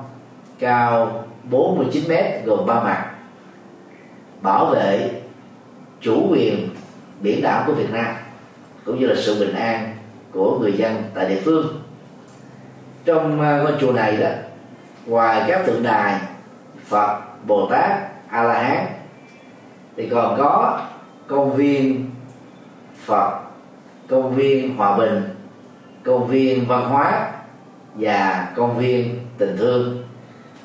cao 0.60 1.24
49 1.43 2.03
mét, 2.08 2.45
gồm 2.45 2.66
ba 2.66 2.84
mặt. 2.84 3.12
Bảo 4.41 4.66
vệ 4.66 5.12
chủ 6.01 6.28
quyền 6.32 6.70
biển 7.22 7.41
đảo 7.41 7.64
của 7.68 7.74
Việt 7.74 7.91
Nam, 7.91 8.16
cũng 8.86 8.99
như 8.99 9.08
là 9.08 9.16
sự 9.18 9.39
bình 9.39 9.55
an 9.55 9.95
của 10.32 10.60
người 10.60 10.74
dân 10.74 11.03
tại 11.14 11.30
địa 11.30 11.41
phương. 11.45 11.82
Trong 13.05 13.41
à, 13.41 13.58
ngôi 13.58 13.74
chùa 13.82 13.91
này 13.91 14.18
đó, 14.18 14.30
ngoài 15.05 15.43
các 15.47 15.66
tượng 15.66 15.84
đài 15.84 16.20
Phật, 16.86 17.20
Bồ 17.45 17.70
Tát, 17.72 17.91
A 18.30 18.43
La 18.43 18.64
Hán 18.64 18.86
thì 19.98 20.10
còn 20.10 20.38
có 20.38 20.82
công 21.28 21.56
viên 21.56 22.10
Phật, 23.06 23.39
công 24.08 24.36
viên 24.36 24.78
Hòa 24.78 24.98
Bình, 24.98 25.24
công 26.04 26.28
viên 26.28 26.68
văn 26.68 26.89
hóa 26.89 27.32
và 27.95 28.48
công 28.56 28.78
viên 28.78 29.20
tình 29.38 29.58
thương. 29.58 30.04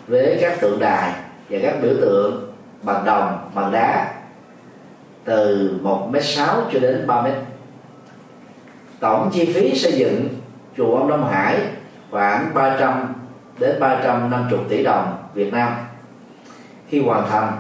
Với 0.06 0.38
các 0.40 0.60
tượng 0.60 0.80
đài 0.80 1.12
và 1.50 1.58
các 1.62 1.74
biểu 1.82 1.94
tượng 2.00 2.52
bằng 2.82 3.04
đồng, 3.04 3.50
bằng 3.54 3.72
đá, 3.72 4.14
từ 5.24 5.70
1 5.82 6.08
m 6.12 6.16
sáu 6.22 6.56
cho 6.72 6.78
đến 6.78 7.06
3 7.06 7.22
m 7.22 7.26
tổng 9.00 9.30
chi 9.32 9.52
phí 9.54 9.78
xây 9.78 9.92
dựng 9.92 10.28
chùa 10.76 10.96
ông 10.96 11.08
Đông 11.08 11.30
Hải 11.30 11.60
khoảng 12.10 12.54
300 12.54 13.14
đến 13.58 13.80
350 13.80 14.60
tỷ 14.68 14.82
đồng 14.82 15.16
Việt 15.34 15.52
Nam. 15.52 15.72
Khi 16.88 17.00
hoàn 17.00 17.28
thành 17.30 17.52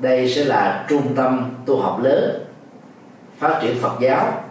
đây 0.00 0.30
sẽ 0.30 0.44
là 0.44 0.86
trung 0.88 1.14
tâm 1.16 1.50
tu 1.66 1.80
học 1.80 2.00
lớn, 2.02 2.44
phát 3.38 3.58
triển 3.62 3.78
Phật 3.78 4.00
giáo, 4.00 4.44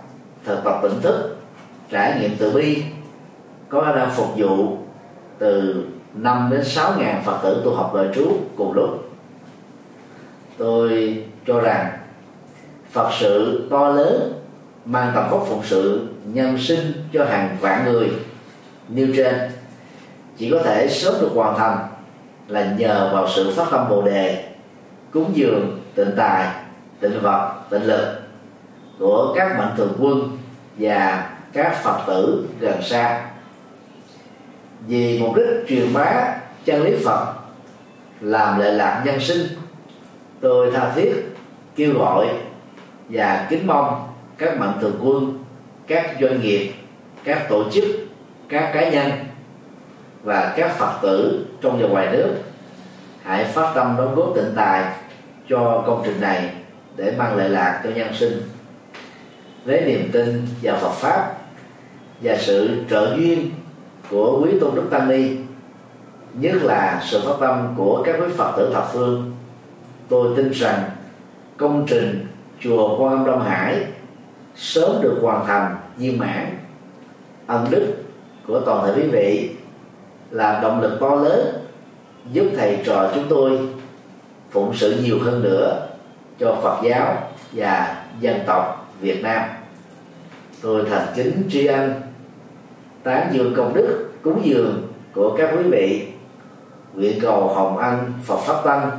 thực 0.45 0.64
tập 0.64 0.80
tỉnh 0.82 1.02
thức, 1.02 1.38
trải 1.91 2.20
nghiệm 2.20 2.36
từ 2.39 2.52
bi. 2.52 2.84
Có 3.70 3.82
khả 3.82 3.95
năng 3.95 4.12
phục 4.12 4.28
vụ 4.36 4.78
từ 5.39 5.84
5 6.14 6.47
đến 6.52 6.64
6 6.66 6.93
ngàn 7.00 7.22
Phật 7.26 7.39
tử 7.43 7.62
tu 7.66 7.76
học 7.76 7.91
đời 7.95 8.08
trú 8.16 8.38
cùng 8.58 8.74
lúc. 8.74 9.12
Tôi 10.58 11.24
cho 11.47 11.60
rằng 11.60 11.91
Phật 12.91 13.10
sự 13.20 13.68
to 13.72 13.89
lớn 13.89 14.34
mang 14.86 15.12
tầm 15.16 15.30
vóc 15.30 15.45
phụng 15.50 15.64
sự 15.64 16.08
nhân 16.26 16.58
sinh 16.58 16.91
cho 17.14 17.26
hàng 17.26 17.58
vạn 17.62 17.86
người 17.86 18.10
nêu 18.89 19.08
trên. 19.16 19.36
Chỉ 20.38 20.52
có 20.52 20.62
thể 20.64 20.88
sớm 20.88 21.14
được 21.22 21.32
hoàn 21.36 21.58
thành 21.58 21.78
là 22.47 22.76
nhờ 22.78 23.10
vào 23.14 23.30
sự 23.36 23.54
phát 23.56 23.66
tâm 23.72 23.89
bồ 23.89 24.02
đề 24.02 24.49
cúng 25.12 25.32
dường 25.34 25.80
tịnh 25.95 26.12
tài 26.18 26.47
tịnh 26.99 27.22
vật 27.22 27.53
tịnh 27.70 27.84
lực 27.84 28.20
của 28.99 29.34
các 29.36 29.57
mạnh 29.57 29.74
thường 29.78 29.93
quân 29.99 30.38
và 30.78 31.30
các 31.53 31.84
phật 31.84 32.03
tử 32.07 32.47
gần 32.60 32.82
xa. 32.82 33.26
Vì 34.88 35.20
mục 35.20 35.36
đích 35.36 35.68
truyền 35.68 35.93
bá 35.93 36.38
chân 36.66 36.84
lý 36.84 36.95
phật, 37.05 37.34
làm 38.22 38.60
lệ 38.60 38.72
lạc 38.72 39.01
nhân 39.05 39.20
sinh, 39.20 39.47
tôi 40.41 40.72
tha 40.72 40.91
thiết, 40.95 41.14
kêu 41.76 41.93
gọi 41.93 42.28
và 43.10 43.47
kính 43.49 43.68
mong 43.68 44.07
các 44.38 44.57
mạnh 44.57 44.74
thường 44.82 44.99
quân, 45.03 45.43
các 45.88 46.16
doanh 46.22 46.41
nghiệp, 46.41 46.74
các 47.24 47.45
tổ 47.49 47.72
chức, 47.72 47.86
các 48.49 48.72
cá 48.74 48.89
nhân 48.89 49.12
và 50.24 50.53
các 50.57 50.78
phật 50.78 50.99
tử 51.01 51.45
trong 51.62 51.82
và 51.82 51.88
ngoài 51.88 52.07
nước 52.12 52.36
hãy 53.30 53.45
phát 53.45 53.71
tâm 53.75 53.95
đóng 53.97 54.15
góp 54.15 54.32
tịnh 54.36 54.51
tài 54.55 54.84
cho 55.49 55.84
công 55.88 56.01
trình 56.05 56.21
này 56.21 56.53
để 56.95 57.13
mang 57.17 57.36
lợi 57.36 57.49
lạc 57.49 57.82
cho 57.84 57.89
nhân 57.89 58.13
sinh. 58.13 58.41
Lấy 59.65 59.82
niềm 59.86 60.09
tin 60.13 60.45
vào 60.61 60.77
Phật 60.77 60.91
pháp 60.91 61.34
và 62.21 62.38
sự 62.39 62.84
trợ 62.89 63.15
duyên 63.17 63.51
của 64.09 64.41
quý 64.43 64.51
tôn 64.61 64.75
đức 64.75 64.88
tăng 64.91 65.09
ni, 65.09 65.38
nhất 66.34 66.55
là 66.61 67.01
sự 67.05 67.21
phát 67.25 67.34
tâm 67.39 67.73
của 67.77 68.03
các 68.05 68.15
quý 68.19 68.34
phật 68.38 68.53
tử 68.57 68.71
thập 68.73 68.89
phương. 68.93 69.32
Tôi 70.09 70.34
tin 70.38 70.49
rằng 70.51 70.84
công 71.57 71.86
trình 71.89 72.27
chùa 72.59 72.97
quan 72.99 73.17
âm 73.17 73.25
đông 73.25 73.41
hải 73.41 73.86
sớm 74.55 74.91
được 75.01 75.19
hoàn 75.21 75.45
thành 75.45 75.75
viên 75.97 76.19
mãn. 76.19 76.57
Ân 77.47 77.67
đức 77.69 77.95
của 78.47 78.59
toàn 78.59 78.86
thể 78.86 79.01
quý 79.01 79.09
vị 79.09 79.49
là 80.32 80.59
động 80.61 80.82
lực 80.82 80.97
to 81.01 81.15
lớn 81.15 81.59
giúp 82.32 82.45
thầy 82.57 82.78
trò 82.86 83.11
chúng 83.15 83.26
tôi 83.30 83.59
phụng 84.51 84.74
sự 84.74 85.01
nhiều 85.03 85.20
hơn 85.24 85.43
nữa 85.43 85.88
cho 86.39 86.57
Phật 86.63 86.82
giáo 86.84 87.17
và 87.51 88.03
dân 88.20 88.39
tộc 88.45 88.93
Việt 88.99 89.24
Nam. 89.24 89.49
Tôi 90.61 90.86
thành 90.89 91.07
kính 91.15 91.43
tri 91.51 91.65
ân, 91.65 91.93
tán 93.03 93.30
dương 93.32 93.53
công 93.57 93.74
đức, 93.74 94.09
cúng 94.22 94.41
dường 94.43 94.88
của 95.13 95.36
các 95.38 95.49
quý 95.57 95.63
vị. 95.63 96.07
Nguyện 96.93 97.20
cầu 97.22 97.47
hồng 97.47 97.78
anh 97.78 98.13
Phật 98.26 98.38
pháp 98.38 98.61
tăng 98.63 98.91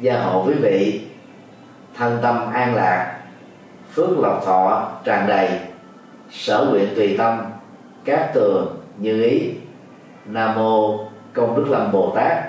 gia 0.00 0.22
hộ 0.22 0.44
quý 0.46 0.54
vị, 0.54 1.00
thân 1.96 2.18
tâm 2.22 2.52
an 2.52 2.74
lạc, 2.74 3.20
phước 3.94 4.18
lộc 4.18 4.44
thọ 4.44 4.88
tràn 5.04 5.28
đầy, 5.28 5.48
sở 6.30 6.66
nguyện 6.70 6.88
tùy 6.96 7.14
tâm, 7.18 7.38
các 8.04 8.30
tường 8.34 8.76
như 8.98 9.22
ý. 9.22 9.50
Nam 10.24 10.54
mô 10.54 11.09
công 11.34 11.56
đức 11.56 11.66
lâm 11.68 11.92
bồ 11.92 12.12
tát. 12.16 12.44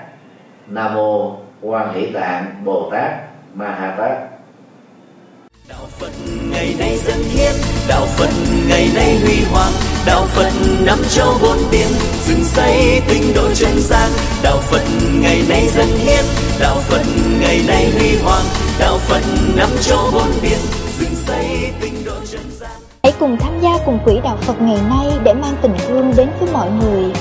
Nam 0.66 0.94
mô 0.94 1.36
quan 1.60 1.94
hỷ 1.94 2.06
tạng 2.06 2.64
bồ 2.64 2.90
tát 2.92 3.10
ma 3.54 3.66
ha 3.66 3.94
tát. 3.98 4.18
Đạo 5.68 5.86
phật 5.98 6.10
ngày 6.50 6.74
nay 6.78 6.98
dân 6.98 7.18
hiến 7.22 7.52
đạo 7.88 8.06
phật 8.06 8.30
ngày 8.68 8.88
nay 8.94 9.18
huy 9.22 9.44
hoàng 9.52 9.72
đạo 10.06 10.22
phật 10.26 10.50
năm 10.86 10.98
châu 11.08 11.34
bốn 11.42 11.56
biển 11.70 11.88
dựng 12.24 12.44
xây 12.44 13.00
tinh 13.08 13.22
độ 13.34 13.48
chân 13.54 13.80
gian. 13.80 14.10
Đạo 14.42 14.56
phật 14.56 14.82
ngày 15.20 15.42
nay 15.48 15.68
dân 15.68 15.86
hiến 15.86 16.24
đạo 16.60 16.76
phật 16.76 17.02
ngày 17.40 17.60
nay 17.68 17.90
huy 17.98 18.18
hoàng 18.24 18.44
đạo 18.78 18.98
phật 18.98 19.22
năm 19.56 19.68
châu 19.80 20.10
bốn 20.12 20.28
biển 20.42 20.58
dựng 20.98 21.14
xây 21.26 21.72
tinh 21.80 22.04
độ 22.04 22.14
chân 22.30 22.42
gian. 22.50 22.70
Hãy 23.02 23.12
cùng 23.20 23.36
tham 23.40 23.60
gia 23.60 23.70
cùng 23.86 23.98
quỹ 24.04 24.20
đạo 24.24 24.36
phật 24.40 24.60
ngày 24.60 24.78
nay 24.88 25.18
để 25.24 25.34
mang 25.34 25.54
tình 25.62 25.74
thương 25.88 26.12
đến 26.16 26.28
với 26.40 26.52
mọi 26.52 26.68
người 26.70 27.12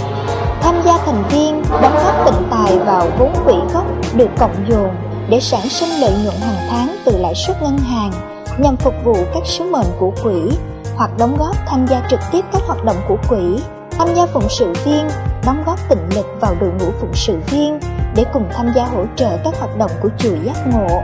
tham 0.62 0.76
gia 0.86 0.97
thành 1.05 1.24
viên, 1.30 1.64
đóng 1.82 1.95
góp 2.03 2.26
tịnh 2.26 2.47
tài 2.51 2.78
vào 2.78 3.07
vốn 3.20 3.34
quỹ 3.45 3.53
gốc 3.74 3.86
được 4.16 4.30
cộng 4.39 4.66
dồn 4.70 4.89
để 5.30 5.39
sản 5.39 5.70
sinh 5.70 5.89
lợi 6.01 6.14
nhuận 6.24 6.36
hàng 6.41 6.68
tháng 6.70 6.95
từ 7.05 7.18
lãi 7.18 7.36
suất 7.36 7.62
ngân 7.62 7.78
hàng 7.78 8.12
nhằm 8.57 8.78
phục 8.78 8.93
vụ 9.03 9.16
các 9.34 9.43
sứ 9.45 9.64
mệnh 9.64 9.88
của 9.99 10.12
quỹ 10.24 10.57
hoặc 10.95 11.12
đóng 11.18 11.38
góp 11.38 11.55
tham 11.68 11.88
gia 11.88 12.07
trực 12.09 12.20
tiếp 12.32 12.45
các 12.51 12.62
hoạt 12.68 12.84
động 12.84 12.95
của 13.07 13.18
quỹ, 13.30 13.59
tham 13.91 14.07
gia 14.16 14.26
phụng 14.26 14.49
sự 14.49 14.74
viên, 14.86 15.07
đóng 15.45 15.64
góp 15.66 15.89
tịnh 15.89 16.09
lực 16.16 16.26
vào 16.39 16.55
đội 16.62 16.72
ngũ 16.72 16.91
phụng 17.01 17.14
sự 17.14 17.39
viên 17.47 17.80
để 18.16 18.26
cùng 18.34 18.45
tham 18.53 18.72
gia 18.76 18.86
hỗ 18.86 19.05
trợ 19.16 19.38
các 19.43 19.53
hoạt 19.59 19.78
động 19.78 19.91
của 20.01 20.09
chùa 20.18 20.36
giác 20.43 20.68
ngộ 20.68 21.01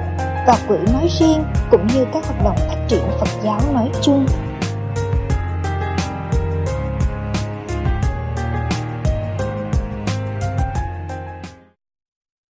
và 0.47 0.57
quỹ 0.67 0.77
nói 0.93 1.07
riêng 1.19 1.43
cũng 1.71 1.87
như 1.87 2.05
các 2.13 2.25
hoạt 2.25 2.43
động 2.43 2.55
phát 2.57 2.77
triển 2.87 3.03
Phật 3.19 3.29
giáo 3.43 3.59
nói 3.73 3.89
chung. 4.01 4.25